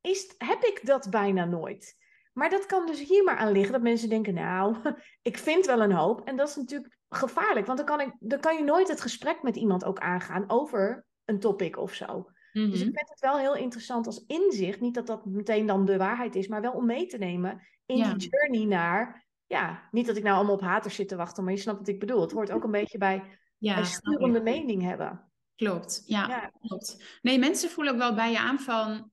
is, 0.00 0.34
heb 0.38 0.62
ik 0.62 0.80
dat 0.82 1.10
bijna 1.10 1.44
nooit? 1.44 1.96
Maar 2.32 2.50
dat 2.50 2.66
kan 2.66 2.86
dus 2.86 3.08
hier 3.08 3.24
maar 3.24 3.36
aan 3.36 3.52
liggen, 3.52 3.72
dat 3.72 3.82
mensen 3.82 4.08
denken, 4.08 4.34
nou, 4.34 4.76
ik 5.22 5.38
vind 5.38 5.66
wel 5.66 5.82
een 5.82 5.92
hoop. 5.92 6.20
En 6.24 6.36
dat 6.36 6.48
is 6.48 6.56
natuurlijk 6.56 6.96
gevaarlijk, 7.08 7.66
want 7.66 7.78
dan 7.78 7.86
kan, 7.86 8.00
ik, 8.00 8.12
dan 8.18 8.40
kan 8.40 8.56
je 8.56 8.62
nooit 8.62 8.88
het 8.88 9.00
gesprek 9.00 9.42
met 9.42 9.56
iemand 9.56 9.84
ook 9.84 9.98
aangaan 9.98 10.44
over 10.46 11.04
een 11.24 11.40
topic 11.40 11.76
of 11.76 11.94
zo. 11.94 12.30
Dus 12.52 12.80
ik 12.80 12.86
mhm. 12.86 12.96
vind 12.96 13.08
het 13.08 13.20
wel 13.20 13.38
heel 13.38 13.56
interessant 13.56 14.06
als 14.06 14.24
inzicht. 14.26 14.80
Niet 14.80 14.94
dat 14.94 15.06
dat 15.06 15.24
meteen 15.24 15.66
dan 15.66 15.84
de 15.84 15.96
waarheid 15.96 16.34
is, 16.34 16.48
maar 16.48 16.60
wel 16.60 16.72
om 16.72 16.86
mee 16.86 17.06
te 17.06 17.18
nemen 17.18 17.66
in 17.86 17.96
ja. 17.96 18.14
die 18.14 18.28
journey 18.28 18.64
naar. 18.66 19.26
Ja, 19.46 19.88
niet 19.90 20.06
dat 20.06 20.16
ik 20.16 20.22
nou 20.22 20.36
allemaal 20.36 20.54
op 20.54 20.60
haters 20.60 20.94
zit 20.94 21.08
te 21.08 21.16
wachten, 21.16 21.44
maar 21.44 21.52
je 21.52 21.58
snapt 21.58 21.78
wat 21.78 21.88
ik 21.88 22.00
bedoel. 22.00 22.20
Het 22.20 22.32
hoort 22.32 22.50
ook 22.50 22.64
een 22.64 22.70
beetje 22.70 22.98
bij 22.98 23.38
ja, 23.58 23.78
een 23.78 23.86
sturende 23.86 24.40
mening 24.40 24.82
hebben. 24.82 25.32
Klopt, 25.54 26.02
ja, 26.06 26.28
ja, 26.28 26.52
klopt. 26.60 27.18
Nee, 27.22 27.38
mensen 27.38 27.70
voelen 27.70 27.92
ook 27.92 27.98
wel 27.98 28.14
bij 28.14 28.30
je 28.30 28.38
aan 28.38 28.60
van. 28.60 29.10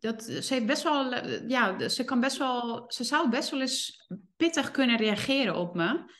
Dat, 0.00 0.22
ze 0.22 0.54
heeft 0.54 0.66
best 0.66 0.82
wel, 0.82 1.14
ja, 1.48 1.88
ze 1.88 2.04
kan 2.04 2.20
best 2.20 2.36
wel, 2.36 2.84
ze 2.88 3.04
zou 3.04 3.30
best 3.30 3.50
wel 3.50 3.60
eens 3.60 4.06
pittig 4.36 4.70
kunnen 4.70 4.96
reageren 4.96 5.56
op 5.56 5.74
me. 5.74 6.12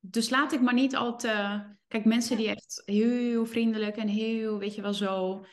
Dus 0.00 0.30
laat 0.30 0.52
ik 0.52 0.60
maar 0.60 0.74
niet 0.74 0.96
al 0.96 1.16
te 1.16 1.60
Kijk, 1.92 2.04
mensen 2.04 2.36
die 2.36 2.48
echt 2.48 2.82
heel 2.84 3.46
vriendelijk 3.46 3.96
en 3.96 4.08
heel, 4.08 4.58
weet 4.58 4.74
je 4.74 4.82
wel, 4.82 4.94
zo. 4.94 5.44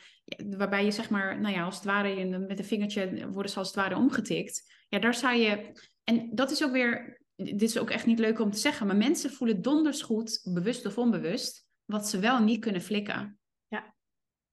Waarbij 0.56 0.84
je 0.84 0.90
zeg 0.90 1.10
maar, 1.10 1.40
nou 1.40 1.54
ja, 1.54 1.64
als 1.64 1.74
het 1.74 1.84
ware 1.84 2.38
met 2.38 2.58
een 2.58 2.64
vingertje 2.64 3.30
worden 3.30 3.52
ze 3.52 3.58
als 3.58 3.66
het 3.66 3.76
ware 3.76 3.96
omgetikt. 3.96 4.72
Ja, 4.88 4.98
daar 4.98 5.14
zou 5.14 5.36
je. 5.36 5.72
En 6.04 6.34
dat 6.34 6.50
is 6.50 6.64
ook 6.64 6.72
weer. 6.72 7.20
Dit 7.36 7.62
is 7.62 7.78
ook 7.78 7.90
echt 7.90 8.06
niet 8.06 8.18
leuk 8.18 8.38
om 8.38 8.50
te 8.50 8.58
zeggen, 8.58 8.86
maar 8.86 8.96
mensen 8.96 9.30
voelen 9.30 9.62
donders 9.62 10.02
goed, 10.02 10.40
bewust 10.44 10.86
of 10.86 10.98
onbewust, 10.98 11.66
wat 11.84 12.08
ze 12.08 12.18
wel 12.18 12.42
niet 12.42 12.60
kunnen 12.60 12.82
flikken. 12.82 13.39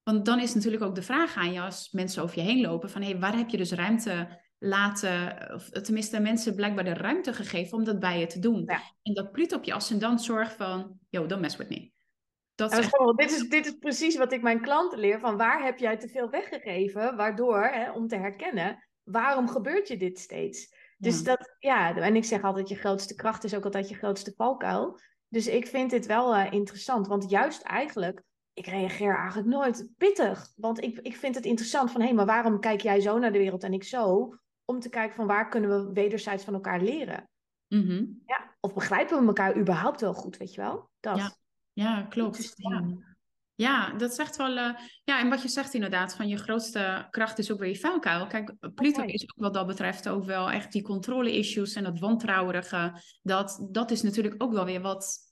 Ja. 0.08 0.12
Want 0.12 0.26
dan 0.26 0.40
is 0.40 0.54
natuurlijk 0.54 0.82
ook 0.82 0.94
de 0.94 1.02
vraag 1.02 1.36
aan 1.36 1.52
je 1.52 1.60
als 1.60 1.90
mensen 1.90 2.22
over 2.22 2.38
je 2.38 2.44
heen 2.44 2.60
lopen: 2.60 2.90
van 2.90 3.02
hé, 3.02 3.10
hey, 3.10 3.18
waar 3.18 3.36
heb 3.36 3.48
je 3.48 3.56
dus 3.56 3.72
ruimte 3.72 4.28
laten, 4.58 5.48
of 5.54 5.70
tenminste 5.70 6.20
mensen 6.20 6.54
blijkbaar 6.54 6.84
de 6.84 6.94
ruimte 6.94 7.32
gegeven 7.32 7.78
om 7.78 7.84
dat 7.84 7.98
bij 7.98 8.18
je 8.18 8.26
te 8.26 8.38
doen. 8.38 8.62
Ja. 8.66 8.80
En 9.02 9.14
dat 9.14 9.32
Pluto 9.32 9.56
op 9.56 9.64
je 9.64 9.72
ascendant 9.72 10.22
zorgt 10.22 10.52
van, 10.52 10.98
yo, 11.08 11.26
don't 11.26 11.40
mess 11.40 11.56
with 11.56 11.68
me. 11.68 11.92
Dat 12.54 12.72
is 12.72 12.78
echt... 12.78 12.98
dit, 13.16 13.30
is, 13.30 13.48
dit 13.48 13.66
is 13.66 13.72
precies 13.72 14.16
wat 14.16 14.32
ik 14.32 14.42
mijn 14.42 14.60
klanten 14.60 14.98
leer, 14.98 15.20
van 15.20 15.36
waar 15.36 15.64
heb 15.64 15.78
jij 15.78 15.96
te 15.96 16.08
veel 16.08 16.30
weggegeven, 16.30 17.16
waardoor, 17.16 17.62
hè, 17.62 17.90
om 17.90 18.08
te 18.08 18.16
herkennen, 18.16 18.88
waarom 19.02 19.48
gebeurt 19.48 19.88
je 19.88 19.96
dit 19.96 20.18
steeds? 20.18 20.76
Dus 20.96 21.22
dat, 21.22 21.56
ja, 21.58 21.96
en 21.96 22.16
ik 22.16 22.24
zeg 22.24 22.42
altijd, 22.42 22.68
je 22.68 22.74
grootste 22.74 23.14
kracht 23.14 23.44
is 23.44 23.54
ook 23.54 23.64
altijd 23.64 23.88
je 23.88 23.94
grootste 23.94 24.32
valkuil. 24.36 25.00
Dus 25.28 25.46
ik 25.46 25.66
vind 25.66 25.90
dit 25.90 26.06
wel 26.06 26.36
uh, 26.36 26.52
interessant, 26.52 27.06
want 27.06 27.30
juist 27.30 27.62
eigenlijk, 27.62 28.22
ik 28.58 28.66
reageer 28.66 29.16
eigenlijk 29.16 29.48
nooit 29.48 29.90
pittig. 29.96 30.52
Want 30.56 30.82
ik, 30.82 30.98
ik 30.98 31.16
vind 31.16 31.34
het 31.34 31.44
interessant 31.44 31.90
van, 31.90 32.00
hé, 32.00 32.06
hey, 32.06 32.16
maar 32.16 32.26
waarom 32.26 32.60
kijk 32.60 32.80
jij 32.80 33.00
zo 33.00 33.18
naar 33.18 33.32
de 33.32 33.38
wereld 33.38 33.62
en 33.62 33.72
ik 33.72 33.84
zo? 33.84 34.32
om 34.70 34.80
te 34.80 34.88
kijken 34.88 35.16
van 35.16 35.26
waar 35.26 35.48
kunnen 35.48 35.70
we 35.70 35.92
wederzijds 35.92 36.44
van 36.44 36.54
elkaar 36.54 36.80
leren. 36.80 37.28
Mm-hmm. 37.68 38.22
Ja, 38.26 38.56
of 38.60 38.74
begrijpen 38.74 39.20
we 39.20 39.26
elkaar 39.26 39.56
überhaupt 39.56 40.00
wel 40.00 40.14
goed, 40.14 40.36
weet 40.36 40.54
je 40.54 40.60
wel? 40.60 40.90
Dat. 41.00 41.16
Ja. 41.16 41.36
ja, 41.72 42.02
klopt. 42.02 42.52
Ja. 42.56 42.84
ja. 43.54 43.92
dat 43.92 44.14
zegt 44.14 44.36
wel. 44.36 44.56
Uh, 44.56 44.74
ja, 45.04 45.20
en 45.20 45.28
wat 45.28 45.42
je 45.42 45.48
zegt 45.48 45.74
inderdaad, 45.74 46.14
van 46.14 46.28
je 46.28 46.36
grootste 46.36 47.06
kracht 47.10 47.38
is 47.38 47.52
ook 47.52 47.58
weer 47.58 47.68
je 47.68 47.78
vuilkuil. 47.78 48.26
Kijk, 48.26 48.54
Pluto 48.74 49.02
okay. 49.02 49.12
is 49.12 49.22
ook 49.22 49.42
wat 49.42 49.54
dat 49.54 49.66
betreft 49.66 50.08
ook 50.08 50.24
wel 50.24 50.50
echt 50.50 50.72
die 50.72 50.82
controle-issues 50.82 51.74
en 51.74 51.84
dat 51.84 51.98
wantrouwerige. 51.98 53.02
Dat, 53.22 53.68
dat 53.70 53.90
is 53.90 54.02
natuurlijk 54.02 54.42
ook 54.42 54.52
wel 54.52 54.64
weer 54.64 54.80
wat, 54.80 55.27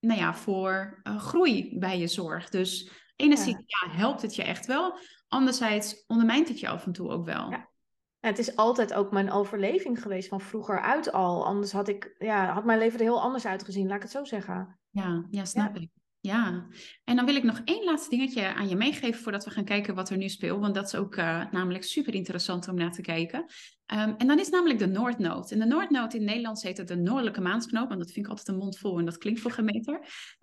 nou 0.00 0.20
ja, 0.20 0.34
voor 0.34 1.00
uh, 1.02 1.18
groei 1.18 1.78
bij 1.78 1.98
je 1.98 2.06
zorgt. 2.06 2.52
Dus 2.52 2.90
enerzijds 3.16 3.62
ja. 3.66 3.90
ja. 3.90 3.96
helpt 3.96 4.22
het 4.22 4.34
je 4.34 4.42
echt 4.42 4.66
wel. 4.66 4.98
Anderzijds 5.28 6.04
ondermijnt 6.06 6.48
het 6.48 6.60
je 6.60 6.68
af 6.68 6.86
en 6.86 6.92
toe 6.92 7.10
ook 7.10 7.24
wel. 7.24 7.50
Ja. 7.50 7.68
Het 8.20 8.38
is 8.38 8.56
altijd 8.56 8.94
ook 8.94 9.10
mijn 9.10 9.30
overleving 9.30 10.02
geweest 10.02 10.28
van 10.28 10.40
vroeger 10.40 10.80
uit 10.80 11.12
al. 11.12 11.44
Anders 11.44 11.72
had, 11.72 11.88
ik, 11.88 12.14
ja, 12.18 12.52
had 12.52 12.64
mijn 12.64 12.78
leven 12.78 12.98
er 12.98 13.04
heel 13.04 13.20
anders 13.20 13.46
uitgezien, 13.46 13.86
laat 13.86 13.96
ik 13.96 14.02
het 14.02 14.10
zo 14.10 14.24
zeggen. 14.24 14.78
Ja, 14.90 15.26
ja 15.30 15.44
snap 15.44 15.76
ik. 15.76 15.90
Ja, 16.22 16.66
en 17.04 17.16
dan 17.16 17.24
wil 17.24 17.34
ik 17.34 17.42
nog 17.42 17.60
één 17.64 17.84
laatste 17.84 18.10
dingetje 18.10 18.54
aan 18.54 18.68
je 18.68 18.76
meegeven 18.76 19.22
voordat 19.22 19.44
we 19.44 19.50
gaan 19.50 19.64
kijken 19.64 19.94
wat 19.94 20.10
er 20.10 20.16
nu 20.16 20.28
speelt. 20.28 20.60
Want 20.60 20.74
dat 20.74 20.86
is 20.86 20.94
ook 20.94 21.16
uh, 21.16 21.50
namelijk 21.50 21.84
super 21.84 22.14
interessant 22.14 22.68
om 22.68 22.74
naar 22.74 22.92
te 22.92 23.02
kijken. 23.02 23.38
Um, 23.94 24.14
en 24.16 24.26
dan 24.26 24.38
is 24.38 24.48
namelijk 24.48 24.78
de 24.78 24.86
Noordnood. 24.86 25.50
En 25.50 25.58
de 25.58 25.64
Noordnood 25.64 26.14
in 26.14 26.24
Nederland 26.24 26.62
heet 26.62 26.76
het 26.76 26.88
de 26.88 26.96
Noordelijke 26.96 27.40
Maansknoop. 27.40 27.88
Want 27.88 28.00
dat 28.00 28.12
vind 28.12 28.24
ik 28.24 28.30
altijd 28.30 28.48
een 28.48 28.56
mond 28.56 28.78
vol 28.78 28.98
en 28.98 29.04
dat 29.04 29.18
klinkt 29.18 29.40
voor 29.40 29.50
geen 29.50 29.64
meter. 29.64 30.00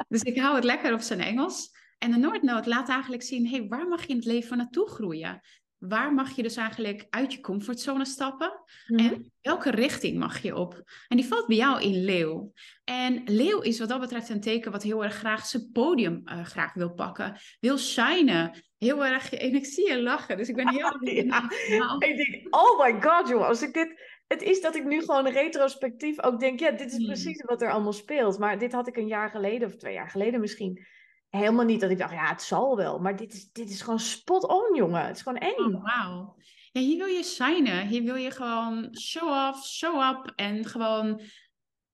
Dus 0.07 0.21
ik 0.21 0.39
hou 0.39 0.55
het 0.55 0.63
lekker 0.63 0.93
op 0.93 0.99
zijn 0.99 1.19
Engels. 1.19 1.69
En 1.97 2.11
de 2.11 2.17
Noordnood 2.17 2.65
laat 2.65 2.89
eigenlijk 2.89 3.23
zien, 3.23 3.47
hey, 3.47 3.67
waar 3.67 3.87
mag 3.87 4.01
je 4.01 4.07
in 4.07 4.15
het 4.15 4.25
leven 4.25 4.57
naartoe 4.57 4.89
groeien? 4.89 5.41
Waar 5.77 6.13
mag 6.13 6.35
je 6.35 6.43
dus 6.43 6.55
eigenlijk 6.55 7.07
uit 7.09 7.33
je 7.33 7.39
comfortzone 7.39 8.05
stappen? 8.05 8.61
En 8.85 9.31
welke 9.41 9.71
richting 9.71 10.17
mag 10.17 10.41
je 10.41 10.55
op? 10.55 10.83
En 11.07 11.17
die 11.17 11.25
valt 11.25 11.47
bij 11.47 11.55
jou 11.55 11.81
in 11.81 12.03
leeuw. 12.03 12.51
En 12.83 13.21
leeuw 13.25 13.61
is 13.61 13.79
wat 13.79 13.89
dat 13.89 13.99
betreft 13.99 14.29
een 14.29 14.41
teken 14.41 14.71
wat 14.71 14.83
heel 14.83 15.03
erg 15.03 15.15
graag 15.15 15.45
zijn 15.45 15.69
podium 15.71 16.21
uh, 16.25 16.45
graag 16.45 16.73
wil 16.73 16.93
pakken. 16.93 17.37
Wil 17.59 17.77
shinen. 17.77 18.65
Heel 18.77 19.05
erg, 19.05 19.33
en 19.33 19.55
ik 19.55 19.65
zie 19.65 19.89
je 19.89 20.01
lachen, 20.01 20.37
dus 20.37 20.49
ik 20.49 20.55
ben 20.55 20.69
heel... 20.69 20.97
ja. 21.25 21.49
Ik 21.99 22.15
denk, 22.15 22.55
oh 22.55 22.79
my 22.79 23.01
god 23.01 23.27
joh, 23.27 23.47
als 23.47 23.61
ik 23.61 23.73
dit... 23.73 24.15
Het 24.27 24.41
is 24.41 24.61
dat 24.61 24.75
ik 24.75 24.85
nu 24.85 24.99
gewoon 24.99 25.27
retrospectief 25.27 26.21
ook 26.21 26.39
denk, 26.39 26.59
ja, 26.59 26.71
dit 26.71 26.91
is 26.91 27.05
precies 27.05 27.43
wat 27.43 27.61
er 27.61 27.71
allemaal 27.71 27.93
speelt. 27.93 28.39
Maar 28.39 28.59
dit 28.59 28.71
had 28.71 28.87
ik 28.87 28.97
een 28.97 29.07
jaar 29.07 29.29
geleden, 29.29 29.67
of 29.67 29.75
twee 29.75 29.93
jaar 29.93 30.09
geleden 30.09 30.39
misschien 30.39 30.85
helemaal 31.29 31.65
niet 31.65 31.81
dat 31.81 31.89
ik 31.89 31.97
dacht, 31.97 32.13
ja, 32.13 32.27
het 32.27 32.41
zal 32.41 32.75
wel. 32.75 32.99
Maar 32.99 33.15
dit 33.15 33.33
is, 33.33 33.51
dit 33.51 33.69
is 33.69 33.81
gewoon 33.81 33.99
spot 33.99 34.47
on, 34.47 34.75
jongen. 34.75 35.05
Het 35.05 35.15
is 35.15 35.21
gewoon 35.21 35.39
eng. 35.39 35.75
Oh, 35.75 35.83
wauw. 35.83 36.35
Ja, 36.71 36.81
hier 36.81 36.97
wil 36.97 37.07
je 37.07 37.23
shinen. 37.23 37.87
Hier 37.87 38.03
wil 38.03 38.15
je 38.15 38.31
gewoon 38.31 38.97
show 38.99 39.49
off, 39.49 39.65
show 39.65 40.09
up. 40.09 40.33
En 40.35 40.65
gewoon 40.65 41.21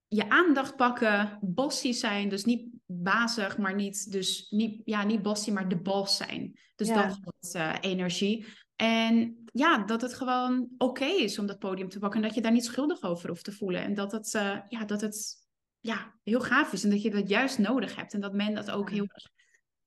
je 0.08 0.30
aandacht 0.30 0.76
pakken. 0.76 1.38
Bossy 1.42 1.92
zijn. 1.92 2.30
Dus 2.30 2.46
niet 2.46 2.68
bazig, 2.86 3.58
maar 3.58 3.76
niet, 3.76 4.12
dus 4.12 4.48
niet, 4.50 4.82
ja, 4.86 5.04
niet 5.04 5.22
bossy, 5.22 5.52
maar 5.52 5.68
de 5.68 5.82
boss 5.82 6.18
zijn. 6.18 6.60
Dus 6.76 6.88
ja. 6.88 7.08
dat 7.08 7.34
is 7.40 7.56
uh, 7.56 7.74
energie. 7.82 8.46
En 8.76 9.44
ja, 9.52 9.78
dat 9.78 10.02
het 10.02 10.14
gewoon 10.14 10.70
oké 10.78 10.86
okay 10.86 11.16
is 11.16 11.40
om 11.40 11.46
dat 11.46 11.60
podium 11.60 11.90
te 11.90 12.00
pakken. 12.00 12.22
En 12.22 12.28
dat 12.28 12.36
je 12.36 12.42
daar 12.42 12.52
niet 12.52 12.66
schuldig 12.66 13.02
over 13.02 13.30
hoeft 13.30 13.44
te 13.44 13.52
voelen. 13.52 13.82
En 13.82 13.94
dat 13.94 14.12
het, 14.12 14.34
uh, 14.34 14.58
ja, 14.70 14.86
dat 14.86 15.02
het 15.02 15.43
ja, 15.84 16.14
heel 16.24 16.42
gaaf 16.42 16.74
is. 16.74 16.84
En 16.84 16.90
dat 16.90 17.02
je 17.02 17.10
dat 17.10 17.30
juist 17.30 17.58
nodig 17.58 17.96
hebt. 17.96 18.14
En 18.14 18.20
dat 18.20 18.34
men 18.34 18.54
dat 18.54 18.72
ook 18.72 18.90
heel 18.90 19.08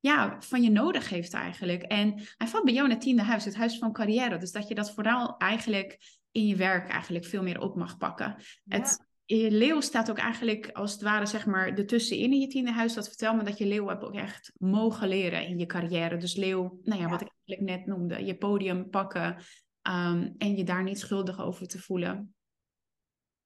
ja, 0.01 0.37
van 0.41 0.63
je 0.63 0.71
nodig 0.71 1.09
heeft 1.09 1.35
eigenlijk. 1.35 1.83
En 1.83 2.23
hij 2.37 2.47
valt 2.47 2.65
bij 2.65 2.73
jou 2.73 2.87
in 2.87 2.93
het 2.93 3.01
tiende 3.01 3.23
huis, 3.23 3.45
het 3.45 3.57
huis 3.57 3.79
van 3.79 3.93
carrière. 3.93 4.39
Dus 4.39 4.53
dat 4.53 4.69
je 4.69 4.75
dat 4.75 4.95
vooral 4.95 5.37
eigenlijk 5.37 5.99
in 6.31 6.47
je 6.47 6.57
werk 6.57 6.89
eigenlijk 6.89 7.25
veel 7.25 7.43
meer 7.43 7.61
op 7.61 7.77
mag 7.77 7.97
pakken. 7.97 8.37
Het, 8.69 9.07
je 9.25 9.51
leeuw 9.51 9.81
staat 9.81 10.11
ook 10.11 10.19
eigenlijk 10.19 10.71
als 10.73 10.93
het 10.93 11.03
ware 11.03 11.27
zeg 11.27 11.47
maar 11.47 11.69
ertussenin 11.69 12.33
in 12.33 12.41
je 12.41 12.47
tiende 12.47 12.73
huis. 12.73 12.95
Dat 12.95 13.09
vertel 13.09 13.35
me 13.35 13.43
dat 13.43 13.59
je 13.59 13.67
leeuw 13.67 13.89
hebt 13.89 14.05
ook 14.05 14.15
echt 14.15 14.53
mogen 14.59 15.09
leren 15.09 15.47
in 15.47 15.59
je 15.59 15.67
carrière. 15.67 16.17
Dus 16.17 16.37
leeuw, 16.37 16.81
nou 16.83 17.01
ja, 17.01 17.09
wat 17.09 17.21
ik 17.21 17.31
eigenlijk 17.45 17.79
net 17.79 17.87
noemde, 17.87 18.25
je 18.25 18.37
podium 18.37 18.91
pakken 18.91 19.37
um, 19.83 20.35
en 20.39 20.57
je 20.57 20.65
daar 20.65 20.83
niet 20.83 20.99
schuldig 20.99 21.41
over 21.41 21.67
te 21.67 21.79
voelen. 21.79 22.36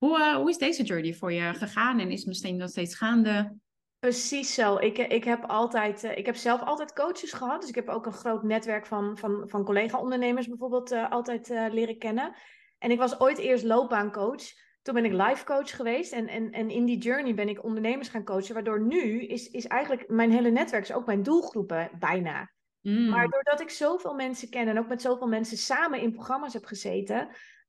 Hoe, 0.01 0.19
uh, 0.19 0.35
hoe 0.35 0.49
is 0.49 0.59
deze 0.59 0.83
journey 0.83 1.15
voor 1.15 1.33
je 1.33 1.55
gegaan 1.55 1.99
en 1.99 2.11
is 2.11 2.25
misschien 2.25 2.57
nog 2.57 2.71
steeds 2.71 2.95
gaande? 2.95 3.57
Precies 3.99 4.55
zo. 4.55 4.77
Ik, 4.77 4.99
ik, 4.99 5.25
heb 5.25 5.45
altijd, 5.45 6.03
ik 6.03 6.27
heb 6.27 6.37
zelf 6.37 6.63
altijd 6.63 6.93
coaches 6.93 7.33
gehad. 7.33 7.61
Dus 7.61 7.69
ik 7.69 7.75
heb 7.75 7.89
ook 7.89 8.07
een 8.07 8.13
groot 8.13 8.43
netwerk 8.43 8.87
van, 8.87 9.19
van, 9.19 9.49
van 9.49 9.65
collega-ondernemers 9.65 10.49
bijvoorbeeld 10.49 10.93
uh, 10.93 11.11
altijd 11.11 11.49
leren 11.49 11.99
kennen. 11.99 12.35
En 12.79 12.91
ik 12.91 12.99
was 12.99 13.21
ooit 13.21 13.39
eerst 13.39 13.65
loopbaancoach. 13.65 14.43
Toen 14.83 14.95
ben 14.95 15.05
ik 15.05 15.13
life 15.13 15.45
coach 15.45 15.77
geweest. 15.77 16.13
En, 16.13 16.29
en, 16.29 16.51
en 16.51 16.71
in 16.71 16.85
die 16.85 16.99
journey 16.99 17.35
ben 17.35 17.49
ik 17.49 17.65
ondernemers 17.65 18.09
gaan 18.09 18.25
coachen. 18.25 18.55
Waardoor 18.55 18.81
nu 18.81 19.27
is, 19.27 19.51
is 19.51 19.67
eigenlijk 19.67 20.09
mijn 20.09 20.31
hele 20.31 20.51
netwerk 20.51 20.83
is 20.83 20.93
ook 20.93 21.07
mijn 21.07 21.23
doelgroepen 21.23 21.91
bijna. 21.99 22.51
Mm. 22.81 23.09
Maar 23.09 23.29
doordat 23.29 23.61
ik 23.61 23.71
zoveel 23.71 24.15
mensen 24.15 24.51
ken 24.51 24.69
en 24.69 24.79
ook 24.79 24.89
met 24.89 25.03
zoveel 25.03 25.29
mensen 25.29 25.57
samen 25.57 26.01
in 26.01 26.13
programma's 26.13 26.53
heb 26.53 26.65
gezeten, 26.65 27.29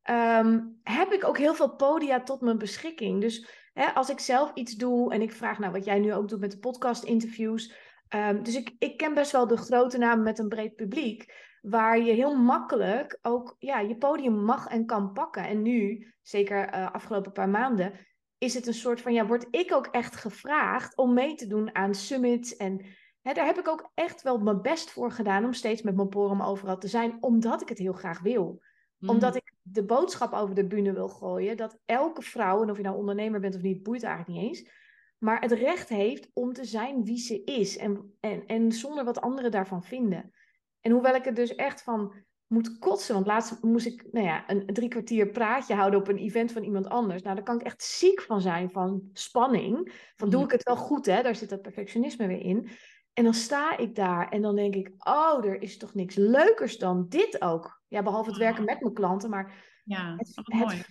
um, 0.09 0.79
heb 0.83 1.11
ik 1.11 1.27
ook 1.27 1.37
heel 1.37 1.53
veel 1.53 1.75
podia 1.75 2.23
tot 2.23 2.41
mijn 2.41 2.57
beschikking. 2.57 3.21
Dus 3.21 3.49
hè, 3.73 3.85
als 3.85 4.09
ik 4.09 4.19
zelf 4.19 4.51
iets 4.53 4.75
doe 4.75 5.13
en 5.13 5.21
ik 5.21 5.31
vraag, 5.31 5.59
nou 5.59 5.71
wat 5.71 5.85
jij 5.85 5.99
nu 5.99 6.13
ook 6.13 6.29
doet 6.29 6.39
met 6.39 6.51
de 6.51 6.59
podcast-interviews. 6.59 7.73
Um, 8.15 8.43
dus 8.43 8.55
ik, 8.55 8.75
ik 8.79 8.97
ken 8.97 9.13
best 9.13 9.31
wel 9.31 9.47
de 9.47 9.57
grote 9.57 9.97
namen 9.97 10.23
met 10.23 10.39
een 10.39 10.49
breed 10.49 10.75
publiek 10.75 11.49
waar 11.61 11.99
je 11.99 12.11
heel 12.11 12.35
makkelijk 12.35 13.19
ook 13.21 13.55
ja, 13.59 13.79
je 13.79 13.97
podium 13.97 14.43
mag 14.43 14.67
en 14.67 14.85
kan 14.85 15.13
pakken. 15.13 15.43
En 15.43 15.61
nu, 15.61 16.11
zeker 16.21 16.75
uh, 16.75 16.91
afgelopen 16.91 17.31
paar 17.31 17.49
maanden, 17.49 17.93
is 18.37 18.53
het 18.53 18.67
een 18.67 18.73
soort 18.73 19.01
van, 19.01 19.13
ja, 19.13 19.25
word 19.25 19.47
ik 19.49 19.73
ook 19.73 19.87
echt 19.87 20.15
gevraagd 20.15 20.97
om 20.97 21.13
mee 21.13 21.35
te 21.35 21.47
doen 21.47 21.75
aan 21.75 21.95
summits. 21.95 22.55
En 22.55 22.85
hè, 23.21 23.33
daar 23.33 23.45
heb 23.45 23.59
ik 23.59 23.67
ook 23.67 23.91
echt 23.93 24.21
wel 24.21 24.37
mijn 24.37 24.61
best 24.61 24.91
voor 24.91 25.11
gedaan 25.11 25.45
om 25.45 25.53
steeds 25.53 25.81
met 25.81 25.95
mijn 25.95 26.09
porum 26.09 26.41
overal 26.41 26.77
te 26.77 26.87
zijn, 26.87 27.17
omdat 27.19 27.61
ik 27.61 27.69
het 27.69 27.77
heel 27.77 27.93
graag 27.93 28.19
wil. 28.19 28.61
Mm. 29.01 29.09
Omdat 29.09 29.35
ik 29.35 29.53
de 29.61 29.83
boodschap 29.83 30.33
over 30.33 30.55
de 30.55 30.67
bühne 30.67 30.93
wil 30.93 31.09
gooien, 31.09 31.57
dat 31.57 31.79
elke 31.85 32.21
vrouw, 32.21 32.61
en 32.61 32.69
of 32.69 32.77
je 32.77 32.83
nou 32.83 32.97
ondernemer 32.97 33.39
bent 33.39 33.55
of 33.55 33.61
niet, 33.61 33.83
boeit 33.83 34.03
eigenlijk 34.03 34.39
niet 34.39 34.47
eens, 34.49 34.69
maar 35.17 35.41
het 35.41 35.51
recht 35.51 35.89
heeft 35.89 36.29
om 36.33 36.53
te 36.53 36.65
zijn 36.65 37.03
wie 37.03 37.17
ze 37.17 37.43
is 37.43 37.77
en, 37.77 38.15
en, 38.19 38.45
en 38.45 38.71
zonder 38.71 39.03
wat 39.03 39.21
anderen 39.21 39.51
daarvan 39.51 39.83
vinden. 39.83 40.31
En 40.79 40.91
hoewel 40.91 41.15
ik 41.15 41.25
er 41.25 41.33
dus 41.33 41.55
echt 41.55 41.83
van 41.83 42.13
moet 42.47 42.79
kotsen, 42.79 43.13
want 43.13 43.25
laatst 43.25 43.61
moest 43.61 43.85
ik 43.85 44.07
nou 44.11 44.25
ja, 44.25 44.49
een 44.49 44.65
drie 44.65 44.89
kwartier 44.89 45.29
praatje 45.29 45.73
houden 45.73 45.99
op 45.99 46.07
een 46.07 46.17
event 46.17 46.51
van 46.51 46.63
iemand 46.63 46.87
anders. 46.87 47.21
Nou, 47.21 47.35
daar 47.35 47.43
kan 47.43 47.59
ik 47.59 47.65
echt 47.65 47.83
ziek 47.83 48.21
van 48.21 48.41
zijn, 48.41 48.71
van 48.71 49.09
spanning. 49.13 49.93
Van 50.15 50.29
doe 50.29 50.43
ik 50.43 50.51
het 50.51 50.63
wel 50.63 50.75
goed, 50.75 51.05
hè? 51.05 51.21
Daar 51.21 51.35
zit 51.35 51.49
dat 51.49 51.61
perfectionisme 51.61 52.27
weer 52.27 52.41
in. 52.41 52.69
En 53.13 53.23
dan 53.23 53.33
sta 53.33 53.77
ik 53.77 53.95
daar 53.95 54.29
en 54.29 54.41
dan 54.41 54.55
denk 54.55 54.75
ik, 54.75 54.91
oh, 54.97 55.45
er 55.45 55.61
is 55.61 55.77
toch 55.77 55.93
niks 55.93 56.15
leukers 56.15 56.77
dan 56.77 57.05
dit 57.09 57.41
ook. 57.41 57.81
Ja, 57.87 58.03
behalve 58.03 58.29
het 58.29 58.39
werken 58.39 58.63
met 58.63 58.81
mijn 58.81 58.93
klanten, 58.93 59.29
maar 59.29 59.53
ja, 59.83 60.15
het, 60.17 60.41
het 60.45 60.85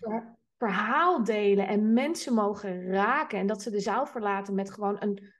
verhaal 0.58 1.24
delen 1.24 1.66
en 1.66 1.92
mensen 1.92 2.34
mogen 2.34 2.82
raken. 2.86 3.38
En 3.38 3.46
dat 3.46 3.62
ze 3.62 3.70
de 3.70 3.80
zaal 3.80 4.06
verlaten 4.06 4.54
met 4.54 4.70
gewoon 4.70 4.96
een, 4.98 5.32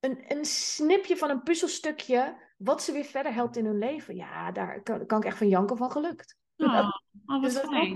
een, 0.00 0.24
een 0.28 0.44
snipje 0.44 1.16
van 1.16 1.30
een 1.30 1.42
puzzelstukje 1.42 2.36
wat 2.56 2.82
ze 2.82 2.92
weer 2.92 3.04
verder 3.04 3.34
helpt 3.34 3.56
in 3.56 3.64
hun 3.64 3.78
leven. 3.78 4.16
Ja, 4.16 4.52
daar 4.52 4.82
kan, 4.82 5.06
kan 5.06 5.18
ik 5.18 5.24
echt 5.24 5.38
van 5.38 5.48
janken 5.48 5.76
van 5.76 5.90
gelukt. 5.90 6.36
Oh, 6.56 6.88
oh 7.26 7.42
wat 7.42 7.60
fijn. 7.60 7.92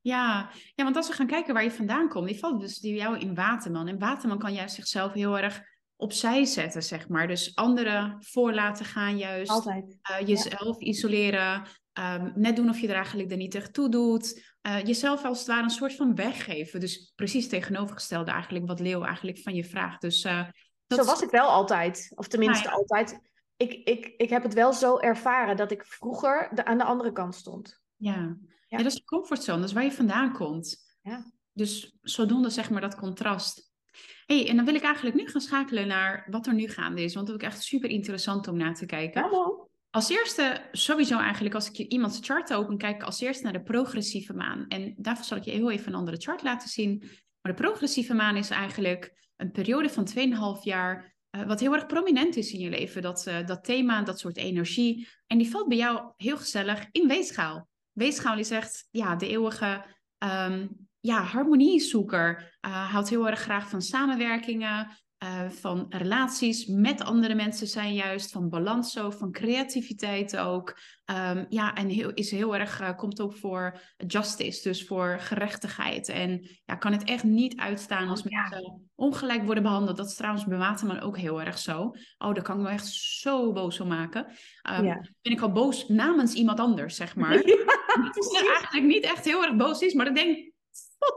Ja. 0.00 0.50
ja, 0.74 0.84
want 0.84 0.96
als 0.96 1.08
we 1.08 1.14
gaan 1.14 1.26
kijken 1.26 1.54
waar 1.54 1.62
je 1.62 1.70
vandaan 1.70 2.08
komt, 2.08 2.28
die 2.28 2.38
valt 2.38 2.60
dus 2.60 2.78
die 2.78 2.94
jou 2.94 3.18
in 3.18 3.34
Waterman. 3.34 3.88
En 3.88 3.98
Waterman 3.98 4.38
kan 4.38 4.52
juist 4.52 4.74
zichzelf 4.74 5.12
heel 5.12 5.38
erg 5.38 5.62
opzij 5.98 6.44
zetten, 6.44 6.82
zeg 6.82 7.08
maar. 7.08 7.26
Dus 7.26 7.54
anderen 7.54 8.16
voor 8.20 8.54
laten 8.54 8.84
gaan, 8.84 9.18
juist. 9.18 9.50
Altijd. 9.50 9.98
Uh, 10.10 10.26
jezelf 10.26 10.80
isoleren. 10.80 11.62
Um, 11.98 12.32
net 12.34 12.56
doen 12.56 12.68
of 12.68 12.80
je 12.80 12.88
er 12.88 12.94
eigenlijk 12.94 13.30
er 13.30 13.36
niet 13.36 13.54
echt 13.54 13.72
toe 13.72 13.88
doet. 13.88 14.56
Uh, 14.62 14.84
jezelf 14.84 15.24
als 15.24 15.38
het 15.38 15.46
ware 15.46 15.62
een 15.62 15.70
soort 15.70 15.94
van 15.94 16.14
weggeven. 16.14 16.80
Dus 16.80 17.12
precies 17.16 17.48
tegenovergestelde 17.48 18.30
eigenlijk 18.30 18.66
wat 18.66 18.80
Leo 18.80 19.02
eigenlijk 19.02 19.38
van 19.38 19.54
je 19.54 19.64
vraagt. 19.64 20.00
Dus, 20.00 20.24
uh, 20.24 20.44
dat... 20.86 20.98
Zo 20.98 21.04
was 21.04 21.22
ik 21.22 21.30
wel 21.30 21.48
altijd. 21.48 22.12
Of 22.14 22.28
tenminste 22.28 22.70
altijd 22.70 23.20
ik, 23.58 23.72
ik, 23.72 24.14
ik 24.16 24.30
heb 24.30 24.42
het 24.42 24.54
wel 24.54 24.72
zo 24.72 24.98
ervaren 24.98 25.56
dat 25.56 25.70
ik 25.70 25.84
vroeger 25.84 26.50
de, 26.54 26.64
aan 26.64 26.78
de 26.78 26.84
andere 26.84 27.12
kant 27.12 27.34
stond. 27.34 27.80
Ja. 27.96 28.36
ja. 28.68 28.76
dat 28.76 28.86
is 28.86 28.94
de 28.94 29.04
comfortzone, 29.04 29.58
dat 29.58 29.68
is 29.68 29.74
waar 29.74 29.84
je 29.84 29.92
vandaan 29.92 30.32
komt. 30.32 30.96
Ja. 31.02 31.32
Dus 31.52 31.96
zodoende 32.02 32.50
zeg 32.50 32.70
maar 32.70 32.80
dat 32.80 32.96
contrast. 32.96 33.67
Hey, 34.34 34.48
en 34.48 34.56
dan 34.56 34.64
wil 34.64 34.74
ik 34.74 34.82
eigenlijk 34.82 35.16
nu 35.16 35.28
gaan 35.28 35.40
schakelen 35.40 35.86
naar 35.86 36.26
wat 36.30 36.46
er 36.46 36.54
nu 36.54 36.68
gaande 36.68 37.02
is. 37.02 37.14
Want 37.14 37.26
dat 37.26 37.36
vind 37.36 37.50
ik 37.50 37.56
echt 37.56 37.66
super 37.66 37.90
interessant 37.90 38.48
om 38.48 38.56
naar 38.56 38.74
te 38.74 38.86
kijken. 38.86 39.22
Hallo. 39.22 39.68
Als 39.90 40.10
eerste, 40.10 40.68
sowieso 40.72 41.18
eigenlijk, 41.18 41.54
als 41.54 41.68
ik 41.68 41.74
je 41.74 41.88
iemands 41.88 42.18
chart 42.22 42.54
open, 42.54 42.78
kijk 42.78 42.96
ik 42.96 43.02
als 43.02 43.20
eerste 43.20 43.42
naar 43.44 43.52
de 43.52 43.62
progressieve 43.62 44.32
maan. 44.32 44.64
En 44.68 44.94
daarvoor 44.96 45.24
zal 45.24 45.36
ik 45.36 45.44
je 45.44 45.50
heel 45.50 45.70
even 45.70 45.88
een 45.88 45.98
andere 45.98 46.16
chart 46.16 46.42
laten 46.42 46.68
zien. 46.68 46.98
Maar 47.40 47.56
de 47.56 47.62
progressieve 47.62 48.14
maan 48.14 48.36
is 48.36 48.50
eigenlijk 48.50 49.30
een 49.36 49.50
periode 49.50 49.88
van 49.88 50.08
2,5 50.58 50.62
jaar 50.62 51.16
eh, 51.30 51.46
wat 51.46 51.60
heel 51.60 51.74
erg 51.74 51.86
prominent 51.86 52.36
is 52.36 52.52
in 52.52 52.60
je 52.60 52.70
leven. 52.70 53.02
Dat, 53.02 53.26
uh, 53.28 53.46
dat 53.46 53.64
thema, 53.64 54.02
dat 54.02 54.18
soort 54.18 54.36
energie. 54.36 55.08
En 55.26 55.38
die 55.38 55.50
valt 55.50 55.68
bij 55.68 55.76
jou 55.76 56.12
heel 56.16 56.36
gezellig 56.36 56.88
in 56.92 57.08
weegschaal. 57.08 57.68
Weegschaal 57.92 58.38
is 58.38 58.50
echt 58.50 58.88
ja, 58.90 59.16
de 59.16 59.28
eeuwige 59.28 59.84
um, 60.18 60.87
ja, 61.00 61.22
harmoniezoeker. 61.22 62.58
Uh, 62.66 62.90
houdt 62.92 63.08
heel 63.08 63.28
erg 63.28 63.40
graag 63.40 63.68
van 63.68 63.82
samenwerkingen. 63.82 64.96
Uh, 65.24 65.50
van 65.50 65.86
relaties 65.88 66.66
met 66.66 67.04
andere 67.04 67.34
mensen 67.34 67.66
zijn 67.66 67.94
juist, 67.94 68.30
van 68.30 68.48
balans 68.48 68.92
zo, 68.92 69.10
van 69.10 69.32
creativiteit 69.32 70.36
ook. 70.36 70.78
Um, 71.10 71.46
ja, 71.48 71.74
en 71.74 71.88
heel, 71.88 72.14
is 72.14 72.30
heel 72.30 72.56
erg, 72.56 72.80
uh, 72.80 72.96
komt 72.96 73.20
ook 73.20 73.36
voor 73.36 73.80
justice, 74.06 74.68
dus 74.68 74.86
voor 74.86 75.16
gerechtigheid. 75.20 76.08
En 76.08 76.48
ja, 76.64 76.74
kan 76.74 76.92
het 76.92 77.04
echt 77.04 77.24
niet 77.24 77.56
uitstaan 77.56 78.08
als 78.08 78.22
oh, 78.22 78.26
mensen 78.26 78.88
ongelijk 78.94 79.44
worden 79.44 79.62
behandeld. 79.62 79.96
Dat 79.96 80.06
is 80.06 80.16
trouwens 80.16 80.44
bij 80.44 80.58
Waterman 80.58 81.00
ook 81.00 81.18
heel 81.18 81.42
erg 81.42 81.58
zo. 81.58 81.94
Oh, 82.18 82.34
daar 82.34 82.42
kan 82.42 82.56
ik 82.56 82.62
me 82.62 82.68
echt 82.68 82.86
zo 82.86 83.52
boos 83.52 83.80
om 83.80 83.88
maken. 83.88 84.26
Um, 84.78 84.84
ja. 84.84 85.00
Ben 85.22 85.32
ik 85.32 85.40
al 85.40 85.52
boos 85.52 85.88
namens 85.88 86.34
iemand 86.34 86.60
anders, 86.60 86.96
zeg 86.96 87.16
maar. 87.16 87.42
Ja, 87.88 88.04
dat 88.04 88.46
eigenlijk 88.46 88.86
niet 88.86 89.04
echt 89.04 89.24
heel 89.24 89.44
erg 89.44 89.56
boos 89.56 89.80
is, 89.80 89.94
maar 89.94 90.06
ik 90.06 90.14
denk, 90.14 90.47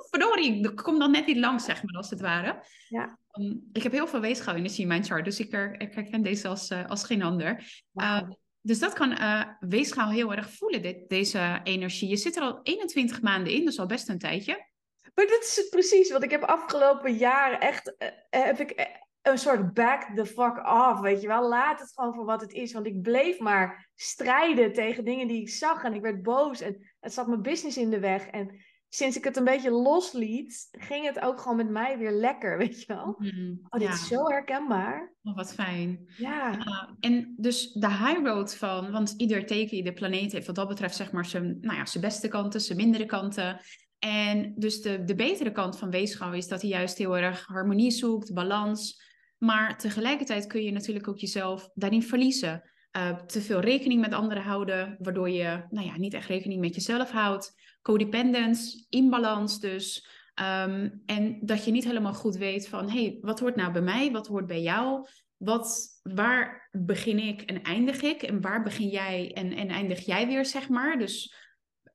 verdorie, 0.09 0.69
ik 0.69 0.75
kom 0.75 0.99
dan 0.99 1.11
net 1.11 1.25
niet 1.25 1.37
langs, 1.37 1.65
zeg 1.65 1.83
maar, 1.83 1.95
als 1.95 2.09
het 2.09 2.21
ware. 2.21 2.63
Ja. 2.87 3.17
Um, 3.39 3.69
ik 3.73 3.83
heb 3.83 3.91
heel 3.91 4.07
veel 4.07 4.19
weegschaal-energie 4.19 4.81
in 4.81 4.87
mijn 4.87 5.03
chart, 5.03 5.25
dus 5.25 5.39
ik, 5.39 5.53
er, 5.53 5.81
ik 5.81 5.93
herken 5.93 6.21
deze 6.21 6.47
als, 6.47 6.69
uh, 6.69 6.89
als 6.89 7.03
geen 7.03 7.23
ander. 7.23 7.81
Uh, 7.93 8.21
dus 8.61 8.79
dat 8.79 8.93
kan 8.93 9.11
uh, 9.11 9.43
weegschaal 9.59 10.09
heel 10.09 10.33
erg 10.33 10.49
voelen, 10.49 10.81
dit, 10.81 11.09
deze 11.09 11.59
energie. 11.63 12.09
Je 12.09 12.17
zit 12.17 12.35
er 12.35 12.41
al 12.41 12.59
21 12.63 13.21
maanden 13.21 13.53
in, 13.53 13.65
dus 13.65 13.79
al 13.79 13.85
best 13.85 14.09
een 14.09 14.19
tijdje. 14.19 14.69
Maar 15.15 15.25
dit 15.25 15.43
is 15.43 15.55
het 15.55 15.69
precies, 15.69 16.11
want 16.11 16.23
ik 16.23 16.31
heb 16.31 16.43
afgelopen 16.43 17.13
jaren 17.13 17.59
echt, 17.59 17.95
heb 18.29 18.59
ik 18.59 18.99
een 19.21 19.37
soort 19.37 19.73
back 19.73 20.15
the 20.15 20.25
fuck 20.25 20.67
off, 20.67 20.99
weet 20.99 21.21
je 21.21 21.27
wel. 21.27 21.49
Laat 21.49 21.79
het 21.79 21.91
gewoon 21.95 22.13
voor 22.13 22.25
wat 22.25 22.41
het 22.41 22.53
is, 22.53 22.73
want 22.73 22.85
ik 22.85 23.01
bleef 23.01 23.39
maar 23.39 23.89
strijden 23.95 24.73
tegen 24.73 25.05
dingen 25.05 25.27
die 25.27 25.41
ik 25.41 25.49
zag 25.49 25.83
en 25.83 25.93
ik 25.93 26.01
werd 26.01 26.23
boos 26.23 26.61
en 26.61 26.91
het 26.99 27.13
zat 27.13 27.27
mijn 27.27 27.41
business 27.41 27.77
in 27.77 27.89
de 27.89 27.99
weg 27.99 28.27
en 28.27 28.61
sinds 28.93 29.17
ik 29.17 29.23
het 29.23 29.37
een 29.37 29.43
beetje 29.43 29.71
losliet, 29.71 30.67
ging 30.71 31.05
het 31.05 31.19
ook 31.19 31.39
gewoon 31.39 31.57
met 31.57 31.69
mij 31.69 31.97
weer 31.97 32.11
lekker, 32.11 32.57
weet 32.67 32.81
je 32.81 32.87
wel. 32.87 33.15
Mm, 33.17 33.59
oh, 33.69 33.79
dit 33.79 33.89
is 33.89 34.07
zo 34.07 34.27
herkenbaar. 34.27 35.13
Oh, 35.23 35.35
wat 35.35 35.53
fijn. 35.53 36.11
Ja. 36.17 36.57
en 36.99 37.33
dus 37.37 37.71
de 37.71 37.89
high 37.89 38.19
road 38.23 38.55
van, 38.55 38.91
want 38.91 39.13
ieder 39.17 39.45
teken, 39.45 39.83
de 39.83 39.93
planeet 39.93 40.31
heeft 40.31 40.45
wat 40.45 40.55
dat 40.55 40.67
betreft 40.67 40.95
zeg 40.95 41.11
maar 41.11 41.25
zijn, 41.25 41.57
nou 41.61 41.77
ja, 41.77 41.85
zijn 41.85 42.03
beste 42.03 42.27
kanten, 42.27 42.61
zijn 42.61 42.77
mindere 42.77 43.05
kanten. 43.05 43.61
En 43.99 44.53
dus 44.55 44.81
de, 44.81 45.03
de 45.03 45.15
betere 45.15 45.51
kant 45.51 45.77
van 45.77 45.89
weegschaal 45.89 46.33
is 46.33 46.47
dat 46.47 46.61
hij 46.61 46.69
juist 46.69 46.97
heel 46.97 47.17
erg 47.17 47.45
harmonie 47.45 47.91
zoekt, 47.91 48.33
balans. 48.33 49.09
Maar 49.37 49.77
tegelijkertijd 49.77 50.47
kun 50.47 50.63
je 50.63 50.71
natuurlijk 50.71 51.07
ook 51.07 51.19
jezelf 51.19 51.69
daarin 51.73 52.03
verliezen. 52.03 52.70
Uh, 52.97 53.15
te 53.15 53.41
veel 53.41 53.59
rekening 53.59 54.01
met 54.01 54.13
anderen 54.13 54.43
houden, 54.43 54.95
waardoor 54.99 55.29
je 55.29 55.65
nou 55.69 55.85
ja, 55.85 55.97
niet 55.97 56.13
echt 56.13 56.27
rekening 56.27 56.61
met 56.61 56.75
jezelf 56.75 57.11
houdt 57.11 57.53
codependence, 57.81 58.85
imbalans 58.89 59.59
dus. 59.59 60.07
Um, 60.41 61.01
en 61.05 61.39
dat 61.41 61.65
je 61.65 61.71
niet 61.71 61.83
helemaal 61.83 62.13
goed 62.13 62.35
weet 62.35 62.67
van, 62.67 62.89
hé, 62.89 63.03
hey, 63.03 63.17
wat 63.21 63.39
hoort 63.39 63.55
nou 63.55 63.71
bij 63.71 63.81
mij? 63.81 64.11
Wat 64.11 64.27
hoort 64.27 64.47
bij 64.47 64.61
jou? 64.61 65.07
Wat, 65.37 65.99
waar 66.03 66.69
begin 66.71 67.19
ik 67.19 67.41
en 67.41 67.61
eindig 67.61 68.01
ik? 68.01 68.21
En 68.21 68.41
waar 68.41 68.63
begin 68.63 68.87
jij 68.87 69.33
en, 69.33 69.53
en 69.53 69.69
eindig 69.69 70.05
jij 70.05 70.27
weer, 70.27 70.45
zeg 70.45 70.69
maar? 70.69 70.97
Dus 70.97 71.35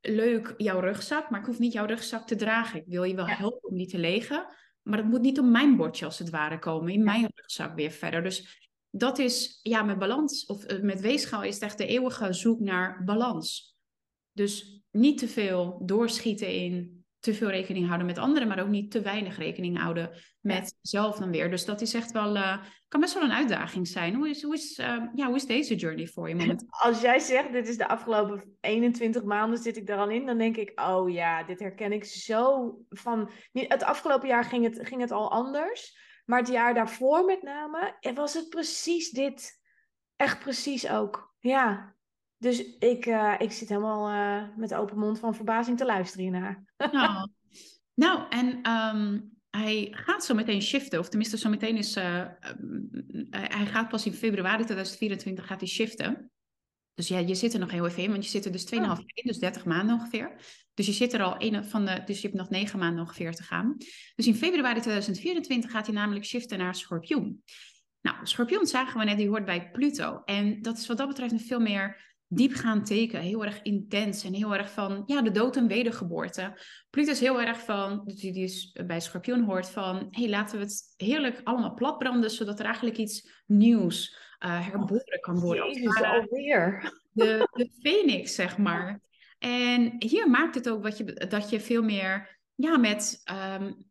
leuk 0.00 0.54
jouw 0.56 0.80
rugzak, 0.80 1.30
maar 1.30 1.40
ik 1.40 1.46
hoef 1.46 1.58
niet 1.58 1.72
jouw 1.72 1.86
rugzak 1.86 2.26
te 2.26 2.36
dragen. 2.36 2.80
Ik 2.80 2.86
wil 2.86 3.02
je 3.02 3.14
wel 3.14 3.28
helpen 3.28 3.68
om 3.68 3.76
die 3.76 3.86
te 3.86 3.98
legen. 3.98 4.46
maar 4.82 4.98
het 4.98 5.08
moet 5.08 5.20
niet 5.20 5.38
op 5.38 5.44
mijn 5.44 5.76
bordje 5.76 6.04
als 6.04 6.18
het 6.18 6.30
ware 6.30 6.58
komen, 6.58 6.92
in 6.92 7.04
mijn 7.04 7.28
rugzak 7.34 7.74
weer 7.74 7.90
verder. 7.90 8.22
Dus 8.22 8.65
dat 8.96 9.18
is, 9.18 9.58
ja, 9.62 9.82
met 9.82 9.98
balans, 9.98 10.46
of 10.46 10.64
eh, 10.64 10.80
met 10.80 11.00
weegschaal 11.00 11.42
is 11.42 11.54
het 11.54 11.62
echt 11.62 11.78
de 11.78 11.86
eeuwige 11.86 12.32
zoek 12.32 12.60
naar 12.60 13.04
balans. 13.04 13.76
Dus 14.32 14.82
niet 14.90 15.18
te 15.18 15.28
veel 15.28 15.82
doorschieten 15.84 16.48
in 16.48 16.96
te 17.26 17.34
veel 17.34 17.50
rekening 17.50 17.86
houden 17.86 18.06
met 18.06 18.18
anderen, 18.18 18.48
maar 18.48 18.60
ook 18.60 18.68
niet 18.68 18.90
te 18.90 19.00
weinig 19.00 19.38
rekening 19.38 19.78
houden 19.78 20.10
met 20.40 20.76
zelf 20.80 21.16
dan 21.16 21.30
weer. 21.30 21.50
Dus 21.50 21.64
dat 21.64 21.80
is 21.80 21.94
echt 21.94 22.12
wel, 22.12 22.36
uh, 22.36 22.62
kan 22.88 23.00
best 23.00 23.14
wel 23.14 23.22
een 23.22 23.32
uitdaging 23.32 23.88
zijn. 23.88 24.14
Hoe 24.14 24.28
is, 24.28 24.42
hoe 24.42 24.54
is, 24.54 24.78
uh, 24.78 25.02
ja, 25.14 25.26
hoe 25.26 25.36
is 25.36 25.46
deze 25.46 25.74
journey 25.74 26.06
voor 26.06 26.28
je 26.28 26.34
moment? 26.34 26.64
Als 26.84 27.00
jij 27.00 27.18
zegt, 27.18 27.52
dit 27.52 27.68
is 27.68 27.76
de 27.76 27.88
afgelopen 27.88 28.56
21 28.60 29.22
maanden 29.22 29.58
zit 29.58 29.76
ik 29.76 29.88
er 29.88 29.96
al 29.96 30.10
in, 30.10 30.26
dan 30.26 30.38
denk 30.38 30.56
ik, 30.56 30.80
oh 30.80 31.10
ja, 31.10 31.44
dit 31.44 31.60
herken 31.60 31.92
ik 31.92 32.04
zo 32.04 32.74
van... 32.88 33.30
Het 33.52 33.82
afgelopen 33.82 34.28
jaar 34.28 34.44
ging 34.44 34.64
het, 34.64 34.88
ging 34.88 35.00
het 35.00 35.10
al 35.10 35.30
anders, 35.30 35.98
maar 36.26 36.38
het 36.38 36.48
jaar 36.48 36.74
daarvoor 36.74 37.24
met 37.24 37.42
name 37.42 38.12
was 38.14 38.34
het 38.34 38.48
precies 38.48 39.10
dit. 39.10 39.60
Echt 40.16 40.38
precies 40.38 40.88
ook, 40.88 41.34
ja. 41.38 41.94
Dus 42.38 42.76
ik, 42.78 43.06
uh, 43.06 43.34
ik 43.38 43.52
zit 43.52 43.68
helemaal 43.68 44.10
uh, 44.10 44.56
met 44.56 44.74
open 44.74 44.98
mond 44.98 45.18
van 45.18 45.34
verbazing 45.34 45.78
te 45.78 45.84
luisteren 45.84 46.22
hiernaar. 46.22 46.64
Nou, 46.92 47.28
nou 48.04 48.28
en 48.28 48.70
um, 48.70 49.36
hij 49.50 49.88
gaat 49.90 50.24
zo 50.24 50.34
meteen 50.34 50.62
shiften. 50.62 50.98
Of 50.98 51.08
tenminste, 51.08 51.38
zo 51.38 51.48
meteen 51.48 51.76
is... 51.76 51.96
Uh, 51.96 52.24
hij 53.30 53.66
gaat 53.66 53.88
pas 53.88 54.06
in 54.06 54.12
februari 54.12 54.64
2024 54.64 55.46
gaat 55.46 55.60
hij 55.60 55.68
shiften. 55.68 56.30
Dus 56.94 57.08
ja, 57.08 57.18
je 57.18 57.34
zit 57.34 57.52
er 57.52 57.60
nog 57.60 57.70
heel 57.70 57.86
even 57.86 58.02
in, 58.02 58.10
want 58.10 58.24
je 58.24 58.30
zit 58.30 58.44
er 58.44 58.52
dus 58.52 58.64
2,5 58.64 58.70
oh. 58.70 58.86
jaar 58.86 59.02
in, 59.04 59.26
dus 59.26 59.38
30 59.38 59.64
maanden 59.64 59.94
ongeveer. 59.94 60.36
Dus 60.76 60.86
je 60.86 60.92
zit 60.92 61.12
er 61.12 61.22
al 61.22 61.34
een 61.38 61.64
van 61.64 61.84
de, 61.84 62.02
dus 62.04 62.20
je 62.20 62.26
hebt 62.26 62.38
nog 62.38 62.50
9 62.50 62.78
maanden 62.78 63.00
ongeveer 63.00 63.34
te 63.34 63.42
gaan. 63.42 63.76
Dus 64.14 64.26
in 64.26 64.34
februari 64.34 64.80
2024 64.80 65.70
gaat 65.70 65.86
hij 65.86 65.94
namelijk 65.94 66.24
shiften 66.24 66.58
naar 66.58 66.74
Schorpioen. 66.74 67.42
Nou, 68.00 68.16
Schorpioen 68.22 68.66
zagen 68.66 68.98
we 68.98 69.04
net, 69.04 69.16
die 69.16 69.28
hoort 69.28 69.44
bij 69.44 69.70
Pluto. 69.70 70.22
En 70.24 70.62
dat 70.62 70.78
is 70.78 70.86
wat 70.86 70.96
dat 70.96 71.08
betreft 71.08 71.32
een 71.32 71.40
veel 71.40 71.60
meer 71.60 72.14
diepgaand 72.28 72.86
teken, 72.86 73.20
heel 73.20 73.44
erg 73.44 73.62
intens 73.62 74.24
en 74.24 74.34
heel 74.34 74.54
erg 74.54 74.70
van 74.70 75.02
ja, 75.06 75.22
de 75.22 75.30
dood 75.30 75.56
en 75.56 75.66
wedergeboorte. 75.66 76.58
Pluto 76.90 77.10
is 77.10 77.20
heel 77.20 77.40
erg 77.40 77.60
van, 77.60 78.02
die 78.04 78.32
dus 78.32 78.72
bij 78.86 79.00
Schorpioen 79.00 79.44
hoort 79.44 79.68
van, 79.68 80.06
hey, 80.10 80.28
laten 80.28 80.58
we 80.58 80.64
het 80.64 80.94
heerlijk 80.96 81.40
allemaal 81.44 81.74
platbranden, 81.74 82.30
zodat 82.30 82.58
er 82.58 82.64
eigenlijk 82.64 82.96
iets 82.96 83.42
nieuws 83.46 84.24
uh, 84.44 84.68
herboren 84.68 85.20
kan 85.20 85.38
worden. 85.40 85.66
Jezus, 85.66 86.02
alweer. 86.02 86.92
De, 87.12 87.48
de 87.52 87.70
phoenix, 87.82 88.34
zeg 88.34 88.58
maar. 88.58 89.00
En 89.38 89.94
hier 89.98 90.30
maakt 90.30 90.54
het 90.54 90.68
ook 90.68 90.82
wat 90.82 90.98
je, 90.98 91.26
dat 91.28 91.50
je 91.50 91.60
veel 91.60 91.82
meer 91.82 92.38
ja, 92.54 92.76
met 92.76 93.22
um, 93.60 93.86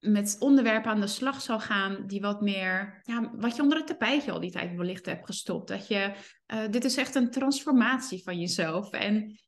met 0.00 0.36
onderwerpen 0.38 0.90
aan 0.90 1.00
de 1.00 1.06
slag 1.06 1.40
zal 1.40 1.60
gaan 1.60 2.06
die 2.06 2.20
wat 2.20 2.40
meer, 2.40 3.00
ja, 3.02 3.32
wat 3.36 3.56
je 3.56 3.62
onder 3.62 3.78
het 3.78 3.86
tapijtje 3.86 4.32
al 4.32 4.40
die 4.40 4.50
tijd 4.50 4.76
wellicht 4.76 5.06
hebt 5.06 5.26
gestopt. 5.26 5.68
Dat 5.68 5.88
je, 5.88 6.12
uh, 6.54 6.68
dit 6.70 6.84
is 6.84 6.96
echt 6.96 7.14
een 7.14 7.30
transformatie 7.30 8.22
van 8.22 8.40
jezelf. 8.40 8.90
En 8.90 9.40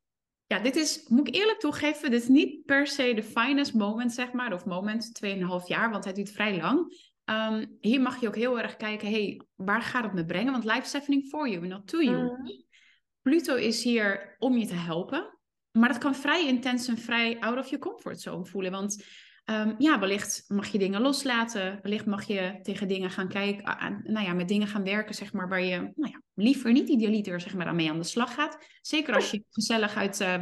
ja, 0.46 0.59
dit 0.59 0.76
is, 0.76 1.09
moet 1.09 1.28
ik 1.28 1.34
eerlijk 1.34 1.59
toegeven, 1.59 2.11
dit 2.11 2.22
is 2.22 2.28
niet 2.28 2.64
per 2.64 2.86
se 2.86 3.14
de 3.14 3.22
finest 3.22 3.74
moment, 3.74 4.12
zeg 4.12 4.32
maar, 4.32 4.53
of 4.53 4.64
moment 4.64 5.24
2,5 5.26 5.32
jaar, 5.66 5.90
want 5.90 6.05
het 6.05 6.14
duurt 6.14 6.32
vrij 6.32 6.57
lang. 6.57 7.11
Um, 7.24 7.76
hier 7.80 8.00
mag 8.00 8.20
je 8.20 8.28
ook 8.28 8.36
heel 8.36 8.61
erg 8.61 8.76
kijken, 8.76 9.11
hey, 9.11 9.40
waar 9.55 9.82
gaat 9.82 10.05
het 10.05 10.12
me 10.12 10.24
brengen? 10.24 10.53
Want 10.53 10.64
life 10.64 10.96
happening 10.96 11.28
for 11.28 11.48
you, 11.48 11.66
not 11.66 11.86
to 11.86 12.03
you. 12.03 12.16
Mm. 12.16 12.64
Pluto 13.22 13.55
is 13.55 13.82
hier 13.82 14.36
om 14.38 14.57
je 14.57 14.66
te 14.66 14.74
helpen, 14.74 15.38
maar 15.73 15.89
dat 15.89 15.99
kan 15.99 16.14
vrij 16.14 16.47
intens 16.47 16.89
en 16.89 16.99
vrij 16.99 17.41
out 17.41 17.59
of 17.59 17.70
your 17.70 17.85
comfort 17.85 18.20
zone 18.20 18.47
voelen, 18.47 18.70
want 18.70 19.05
Um, 19.51 19.75
ja, 19.79 19.99
wellicht 19.99 20.45
mag 20.49 20.68
je 20.68 20.79
dingen 20.79 21.01
loslaten. 21.01 21.79
Wellicht 21.83 22.07
mag 22.07 22.25
je 22.25 22.59
tegen 22.62 22.89
dingen 22.89 23.11
gaan 23.11 23.29
kijken, 23.29 24.03
nou 24.03 24.27
ja, 24.27 24.33
met 24.33 24.49
dingen 24.49 24.66
gaan 24.66 24.85
werken, 24.85 25.14
zeg 25.14 25.33
maar, 25.33 25.49
waar 25.49 25.62
je 25.62 25.77
nou 25.77 26.12
ja, 26.12 26.23
liever 26.35 26.73
niet 26.73 26.89
idealiter 26.89 27.41
zeg 27.41 27.55
maar, 27.55 27.66
aan 27.66 27.77
mee 27.77 27.91
aan 27.91 27.99
de 27.99 28.05
slag 28.05 28.35
gaat. 28.35 28.59
Zeker 28.81 29.14
als 29.14 29.31
je 29.31 29.45
gezellig 29.51 29.95
uit 29.95 30.18
de 30.18 30.41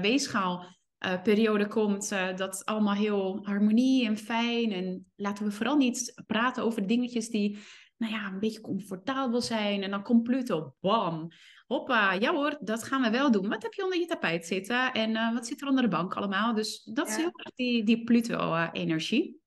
uh, 1.07 1.23
periode 1.23 1.67
komt, 1.67 2.13
uh, 2.13 2.37
dat 2.37 2.65
allemaal 2.65 2.95
heel 2.95 3.41
harmonie 3.43 4.07
en 4.07 4.17
fijn. 4.17 4.73
En 4.73 5.13
laten 5.17 5.45
we 5.45 5.51
vooral 5.51 5.77
niet 5.77 6.23
praten 6.27 6.63
over 6.65 6.87
dingetjes 6.87 7.29
die, 7.29 7.59
nou 7.97 8.13
ja, 8.13 8.27
een 8.27 8.41
beetje 8.41 8.61
comfortabel 8.61 9.41
zijn. 9.41 9.83
En 9.83 9.91
dan 9.91 10.03
komt 10.03 10.23
Pluto, 10.23 10.75
bam, 10.81 11.31
hoppa, 11.71 12.13
ja 12.13 12.33
hoor, 12.33 12.59
dat 12.61 12.83
gaan 12.83 13.03
we 13.03 13.11
wel 13.11 13.31
doen. 13.31 13.49
Wat 13.49 13.63
heb 13.63 13.73
je 13.73 13.85
onder 13.85 13.99
je 13.99 14.07
tapijt 14.07 14.47
zitten 14.47 14.93
en 14.93 15.11
uh, 15.11 15.33
wat 15.33 15.47
zit 15.47 15.61
er 15.61 15.69
onder 15.69 15.83
de 15.83 15.89
bank 15.89 16.15
allemaal? 16.15 16.55
Dus 16.55 16.83
dat 16.85 17.09
is 17.09 17.17
heel 17.17 17.31
erg 17.33 17.55
die, 17.55 17.85
die 17.85 18.05
Pluto-energie. 18.05 19.41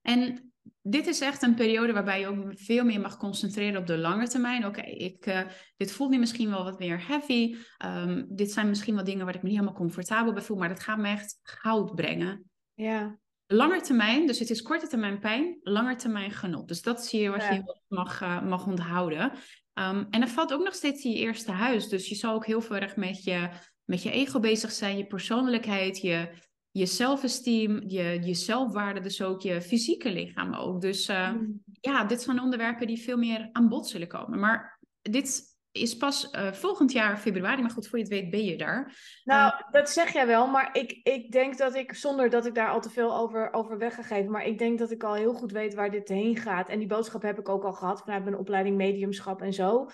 En 0.00 0.52
dit 0.82 1.06
is 1.06 1.20
echt 1.20 1.42
een 1.42 1.54
periode 1.54 1.92
waarbij 1.92 2.20
je 2.20 2.26
ook 2.26 2.52
veel 2.54 2.84
meer 2.84 3.00
mag 3.00 3.16
concentreren 3.16 3.80
op 3.80 3.86
de 3.86 3.98
lange 3.98 4.28
termijn. 4.28 4.66
Oké, 4.66 4.80
ik 4.80 5.26
uh, 5.26 5.40
dit 5.76 5.92
voelt 5.92 6.10
nu 6.10 6.18
misschien 6.18 6.50
wel 6.50 6.64
wat 6.64 6.78
meer 6.78 7.06
heavy. 7.06 7.56
Um, 7.84 8.26
dit 8.28 8.52
zijn 8.52 8.68
misschien 8.68 8.94
wel 8.94 9.04
dingen 9.04 9.24
waar 9.24 9.34
ik 9.34 9.42
me 9.42 9.48
niet 9.48 9.58
helemaal 9.58 9.78
comfortabel 9.78 10.32
bij 10.32 10.42
voel, 10.42 10.56
maar 10.56 10.68
dat 10.68 10.82
gaat 10.82 10.98
me 10.98 11.08
echt 11.08 11.38
goud 11.42 11.94
brengen. 11.94 12.50
Ja. 12.74 13.18
Langer 13.46 13.82
termijn, 13.82 14.26
dus 14.26 14.38
het 14.38 14.50
is 14.50 14.62
korte 14.62 14.86
termijn 14.86 15.18
pijn, 15.18 15.58
langer 15.62 15.96
termijn 15.96 16.30
genot. 16.30 16.68
Dus 16.68 16.82
dat 16.82 17.04
zie 17.04 17.20
je 17.20 17.30
wat 17.30 17.42
ja. 17.42 17.52
je 17.52 17.80
mag, 17.88 18.22
uh, 18.22 18.42
mag 18.42 18.66
onthouden. 18.66 19.32
Um, 19.74 20.06
en 20.10 20.22
er 20.22 20.28
valt 20.28 20.52
ook 20.52 20.64
nog 20.64 20.74
steeds 20.74 21.04
in 21.04 21.10
je 21.10 21.18
eerste 21.18 21.52
huis. 21.52 21.88
Dus 21.88 22.08
je 22.08 22.14
zal 22.14 22.34
ook 22.34 22.46
heel 22.46 22.60
veel 22.60 22.76
erg 22.76 22.96
met 22.96 23.24
je, 23.24 23.48
met 23.84 24.02
je 24.02 24.10
ego 24.10 24.40
bezig 24.40 24.72
zijn, 24.72 24.96
je 24.96 25.06
persoonlijkheid, 25.06 26.00
je, 26.00 26.28
je 26.70 26.86
zelfesteem, 26.86 27.82
je, 27.86 28.18
je 28.22 28.34
zelfwaarde, 28.34 29.00
dus 29.00 29.22
ook 29.22 29.42
je 29.42 29.62
fysieke 29.62 30.10
lichaam 30.12 30.54
ook. 30.54 30.80
Dus 30.80 31.08
uh, 31.08 31.32
mm. 31.32 31.62
ja, 31.80 32.04
dit 32.04 32.22
zijn 32.22 32.40
onderwerpen 32.40 32.86
die 32.86 33.02
veel 33.02 33.16
meer 33.16 33.48
aan 33.52 33.68
bod 33.68 33.88
zullen 33.88 34.08
komen. 34.08 34.38
Maar 34.38 34.78
dit 35.00 35.51
is 35.72 35.96
pas 35.96 36.28
uh, 36.32 36.52
volgend 36.52 36.92
jaar 36.92 37.16
februari, 37.16 37.62
maar 37.62 37.70
goed, 37.70 37.88
voor 37.88 37.98
je 37.98 38.04
het 38.04 38.12
weet 38.12 38.30
ben 38.30 38.44
je 38.44 38.56
daar. 38.56 38.96
Nou, 39.24 39.52
uh, 39.52 39.70
dat 39.70 39.90
zeg 39.90 40.12
jij 40.12 40.26
wel, 40.26 40.46
maar 40.46 40.68
ik, 40.72 41.00
ik 41.02 41.32
denk 41.32 41.58
dat 41.58 41.74
ik, 41.74 41.94
zonder 41.94 42.30
dat 42.30 42.46
ik 42.46 42.54
daar 42.54 42.70
al 42.70 42.80
te 42.80 42.90
veel 42.90 43.16
over, 43.16 43.52
over 43.52 43.78
weggegeven, 43.78 44.30
maar 44.30 44.46
ik 44.46 44.58
denk 44.58 44.78
dat 44.78 44.90
ik 44.90 45.02
al 45.02 45.14
heel 45.14 45.34
goed 45.34 45.52
weet 45.52 45.74
waar 45.74 45.90
dit 45.90 46.08
heen 46.08 46.36
gaat. 46.36 46.68
En 46.68 46.78
die 46.78 46.88
boodschap 46.88 47.22
heb 47.22 47.38
ik 47.38 47.48
ook 47.48 47.64
al 47.64 47.72
gehad 47.72 48.00
vanuit 48.00 48.24
mijn 48.24 48.36
opleiding 48.36 48.76
mediumschap 48.76 49.42
en 49.42 49.52
zo. 49.52 49.86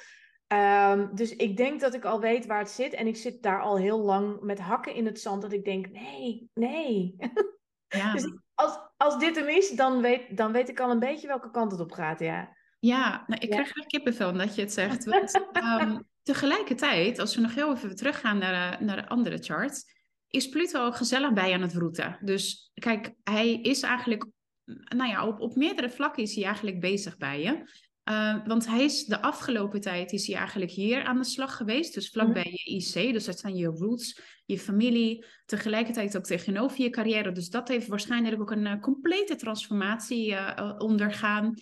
Um, 0.53 1.11
dus 1.15 1.37
ik 1.37 1.57
denk 1.57 1.81
dat 1.81 1.95
ik 1.95 2.05
al 2.05 2.21
weet 2.21 2.47
waar 2.47 2.59
het 2.59 2.71
zit. 2.71 2.93
En 2.93 3.07
ik 3.07 3.17
zit 3.17 3.43
daar 3.43 3.63
al 3.63 3.79
heel 3.79 3.99
lang 3.99 4.41
met 4.41 4.59
hakken 4.59 4.95
in 4.95 5.07
het 5.07 5.21
zand. 5.21 5.43
Dat 5.43 5.53
ik 5.53 5.65
denk, 5.65 5.91
nee, 5.91 6.51
nee. 6.55 7.15
Ja. 7.89 8.13
dus 8.13 8.33
als, 8.55 8.79
als 8.97 9.19
dit 9.19 9.37
hem 9.37 9.49
is, 9.49 9.71
dan 9.71 10.01
weet, 10.01 10.37
dan 10.37 10.53
weet 10.53 10.69
ik 10.69 10.81
al 10.81 10.91
een 10.91 10.99
beetje 10.99 11.27
welke 11.27 11.51
kant 11.51 11.73
het 11.73 11.81
op 11.81 11.93
gaat, 11.93 12.21
ja. 12.21 12.57
Ja, 12.79 13.25
nou, 13.27 13.41
ik 13.41 13.51
krijg 13.51 13.77
er 13.77 13.87
kippenvel 13.87 14.31
omdat 14.31 14.55
je 14.55 14.61
het 14.61 14.73
zegt. 14.73 15.05
Want, 15.05 15.41
um, 15.81 16.05
tegelijkertijd, 16.23 17.19
als 17.19 17.35
we 17.35 17.41
nog 17.41 17.55
heel 17.55 17.75
even 17.75 17.97
teruggaan 17.97 18.39
naar 18.39 18.79
de, 18.79 18.85
naar 18.85 18.97
de 18.97 19.09
andere 19.09 19.39
chart, 19.39 19.85
is 20.29 20.49
Pluto 20.49 20.87
ook 20.87 20.97
gezellig 20.97 21.33
bij 21.33 21.55
aan 21.55 21.63
het 21.63 21.75
roeten. 21.75 22.19
Dus 22.21 22.71
kijk, 22.75 23.13
hij 23.23 23.55
is 23.55 23.83
eigenlijk, 23.83 24.27
nou 24.65 25.11
ja, 25.11 25.27
op, 25.27 25.41
op 25.41 25.57
meerdere 25.57 25.91
vlakken 25.91 26.23
is 26.23 26.35
hij 26.35 26.45
eigenlijk 26.45 26.81
bezig 26.81 27.17
bij 27.17 27.41
je. 27.41 27.87
Uh, 28.11 28.47
want 28.47 28.67
hij 28.67 28.85
is 28.85 29.05
de 29.05 29.23
afgelopen 29.23 29.81
tijd 29.81 30.13
is 30.13 30.27
hij 30.27 30.37
eigenlijk 30.37 30.71
hier 30.71 31.05
aan 31.05 31.19
de 31.19 31.25
slag 31.25 31.57
geweest. 31.57 31.95
Dus 31.95 32.11
vlakbij 32.11 32.45
mm. 32.45 32.53
je 32.53 32.75
IC. 32.75 33.13
Dus 33.13 33.25
dat 33.25 33.39
zijn 33.39 33.57
je 33.57 33.67
roots, 33.67 34.21
je 34.47 34.59
familie. 34.59 35.25
Tegelijkertijd 35.47 36.17
ook 36.17 36.25
tegenover 36.25 36.83
je 36.83 36.91
carrière. 36.91 37.33
Dus 37.33 37.49
dat 37.49 37.69
heeft 37.69 37.87
waarschijnlijk 37.87 38.41
ook 38.41 38.51
een 38.51 38.67
uh, 38.67 38.81
complete 38.81 39.37
transformatie 39.37 40.31
uh, 40.31 40.75
ondergaan. 40.79 41.55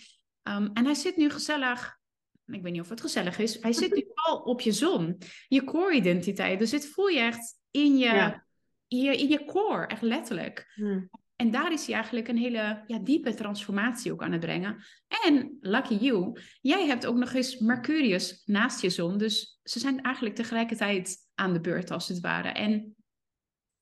Um, 0.49 0.71
en 0.73 0.85
hij 0.85 0.95
zit 0.95 1.17
nu 1.17 1.31
gezellig, 1.31 1.99
ik 2.47 2.63
weet 2.63 2.73
niet 2.73 2.81
of 2.81 2.89
het 2.89 3.01
gezellig 3.01 3.39
is, 3.39 3.63
hij 3.63 3.73
zit 3.73 3.95
nu 3.95 4.05
al 4.29 4.39
op 4.39 4.61
je 4.61 4.73
zon, 4.73 5.19
je 5.49 5.65
core-identiteit. 5.65 6.59
Dus 6.59 6.71
dit 6.71 6.87
voel 6.87 7.09
je 7.09 7.21
echt 7.21 7.59
in 7.71 7.97
je, 7.97 8.05
ja. 8.05 8.47
in 8.89 8.99
je, 8.99 9.17
in 9.17 9.29
je 9.29 9.45
core, 9.45 9.87
echt 9.87 10.03
letterlijk. 10.03 10.73
Hmm. 10.75 11.11
En 11.37 11.51
daar 11.51 11.73
is 11.73 11.87
hij 11.87 11.95
eigenlijk 11.95 12.29
een 12.29 12.37
hele 12.37 12.83
ja, 12.87 12.99
diepe 12.99 13.35
transformatie 13.35 14.13
ook 14.13 14.23
aan 14.23 14.33
het 14.33 14.41
brengen. 14.41 14.85
En 15.25 15.57
lucky 15.61 15.95
you, 15.95 16.41
jij 16.61 16.87
hebt 16.87 17.07
ook 17.07 17.17
nog 17.17 17.33
eens 17.33 17.59
Mercurius 17.59 18.43
naast 18.45 18.81
je 18.81 18.91
zon. 18.91 19.19
Dus 19.19 19.61
ze 19.63 19.79
zijn 19.79 20.03
eigenlijk 20.03 20.35
tegelijkertijd 20.35 21.17
aan 21.35 21.53
de 21.53 21.61
beurt 21.61 21.91
als 21.91 22.09
het 22.09 22.21
ware. 22.21 22.49
En 22.49 22.97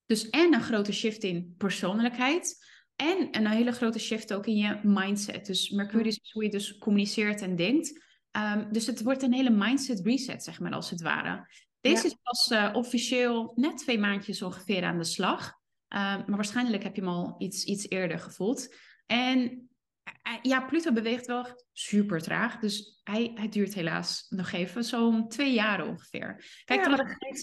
dus 0.07 0.31
en 0.31 0.55
een 0.55 0.63
grote 0.63 0.93
shift 0.93 1.23
in 1.23 1.55
persoonlijkheid. 1.59 2.65
En 2.97 3.29
een 3.31 3.47
hele 3.47 3.73
grote 3.73 3.99
shift 3.99 4.35
ook 4.35 4.47
in 4.47 4.57
je 4.57 4.81
mindset. 4.83 5.47
Dus 5.47 5.71
Mercurius 5.71 6.19
is 6.23 6.33
hoe 6.33 6.43
je 6.45 6.51
dus 6.51 6.79
communiceert 6.79 7.41
en 7.41 7.57
denkt. 7.57 8.03
Um, 8.37 8.73
dus 8.73 8.87
het 8.87 9.03
wordt 9.03 9.23
een 9.23 9.33
hele 9.33 9.51
mindset 9.51 10.01
reset, 10.01 10.43
zeg 10.43 10.61
maar, 10.61 10.73
als 10.73 10.91
het 10.91 11.03
ware. 11.03 11.49
Deze 11.81 12.03
ja. 12.03 12.09
is 12.09 12.17
pas 12.23 12.51
uh, 12.51 12.71
officieel 12.73 13.53
net 13.55 13.77
twee 13.79 13.99
maandjes 13.99 14.43
ongeveer 14.43 14.85
aan 14.85 14.99
de 14.99 15.05
slag. 15.05 15.47
Um, 15.47 15.99
maar 15.99 16.25
waarschijnlijk 16.27 16.83
heb 16.83 16.95
je 16.95 17.01
hem 17.01 17.11
al 17.11 17.35
iets, 17.39 17.65
iets 17.65 17.89
eerder 17.89 18.19
gevoeld. 18.19 18.75
En 19.07 19.69
uh, 20.29 20.39
ja, 20.43 20.61
Pluto 20.61 20.93
beweegt 20.93 21.27
wel 21.27 21.47
super 21.73 22.21
traag. 22.21 22.59
Dus 22.59 23.01
hij, 23.05 23.31
hij 23.35 23.49
duurt 23.49 23.75
helaas 23.75 24.27
nog 24.29 24.53
even 24.53 24.85
zo'n 24.85 25.29
twee 25.29 25.53
jaar 25.53 25.89
ongeveer. 25.89 26.63
Kijk, 26.65 26.87
ja, 26.87 27.17
geeft 27.19 27.41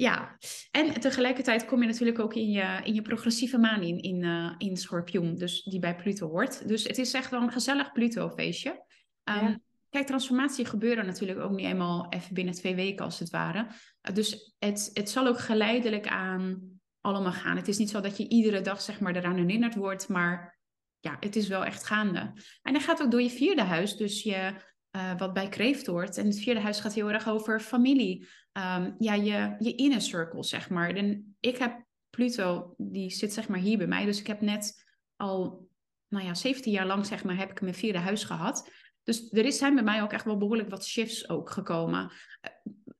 Ja, 0.00 0.38
en 0.70 1.00
tegelijkertijd 1.00 1.64
kom 1.64 1.80
je 1.80 1.86
natuurlijk 1.86 2.18
ook 2.18 2.34
in 2.34 2.50
je, 2.50 2.80
in 2.84 2.94
je 2.94 3.02
progressieve 3.02 3.58
maan 3.58 3.82
in, 3.82 3.98
in, 3.98 4.22
uh, 4.22 4.54
in 4.58 4.76
Schorpioen, 4.76 5.34
dus 5.36 5.62
die 5.62 5.78
bij 5.78 5.96
Pluto 5.96 6.28
hoort. 6.28 6.68
Dus 6.68 6.84
het 6.84 6.98
is 6.98 7.12
echt 7.12 7.30
wel 7.30 7.42
een 7.42 7.52
gezellig 7.52 7.92
Pluto-feestje. 7.92 8.70
Um, 8.70 8.84
ja. 9.24 9.58
Kijk, 9.90 10.06
transformatie 10.06 10.64
gebeuren 10.64 11.06
natuurlijk 11.06 11.40
ook 11.40 11.50
niet 11.50 11.66
eenmaal 11.66 12.06
even 12.10 12.34
binnen 12.34 12.54
twee 12.54 12.74
weken 12.74 13.04
als 13.04 13.18
het 13.18 13.30
ware. 13.30 13.66
Uh, 13.68 14.14
dus 14.14 14.54
het, 14.58 14.90
het 14.92 15.10
zal 15.10 15.26
ook 15.26 15.38
geleidelijk 15.38 16.06
aan 16.06 16.60
allemaal 17.00 17.32
gaan. 17.32 17.56
Het 17.56 17.68
is 17.68 17.78
niet 17.78 17.90
zo 17.90 18.00
dat 18.00 18.16
je 18.16 18.28
iedere 18.28 18.60
dag 18.60 18.80
zeg 18.80 19.00
maar 19.00 19.16
eraan 19.16 19.36
herinnerd 19.36 19.74
wordt, 19.74 20.08
maar 20.08 20.58
ja, 21.00 21.16
het 21.20 21.36
is 21.36 21.48
wel 21.48 21.64
echt 21.64 21.84
gaande. 21.84 22.32
En 22.62 22.72
dat 22.72 22.82
gaat 22.82 23.02
ook 23.02 23.10
door 23.10 23.22
je 23.22 23.30
vierde 23.30 23.62
huis, 23.62 23.96
dus 23.96 24.22
je, 24.22 24.54
uh, 24.98 25.18
wat 25.18 25.32
bij 25.32 25.48
kreeft 25.48 25.86
hoort. 25.86 26.16
En 26.16 26.26
het 26.26 26.38
vierde 26.38 26.60
huis 26.60 26.80
gaat 26.80 26.94
heel 26.94 27.10
erg 27.10 27.28
over 27.28 27.60
familie. 27.60 28.28
Um, 28.52 28.94
ja, 28.98 29.14
je, 29.14 29.56
je 29.58 29.74
inner 29.74 30.00
circle, 30.00 30.44
zeg 30.44 30.70
maar. 30.70 30.90
En 30.90 31.36
ik 31.40 31.56
heb 31.56 31.84
Pluto, 32.10 32.74
die 32.76 33.10
zit 33.10 33.32
zeg 33.32 33.48
maar 33.48 33.58
hier 33.58 33.78
bij 33.78 33.86
mij. 33.86 34.04
Dus 34.04 34.20
ik 34.20 34.26
heb 34.26 34.40
net 34.40 34.84
al, 35.16 35.68
nou 36.08 36.24
ja, 36.24 36.34
17 36.34 36.72
jaar 36.72 36.86
lang 36.86 37.06
zeg 37.06 37.24
maar, 37.24 37.36
heb 37.36 37.50
ik 37.50 37.60
mijn 37.60 37.74
vierde 37.74 37.98
huis 37.98 38.24
gehad. 38.24 38.70
Dus 39.02 39.32
er 39.32 39.44
is, 39.44 39.58
zijn 39.58 39.74
bij 39.74 39.84
mij 39.84 40.02
ook 40.02 40.12
echt 40.12 40.24
wel 40.24 40.38
behoorlijk 40.38 40.70
wat 40.70 40.86
shifts 40.86 41.28
ook 41.28 41.50
gekomen. 41.50 42.12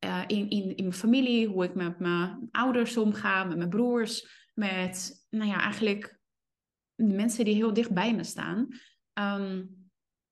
Uh, 0.04 0.22
in, 0.26 0.50
in, 0.50 0.76
in 0.76 0.84
mijn 0.84 0.92
familie, 0.92 1.46
hoe 1.46 1.64
ik 1.64 1.74
met 1.74 1.98
mijn 1.98 2.48
ouders 2.50 2.96
omga, 2.96 3.44
met 3.44 3.56
mijn 3.56 3.68
broers, 3.68 4.46
met, 4.54 5.26
nou 5.30 5.48
ja, 5.48 5.60
eigenlijk 5.60 6.20
de 6.94 7.14
mensen 7.14 7.44
die 7.44 7.54
heel 7.54 7.72
dicht 7.72 7.92
bij 7.92 8.14
me 8.14 8.24
staan. 8.24 8.68
Um, 9.20 9.77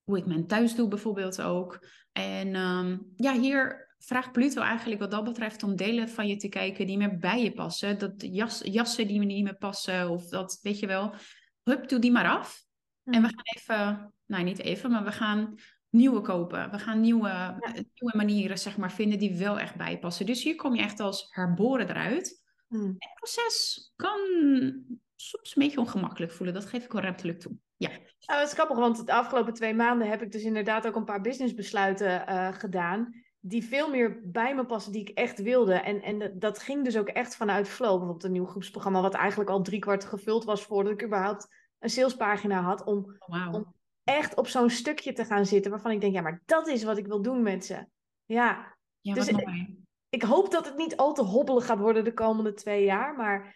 hoe 0.07 0.19
ik 0.19 0.27
mijn 0.27 0.47
thuis 0.47 0.75
doe 0.75 0.89
bijvoorbeeld 0.89 1.43
ook. 1.43 1.87
En 2.13 2.55
um, 2.55 3.13
ja, 3.17 3.39
hier 3.41 3.95
vraagt 3.99 4.33
Pluto 4.33 4.63
eigenlijk 4.63 5.01
wat 5.01 5.11
dat 5.11 5.25
betreft 5.25 5.63
om 5.63 5.77
delen 5.77 6.09
van 6.09 6.27
je 6.27 6.37
te 6.37 6.49
kijken 6.49 6.87
die 6.87 6.97
meer 6.97 7.19
bij 7.19 7.43
je 7.43 7.53
passen. 7.53 7.99
Dat 7.99 8.13
jas, 8.17 8.61
jassen 8.65 9.07
die 9.07 9.19
me 9.19 9.25
niet 9.25 9.45
meer 9.45 9.57
passen 9.57 10.11
of 10.11 10.29
dat, 10.29 10.59
weet 10.63 10.79
je 10.79 10.87
wel. 10.87 11.15
Hup, 11.63 11.89
doe 11.89 11.99
die 11.99 12.13
maar 12.13 12.29
af. 12.29 12.65
En 13.05 13.23
we 13.23 13.29
gaan 13.29 13.45
even, 13.57 14.13
nou 14.27 14.45
niet 14.45 14.59
even, 14.59 14.91
maar 14.91 15.05
we 15.05 15.13
gaan 15.13 15.55
nieuwe 15.91 16.21
kopen. 16.21 16.71
We 16.71 16.79
gaan 16.79 17.01
nieuwe, 17.01 17.29
ja. 17.29 17.59
nieuwe 17.73 18.17
manieren 18.17 18.59
zeg 18.59 18.77
maar, 18.77 18.93
vinden 18.93 19.19
die 19.19 19.37
wel 19.37 19.59
echt 19.59 19.77
bijpassen. 19.77 20.27
Dus 20.27 20.43
hier 20.43 20.57
kom 20.57 20.75
je 20.75 20.83
echt 20.83 21.01
als 21.01 21.27
herboren 21.31 21.89
eruit. 21.89 22.45
Hmm. 22.69 22.95
Het 22.99 23.15
proces 23.15 23.93
kan 23.97 24.19
soms 25.17 25.57
een 25.57 25.63
beetje 25.63 25.81
ongemakkelijk 25.81 26.33
voelen. 26.33 26.55
Dat 26.55 26.67
geef 26.67 26.85
ik 26.85 26.93
wel 26.93 27.03
ruimtelijk 27.03 27.41
toe. 27.41 27.57
Ja. 27.77 27.89
Nou, 28.27 28.41
dat 28.41 28.49
is 28.49 28.55
grappig, 28.55 28.79
want 28.79 29.07
de 29.07 29.13
afgelopen 29.13 29.53
twee 29.53 29.75
maanden 29.75 30.09
heb 30.09 30.23
ik 30.23 30.33
dus 30.33 30.43
inderdaad 30.43 30.87
ook 30.87 30.97
een 30.97 31.05
paar 31.05 31.21
businessbesluiten 31.21 32.25
uh, 32.29 32.53
gedaan. 32.53 33.25
Die 33.41 33.65
veel 33.65 33.91
meer 33.91 34.21
bij 34.25 34.55
me 34.55 34.67
passen, 34.67 34.93
die 34.93 35.01
ik 35.01 35.09
echt 35.19 35.43
wilde. 35.43 35.75
En, 35.75 36.03
en 36.03 36.39
dat 36.39 36.59
ging 36.59 36.85
dus 36.85 36.97
ook 36.97 37.09
echt 37.09 37.37
vanuit 37.37 37.69
flow. 37.69 37.91
Bijvoorbeeld 37.91 38.25
een 38.25 38.33
nieuw 38.33 38.47
groepsprogramma, 38.47 39.01
wat 39.01 39.15
eigenlijk 39.15 39.51
al 39.51 39.63
driekwart 39.63 40.05
gevuld 40.05 40.45
was 40.45 40.63
voordat 40.63 40.93
ik 40.93 41.05
überhaupt 41.05 41.49
een 41.79 41.91
salespagina 41.91 42.61
had. 42.61 42.85
Om, 42.85 43.17
oh, 43.19 43.45
wow. 43.45 43.55
om 43.55 43.75
echt 44.05 44.37
op 44.37 44.49
zo'n 44.49 44.71
stukje 44.71 45.13
te 45.13 45.25
gaan 45.25 45.47
zitten 45.47 45.71
waarvan 45.71 45.91
ik 45.91 46.01
denk, 46.01 46.15
ja, 46.15 46.21
maar 46.21 46.43
dat 46.47 46.69
is 46.69 46.85
wat 46.85 46.99
ik 46.99 47.07
wil 47.07 47.23
doen 47.23 47.43
met 47.43 47.65
ze. 47.65 47.87
Ja, 48.25 48.77
ja 49.01 49.15
dus 49.15 49.29
ik, 49.29 49.49
ik 50.09 50.23
hoop 50.23 50.51
dat 50.51 50.65
het 50.65 50.77
niet 50.77 50.97
al 50.97 51.13
te 51.13 51.23
hobbelig 51.23 51.67
gaat 51.67 51.79
worden 51.79 52.05
de 52.05 52.15
komende 52.15 52.53
twee 52.53 52.85
jaar. 52.85 53.17
Maar 53.17 53.55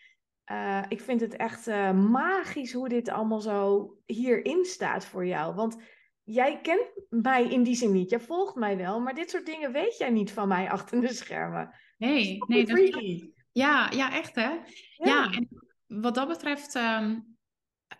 uh, 0.50 0.82
ik 0.88 1.00
vind 1.00 1.20
het 1.20 1.36
echt 1.36 1.68
uh, 1.68 1.92
magisch 1.92 2.72
hoe 2.72 2.88
dit 2.88 3.08
allemaal 3.08 3.40
zo 3.40 3.94
hierin 4.06 4.64
staat 4.64 5.04
voor 5.04 5.26
jou. 5.26 5.54
Want 5.54 5.76
jij 6.22 6.60
kent 6.60 6.90
mij 7.08 7.44
in 7.44 7.62
die 7.62 7.74
zin 7.74 7.92
niet. 7.92 8.10
Jij 8.10 8.20
volgt 8.20 8.54
mij 8.54 8.76
wel, 8.76 9.00
maar 9.00 9.14
dit 9.14 9.30
soort 9.30 9.46
dingen 9.46 9.72
weet 9.72 9.96
jij 9.98 10.10
niet 10.10 10.32
van 10.32 10.48
mij 10.48 10.70
achter 10.70 11.00
de 11.00 11.12
schermen. 11.12 11.74
Nee, 11.98 12.38
dat 12.38 12.48
nee. 12.48 12.64
Dat 12.64 13.28
ja, 13.52 13.90
ja, 13.90 14.12
echt 14.12 14.34
hè. 14.34 14.50
Ja. 14.50 14.62
ja, 14.96 15.30
en 15.32 15.48
wat 15.86 16.14
dat 16.14 16.28
betreft 16.28 16.74
um, 16.74 17.36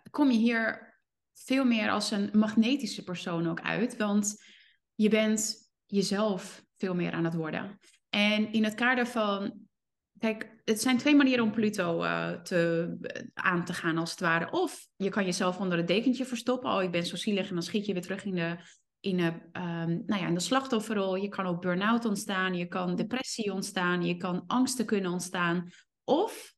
kom 0.09 0.31
je 0.31 0.37
hier 0.37 0.93
veel 1.33 1.65
meer 1.65 1.89
als 1.89 2.11
een 2.11 2.29
magnetische 2.33 3.03
persoon 3.03 3.49
ook 3.49 3.61
uit. 3.61 3.97
Want 3.97 4.43
je 4.95 5.09
bent 5.09 5.71
jezelf 5.85 6.65
veel 6.77 6.95
meer 6.95 7.11
aan 7.11 7.25
het 7.25 7.35
worden. 7.35 7.79
En 8.09 8.51
in 8.51 8.63
het 8.63 8.73
kader 8.73 9.07
van 9.07 9.69
Kijk, 10.21 10.60
het 10.65 10.81
zijn 10.81 10.97
twee 10.97 11.15
manieren 11.15 11.43
om 11.43 11.51
Pluto 11.51 12.03
uh, 12.03 12.31
te, 12.31 12.97
aan 13.33 13.65
te 13.65 13.73
gaan, 13.73 13.97
als 13.97 14.11
het 14.11 14.19
ware. 14.19 14.51
Of 14.51 14.87
je 14.95 15.09
kan 15.09 15.25
jezelf 15.25 15.59
onder 15.59 15.77
het 15.77 15.87
dekentje 15.87 16.25
verstoppen. 16.25 16.71
Oh, 16.71 16.83
ik 16.83 16.91
ben 16.91 17.05
zo 17.05 17.15
zielig. 17.15 17.47
En 17.47 17.53
dan 17.53 17.63
schiet 17.63 17.85
je 17.85 17.93
weer 17.93 18.01
terug 18.01 18.25
in 18.25 18.35
de, 18.35 18.57
in 18.99 19.17
de, 19.17 19.33
um, 19.59 20.03
nou 20.05 20.21
ja, 20.21 20.27
in 20.27 20.33
de 20.33 20.39
slachtofferrol. 20.39 21.15
Je 21.15 21.29
kan 21.29 21.45
ook 21.45 21.61
burn-out 21.61 22.05
ontstaan. 22.05 22.55
Je 22.55 22.67
kan 22.67 22.95
depressie 22.95 23.53
ontstaan. 23.53 24.05
Je 24.05 24.17
kan 24.17 24.43
angsten 24.47 24.85
kunnen 24.85 25.11
ontstaan. 25.11 25.69
Of 26.03 26.53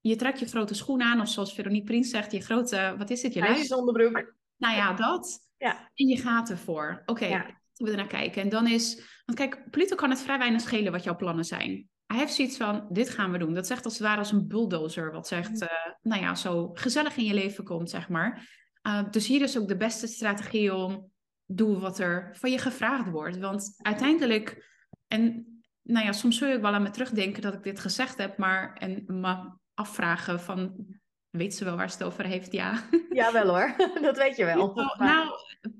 je 0.00 0.16
trekt 0.16 0.38
je 0.38 0.46
grote 0.46 0.74
schoen 0.74 1.02
aan. 1.02 1.20
Of 1.20 1.28
zoals 1.28 1.54
Veronique 1.54 1.86
Prins 1.86 2.10
zegt, 2.10 2.32
je 2.32 2.40
grote, 2.40 2.94
wat 2.98 3.10
is 3.10 3.22
het? 3.22 3.34
Je 3.34 3.40
lijstonderdruk. 3.40 4.34
Nou 4.56 4.76
ja, 4.76 4.92
dat. 4.92 5.40
Ja. 5.56 5.90
En 5.94 6.06
je 6.06 6.16
gaat 6.16 6.50
ervoor. 6.50 6.98
Oké, 7.00 7.10
okay, 7.10 7.28
ja. 7.28 7.60
we 7.74 7.90
er 7.90 7.96
naar 7.96 8.06
kijken. 8.06 8.42
En 8.42 8.48
dan 8.48 8.66
is, 8.66 8.94
want 9.26 9.38
kijk, 9.38 9.70
Pluto 9.70 9.96
kan 9.96 10.10
het 10.10 10.20
vrij 10.20 10.38
weinig 10.38 10.60
schelen 10.60 10.92
wat 10.92 11.04
jouw 11.04 11.16
plannen 11.16 11.44
zijn 11.44 11.88
hij 12.08 12.18
heeft 12.18 12.34
zoiets 12.34 12.56
van, 12.56 12.86
dit 12.90 13.10
gaan 13.10 13.32
we 13.32 13.38
doen. 13.38 13.54
Dat 13.54 13.66
zegt 13.66 13.84
als 13.84 13.98
het 13.98 14.02
ware 14.02 14.18
als 14.18 14.32
een 14.32 14.48
bulldozer, 14.48 15.12
wat 15.12 15.26
zegt, 15.28 15.62
uh, 15.62 15.68
nou 16.02 16.22
ja, 16.22 16.34
zo 16.34 16.70
gezellig 16.74 17.16
in 17.16 17.24
je 17.24 17.34
leven 17.34 17.64
komt, 17.64 17.90
zeg 17.90 18.08
maar. 18.08 18.48
Uh, 18.86 19.10
dus 19.10 19.26
hier 19.26 19.42
is 19.42 19.58
ook 19.58 19.68
de 19.68 19.76
beste 19.76 20.06
strategie 20.06 20.74
om, 20.74 21.10
doe 21.44 21.78
wat 21.78 21.98
er 21.98 22.30
van 22.32 22.50
je 22.50 22.58
gevraagd 22.58 23.10
wordt. 23.10 23.38
Want 23.38 23.74
uiteindelijk, 23.76 24.66
en 25.06 25.46
nou 25.82 26.06
ja, 26.06 26.12
soms 26.12 26.38
zul 26.38 26.48
je 26.48 26.54
ook 26.54 26.62
wel 26.62 26.72
aan 26.72 26.82
me 26.82 26.90
terugdenken 26.90 27.42
dat 27.42 27.54
ik 27.54 27.62
dit 27.62 27.80
gezegd 27.80 28.18
heb, 28.18 28.36
maar 28.36 28.74
en 28.74 29.04
me 29.06 29.50
afvragen 29.74 30.40
van, 30.40 30.86
weet 31.30 31.54
ze 31.54 31.64
wel 31.64 31.76
waar 31.76 31.90
ze 31.90 31.96
het 31.96 32.06
over 32.06 32.24
heeft? 32.24 32.52
Ja. 32.52 32.82
Ja, 33.10 33.32
wel 33.32 33.48
hoor, 33.48 33.74
dat 34.02 34.16
weet 34.16 34.36
je 34.36 34.44
wel. 34.44 34.72
Pluto, 34.72 35.04
nou, 35.04 35.30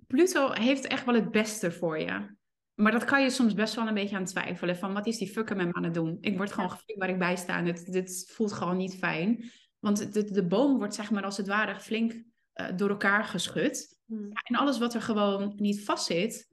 Pluto 0.06 0.52
heeft 0.52 0.86
echt 0.86 1.04
wel 1.04 1.14
het 1.14 1.30
beste 1.30 1.72
voor 1.72 1.98
je. 1.98 2.36
Maar 2.80 2.92
dat 2.92 3.04
kan 3.04 3.22
je 3.22 3.30
soms 3.30 3.54
best 3.54 3.74
wel 3.74 3.86
een 3.86 3.94
beetje 3.94 4.16
aan 4.16 4.24
twijfelen. 4.24 4.76
Van 4.76 4.92
wat 4.92 5.06
is 5.06 5.18
die 5.18 5.28
fucker 5.28 5.56
met 5.56 5.66
me 5.66 5.72
aan 5.72 5.84
het 5.84 5.94
doen? 5.94 6.18
Ik 6.20 6.36
word 6.36 6.52
gewoon 6.52 6.70
geflikt 6.70 6.98
waar 6.98 7.08
ik 7.08 7.18
bij 7.18 7.36
sta. 7.36 7.58
En 7.58 7.66
het, 7.66 7.92
dit 7.92 8.30
voelt 8.32 8.52
gewoon 8.52 8.76
niet 8.76 8.96
fijn. 8.96 9.50
Want 9.78 10.12
de, 10.12 10.30
de 10.30 10.46
boom 10.46 10.78
wordt 10.78 10.94
zeg 10.94 11.10
maar 11.10 11.24
als 11.24 11.36
het 11.36 11.46
ware 11.46 11.80
flink 11.80 12.12
uh, 12.12 12.66
door 12.76 12.88
elkaar 12.88 13.24
geschud. 13.24 13.98
Hmm. 14.04 14.28
Ja, 14.28 14.40
en 14.42 14.56
alles 14.56 14.78
wat 14.78 14.94
er 14.94 15.02
gewoon 15.02 15.52
niet 15.56 15.84
vast 15.84 16.06
zit, 16.06 16.48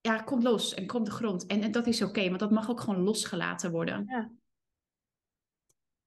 ja, 0.00 0.18
komt 0.18 0.42
los 0.42 0.74
en 0.74 0.86
komt 0.86 1.06
de 1.06 1.12
grond. 1.12 1.46
En, 1.46 1.62
en 1.62 1.72
dat 1.72 1.86
is 1.86 2.02
oké, 2.02 2.28
want 2.28 2.40
dat 2.40 2.50
mag 2.50 2.70
ook 2.70 2.80
gewoon 2.80 3.02
losgelaten 3.02 3.70
worden. 3.70 4.04
Ja. 4.06 4.30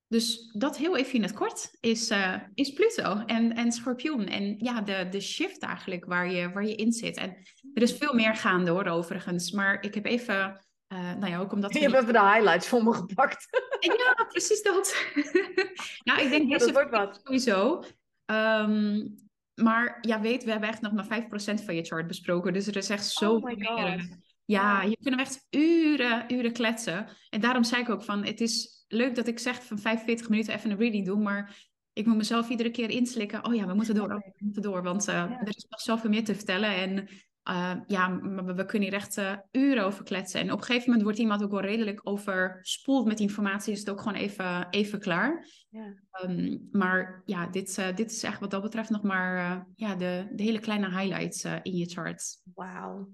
Dus 0.09 0.51
dat 0.51 0.77
heel 0.77 0.97
even 0.97 1.13
in 1.13 1.21
het 1.21 1.33
kort 1.33 1.71
is, 1.79 2.11
uh, 2.11 2.35
is 2.53 2.73
Pluto 2.73 3.23
en, 3.25 3.53
en 3.55 3.71
Schorpioen. 3.71 4.25
En 4.25 4.55
ja, 4.57 4.81
de, 4.81 5.07
de 5.09 5.19
shift 5.19 5.61
eigenlijk 5.61 6.05
waar 6.05 6.31
je, 6.31 6.51
waar 6.51 6.65
je 6.65 6.75
in 6.75 6.91
zit. 6.91 7.17
En 7.17 7.37
er 7.73 7.81
is 7.81 7.93
veel 7.93 8.13
meer 8.13 8.35
gaande 8.35 8.71
hoor, 8.71 8.85
overigens. 8.85 9.51
Maar 9.51 9.83
ik 9.83 9.93
heb 9.93 10.05
even, 10.05 10.65
uh, 10.93 11.13
nou 11.13 11.31
ja, 11.31 11.39
ook 11.39 11.51
omdat... 11.51 11.73
Je 11.73 11.79
hebt 11.79 11.93
even 11.93 12.13
de 12.13 12.31
highlights 12.31 12.67
voor 12.67 12.83
me 12.83 12.93
gepakt. 12.93 13.47
ja, 13.79 14.25
precies 14.29 14.61
dat. 14.61 15.05
nou, 16.03 16.21
ik 16.21 16.29
denk 16.29 16.49
ja, 16.49 16.57
dat 16.57 16.71
wordt 16.71 16.91
wat. 16.91 17.19
sowieso. 17.23 17.83
Um, 18.25 19.15
maar 19.55 19.97
ja, 20.01 20.21
weet, 20.21 20.43
we 20.43 20.51
hebben 20.51 20.69
echt 20.69 20.81
nog 20.81 20.93
maar 20.93 21.23
5% 21.23 21.63
van 21.65 21.75
je 21.75 21.83
chart 21.83 22.07
besproken. 22.07 22.53
Dus 22.53 22.67
er 22.67 22.75
is 22.75 22.89
echt 22.89 23.05
zo 23.05 23.33
oh 23.33 23.43
meer. 23.43 24.17
Ja, 24.45 24.81
je 24.81 24.97
kunnen 25.01 25.19
echt 25.19 25.47
uren, 25.49 26.33
uren 26.33 26.53
kletsen. 26.53 27.07
En 27.29 27.41
daarom 27.41 27.63
zei 27.63 27.81
ik 27.81 27.89
ook 27.89 28.03
van, 28.03 28.25
het 28.25 28.41
is 28.41 28.78
leuk 28.89 29.15
dat 29.15 29.27
ik 29.27 29.39
zeg 29.39 29.63
van 29.63 29.79
45 29.79 30.29
minuten 30.29 30.53
even 30.53 30.71
een 30.71 30.77
reading 30.77 31.05
doen, 31.05 31.21
maar 31.21 31.67
ik 31.93 32.05
moet 32.05 32.17
mezelf 32.17 32.49
iedere 32.49 32.71
keer 32.71 32.89
inslikken. 32.89 33.45
Oh 33.45 33.55
ja, 33.55 33.67
we 33.67 33.73
moeten 33.73 33.95
door, 33.95 34.11
oh, 34.11 34.17
we 34.17 34.33
moeten 34.37 34.61
door, 34.61 34.83
want 34.83 35.07
uh, 35.07 35.13
ja. 35.13 35.39
er 35.39 35.47
is 35.47 35.65
nog 35.69 35.81
zoveel 35.81 36.09
meer 36.09 36.23
te 36.23 36.35
vertellen. 36.35 36.75
En 36.75 37.07
uh, 37.49 37.75
ja, 37.87 38.19
we, 38.19 38.53
we, 38.53 38.65
kunnen 38.65 38.89
hier 38.89 38.97
echt 38.97 39.17
uh, 39.17 39.37
uren 39.51 39.85
over 39.85 40.03
kletsen. 40.03 40.39
En 40.39 40.51
op 40.51 40.57
een 40.57 40.65
gegeven 40.65 40.85
moment 40.85 41.03
wordt 41.03 41.19
iemand 41.19 41.43
ook 41.43 41.51
wel 41.51 41.61
redelijk 41.61 41.99
overspoeld 42.03 43.05
met 43.05 43.19
informatie, 43.19 43.73
is 43.73 43.79
het 43.79 43.89
ook 43.89 44.01
gewoon 44.01 44.17
even, 44.17 44.67
even 44.69 44.99
klaar. 44.99 45.47
Ja. 45.69 45.93
Um, 46.23 46.67
maar 46.71 47.21
ja, 47.25 47.47
dit, 47.47 47.81
dit 47.95 48.11
is 48.11 48.23
echt 48.23 48.39
wat 48.39 48.51
dat 48.51 48.61
betreft 48.61 48.89
nog 48.89 49.03
maar 49.03 49.65
ja, 49.75 49.95
de, 49.95 50.27
de 50.35 50.43
hele 50.43 50.59
kleine 50.59 50.89
highlights 50.89 51.43
in 51.43 51.75
je 51.75 51.85
chart. 51.85 52.41
Wauw. 52.53 53.09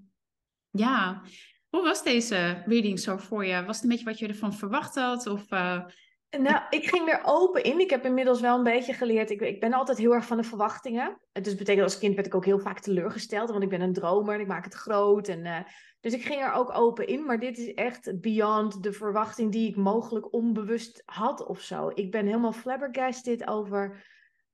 Ja, 0.70 1.22
hoe 1.70 1.82
was 1.82 2.02
deze 2.02 2.62
reading 2.66 3.00
zo 3.00 3.16
voor 3.16 3.44
je? 3.44 3.64
Was 3.64 3.76
het 3.76 3.84
een 3.84 3.90
beetje 3.90 4.04
wat 4.04 4.18
je 4.18 4.28
ervan 4.28 4.54
verwacht 4.54 4.94
had? 4.94 5.26
Of, 5.26 5.52
uh... 5.52 5.84
Nou, 6.38 6.62
ik 6.70 6.88
ging 6.88 7.08
er 7.08 7.20
open 7.24 7.62
in. 7.62 7.80
Ik 7.80 7.90
heb 7.90 8.04
inmiddels 8.04 8.40
wel 8.40 8.56
een 8.56 8.64
beetje 8.64 8.92
geleerd. 8.92 9.30
Ik, 9.30 9.40
ik 9.40 9.60
ben 9.60 9.72
altijd 9.72 9.98
heel 9.98 10.14
erg 10.14 10.26
van 10.26 10.36
de 10.36 10.42
verwachtingen. 10.42 11.20
Dus 11.32 11.54
betekent 11.54 11.84
als 11.84 11.98
kind 11.98 12.14
werd 12.14 12.26
ik 12.26 12.34
ook 12.34 12.44
heel 12.44 12.58
vaak 12.58 12.80
teleurgesteld. 12.80 13.50
Want 13.50 13.62
ik 13.62 13.68
ben 13.68 13.80
een 13.80 13.92
dromer 13.92 14.34
en 14.34 14.40
ik 14.40 14.46
maak 14.46 14.64
het 14.64 14.74
groot. 14.74 15.28
En, 15.28 15.44
uh, 15.44 15.58
dus 16.00 16.12
ik 16.12 16.24
ging 16.24 16.40
er 16.40 16.52
ook 16.52 16.76
open 16.76 17.06
in. 17.06 17.24
Maar 17.24 17.38
dit 17.38 17.58
is 17.58 17.74
echt 17.74 18.20
beyond 18.20 18.82
de 18.82 18.92
verwachting 18.92 19.52
die 19.52 19.68
ik 19.68 19.76
mogelijk 19.76 20.32
onbewust 20.32 21.02
had 21.04 21.46
of 21.46 21.60
zo. 21.60 21.90
Ik 21.94 22.10
ben 22.10 22.26
helemaal 22.26 22.52
flabbergasted 22.52 23.48
over 23.48 24.06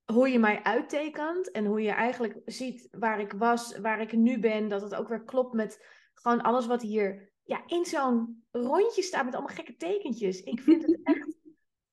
hoe 0.04 0.28
je 0.28 0.38
mij 0.38 0.62
uittekent. 0.62 1.50
En 1.50 1.64
hoe 1.64 1.82
je 1.82 1.92
eigenlijk 1.92 2.40
ziet 2.44 2.88
waar 2.90 3.20
ik 3.20 3.32
was, 3.32 3.78
waar 3.78 4.00
ik 4.00 4.12
nu 4.12 4.38
ben. 4.38 4.68
Dat 4.68 4.82
het 4.82 4.94
ook 4.94 5.08
weer 5.08 5.24
klopt 5.24 5.52
met 5.52 6.00
gewoon 6.14 6.42
alles 6.42 6.66
wat 6.66 6.82
hier 6.82 7.32
ja, 7.42 7.62
in 7.66 7.84
zo'n 7.84 8.44
rondje 8.50 9.02
staat 9.02 9.24
met 9.24 9.34
allemaal 9.34 9.54
gekke 9.54 9.76
tekentjes. 9.76 10.42
Ik 10.42 10.60
vind 10.60 10.82
het 10.86 11.00
echt 11.14 11.28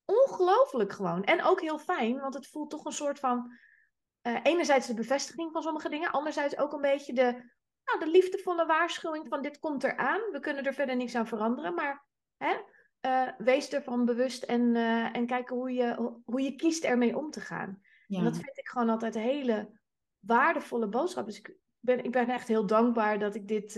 ongelooflijk 0.05 0.91
gewoon. 0.91 1.24
En 1.24 1.43
ook 1.43 1.61
heel 1.61 1.80
fijn, 1.80 2.20
want 2.20 2.34
het 2.34 2.47
voelt 2.47 2.70
toch 2.70 2.86
een 2.86 2.91
soort 2.91 3.20
van... 3.20 3.51
Uh, 4.22 4.39
enerzijds 4.43 4.88
de 4.88 4.93
bevestiging 4.93 5.51
van 5.51 5.61
sommige 5.61 5.89
dingen, 5.89 6.11
anderzijds 6.11 6.57
ook 6.57 6.74
een 6.74 6.82
beetje 6.82 7.13
de, 7.13 7.32
nou, 7.84 7.99
de 7.99 8.07
liefdevolle 8.07 8.65
waarschuwing 8.65 9.28
van 9.28 9.41
dit 9.41 9.59
komt 9.59 9.84
eraan. 9.84 10.22
We 10.32 10.39
kunnen 10.39 10.63
er 10.63 10.74
verder 10.74 10.95
niks 10.95 11.15
aan 11.15 11.28
veranderen, 11.28 11.74
maar 11.74 12.05
hè, 12.38 12.55
uh, 13.01 13.32
wees 13.38 13.70
ervan 13.70 14.05
bewust 14.05 14.43
en, 14.43 14.76
uh, 14.76 15.15
en 15.15 15.26
kijken 15.26 15.55
hoe 15.55 15.74
je, 15.74 16.20
hoe 16.26 16.41
je 16.41 16.55
kiest 16.55 16.84
ermee 16.84 17.17
om 17.17 17.32
te 17.32 17.41
gaan. 17.41 17.82
Ja. 18.07 18.17
En 18.17 18.24
dat 18.24 18.36
vind 18.36 18.57
ik 18.57 18.67
gewoon 18.67 18.89
altijd 18.89 19.15
een 19.15 19.22
hele 19.22 19.80
waardevolle 20.20 20.88
boodschap. 20.88 21.26
Dus 21.26 21.39
ik 21.39 21.55
ben, 21.80 22.04
ik 22.04 22.12
ben 22.12 22.30
echt 22.30 22.48
heel 22.48 22.66
dankbaar 22.66 23.20
dat 23.20 23.36
ik 23.36 23.48
dit 23.48 23.76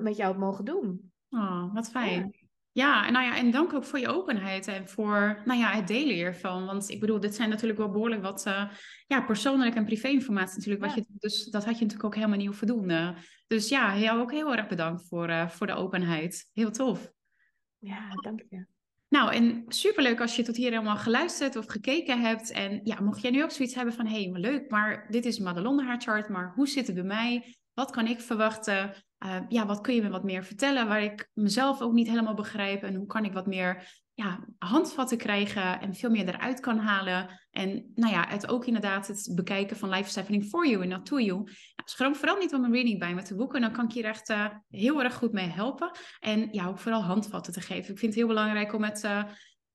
met 0.00 0.16
jou 0.16 0.30
heb 0.32 0.36
mogen 0.36 0.64
doen. 0.64 1.12
Oh, 1.30 1.74
wat 1.74 1.90
fijn. 1.90 2.38
Ja, 2.72 3.06
en, 3.06 3.12
nou 3.12 3.24
ja, 3.24 3.36
en 3.36 3.50
dank 3.50 3.72
ook 3.72 3.84
voor 3.84 3.98
je 3.98 4.08
openheid 4.08 4.66
en 4.66 4.88
voor 4.88 5.42
nou 5.44 5.58
ja, 5.58 5.70
het 5.70 5.86
delen 5.86 6.14
hiervan. 6.14 6.66
Want 6.66 6.90
ik 6.90 7.00
bedoel, 7.00 7.20
dit 7.20 7.34
zijn 7.34 7.48
natuurlijk 7.48 7.78
wel 7.78 7.90
behoorlijk 7.90 8.22
wat 8.22 8.46
uh, 8.46 8.70
ja, 9.06 9.20
persoonlijke 9.20 9.78
en 9.78 9.84
privé-informatie 9.84 10.56
natuurlijk. 10.56 10.84
Wat 10.84 10.94
je, 10.94 11.04
dus 11.18 11.44
dat 11.44 11.64
had 11.64 11.74
je 11.74 11.80
natuurlijk 11.80 12.04
ook 12.04 12.14
helemaal 12.14 12.36
niet 12.36 12.46
hoeven 12.46 12.66
doen. 12.66 12.90
Uh, 12.90 13.16
dus 13.46 13.68
ja, 13.68 13.98
jou 13.98 14.20
ook 14.20 14.30
heel 14.30 14.54
erg 14.54 14.68
bedankt 14.68 15.08
voor, 15.08 15.28
uh, 15.28 15.48
voor 15.48 15.66
de 15.66 15.74
openheid. 15.74 16.50
Heel 16.52 16.70
tof. 16.70 17.12
Ja, 17.78 18.08
dank 18.08 18.42
je. 18.48 18.66
Nou, 19.10 19.34
en 19.34 19.64
superleuk 19.68 20.20
als 20.20 20.36
je 20.36 20.42
tot 20.42 20.56
hier 20.56 20.70
helemaal 20.70 20.96
geluisterd 20.96 21.56
of 21.56 21.66
gekeken 21.66 22.20
hebt. 22.20 22.50
En 22.50 22.80
ja, 22.84 23.00
mocht 23.00 23.20
jij 23.20 23.30
nu 23.30 23.42
ook 23.42 23.50
zoiets 23.50 23.74
hebben 23.74 23.94
van, 23.94 24.06
hé, 24.06 24.22
hey, 24.22 24.40
leuk, 24.40 24.70
maar 24.70 25.06
dit 25.08 25.24
is 25.24 25.38
Madelon 25.38 25.80
haar 25.80 26.00
chart, 26.00 26.28
maar 26.28 26.52
hoe 26.54 26.68
zit 26.68 26.86
het 26.86 26.96
bij 26.96 27.04
mij? 27.04 27.56
Wat 27.74 27.90
kan 27.90 28.06
ik 28.06 28.20
verwachten? 28.20 28.94
Uh, 29.24 29.36
ja, 29.48 29.66
wat 29.66 29.80
kun 29.80 29.94
je 29.94 30.02
me 30.02 30.08
wat 30.08 30.24
meer 30.24 30.44
vertellen 30.44 30.88
waar 30.88 31.02
ik 31.02 31.30
mezelf 31.34 31.80
ook 31.80 31.92
niet 31.92 32.08
helemaal 32.08 32.34
begrijp 32.34 32.82
en 32.82 32.94
hoe 32.94 33.06
kan 33.06 33.24
ik 33.24 33.32
wat 33.32 33.46
meer 33.46 34.02
ja, 34.20 34.44
handvatten 34.58 35.18
krijgen 35.18 35.80
en 35.80 35.94
veel 35.94 36.10
meer 36.10 36.28
eruit 36.28 36.60
kan 36.60 36.78
halen. 36.78 37.40
En 37.50 37.92
nou 37.94 38.12
ja, 38.12 38.24
het 38.28 38.48
ook 38.48 38.66
inderdaad 38.66 39.06
het 39.06 39.32
bekijken 39.34 39.76
van 39.76 39.88
Life 39.88 40.08
is 40.08 40.14
Happening 40.14 40.44
for 40.44 40.68
You 40.68 40.82
en 40.82 40.88
not 40.88 41.06
to 41.06 41.20
you. 41.20 41.50
Schroom 41.84 42.14
vooral 42.14 42.36
niet 42.36 42.54
om 42.54 42.64
een 42.64 42.72
reading 42.72 42.98
bij 42.98 43.14
me 43.14 43.22
te 43.22 43.34
boeken. 43.34 43.60
Dan 43.60 43.72
kan 43.72 43.84
ik 43.84 43.90
je 43.90 44.02
echt 44.02 44.30
uh, 44.30 44.46
heel 44.68 45.02
erg 45.02 45.14
goed 45.14 45.32
mee 45.32 45.46
helpen. 45.46 45.90
En 46.20 46.48
ja, 46.52 46.66
ook 46.66 46.78
vooral 46.78 47.02
handvatten 47.02 47.52
te 47.52 47.60
geven. 47.60 47.92
Ik 47.92 47.98
vind 47.98 48.00
het 48.00 48.14
heel 48.14 48.26
belangrijk 48.26 48.72
om 48.72 48.84
het 48.84 49.04
uh, 49.04 49.24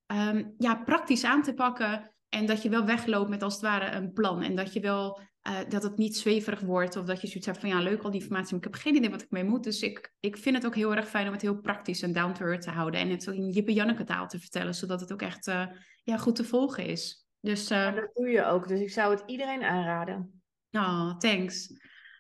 um, 0.08 0.54
ja, 0.58 0.76
praktisch 0.76 1.24
aan 1.24 1.44
te 1.44 1.54
pakken. 1.54 2.16
En 2.30 2.46
dat 2.46 2.62
je 2.62 2.70
wel 2.70 2.86
wegloopt 2.86 3.30
met 3.30 3.44
als 3.44 3.54
het 3.54 3.62
ware 3.62 3.96
een 3.96 4.14
plan. 4.14 4.42
En 4.42 4.56
dat 4.56 4.74
je 4.74 4.80
wel 4.80 5.22
uh, 5.48 5.60
dat 5.70 5.84
het 5.84 5.98
niet 5.98 6.18
zweverig 6.18 6.60
wordt 6.60 6.96
of 6.96 7.06
dat 7.06 7.22
je 7.22 7.28
zoiets 7.28 7.46
hebt 7.46 7.60
van 7.60 7.70
ja, 7.70 7.80
leuk 7.80 8.02
al 8.02 8.12
die 8.12 8.22
informatie, 8.22 8.56
maar 8.56 8.66
ik 8.66 8.74
heb 8.74 8.82
geen 8.82 8.96
idee 8.96 9.10
wat 9.10 9.22
ik 9.22 9.32
mee 9.32 9.44
moet. 9.44 9.64
Dus 9.64 9.82
ik, 9.82 10.14
ik 10.20 10.38
vind 10.38 10.56
het 10.56 10.66
ook 10.66 10.76
heel 10.76 10.96
erg 10.96 11.08
fijn 11.08 11.26
om 11.28 11.34
het 11.34 11.42
heel 11.42 11.60
praktisch 11.60 12.02
en 12.02 12.14
down 12.14 12.34
to 12.34 12.46
earth 12.46 12.62
te 12.62 12.70
houden 12.70 13.00
en 13.00 13.10
het 13.10 13.26
in 13.26 13.50
Jippe 13.50 13.74
Janneke 13.74 14.04
taal 14.04 14.28
te 14.28 14.40
vertellen, 14.40 14.76
zodat 14.76 15.00
het 15.00 15.14
ook 15.14 15.22
echt 15.22 15.48
uh, 15.48 15.66
ja, 16.04 16.18
goed 16.18 16.36
te 16.36 16.44
volgen 16.44 16.86
is. 16.86 17.28
Dus, 17.40 17.72
uh, 17.72 17.78
ja, 17.78 17.92
dat 17.92 18.10
doe 18.14 18.30
je 18.30 18.46
ook, 18.46 18.68
dus 18.68 18.80
ik 18.80 18.92
zou 18.92 19.12
het 19.12 19.24
iedereen 19.26 19.64
aanraden. 19.64 20.42
Oh, 20.72 21.18
thanks. 21.18 21.74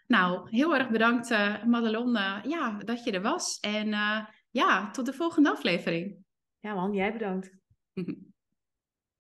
Nou, 0.07 0.49
heel 0.49 0.75
erg 0.75 0.89
bedankt 0.89 1.29
Madelon 1.65 2.11
ja, 2.43 2.77
dat 2.85 3.03
je 3.03 3.11
er 3.11 3.21
was. 3.21 3.59
En 3.59 3.89
ja, 4.49 4.91
tot 4.91 5.05
de 5.05 5.13
volgende 5.13 5.49
aflevering. 5.49 6.17
Ja 6.59 6.73
man, 6.73 6.93
jij 6.93 7.13
bedankt. 7.13 7.51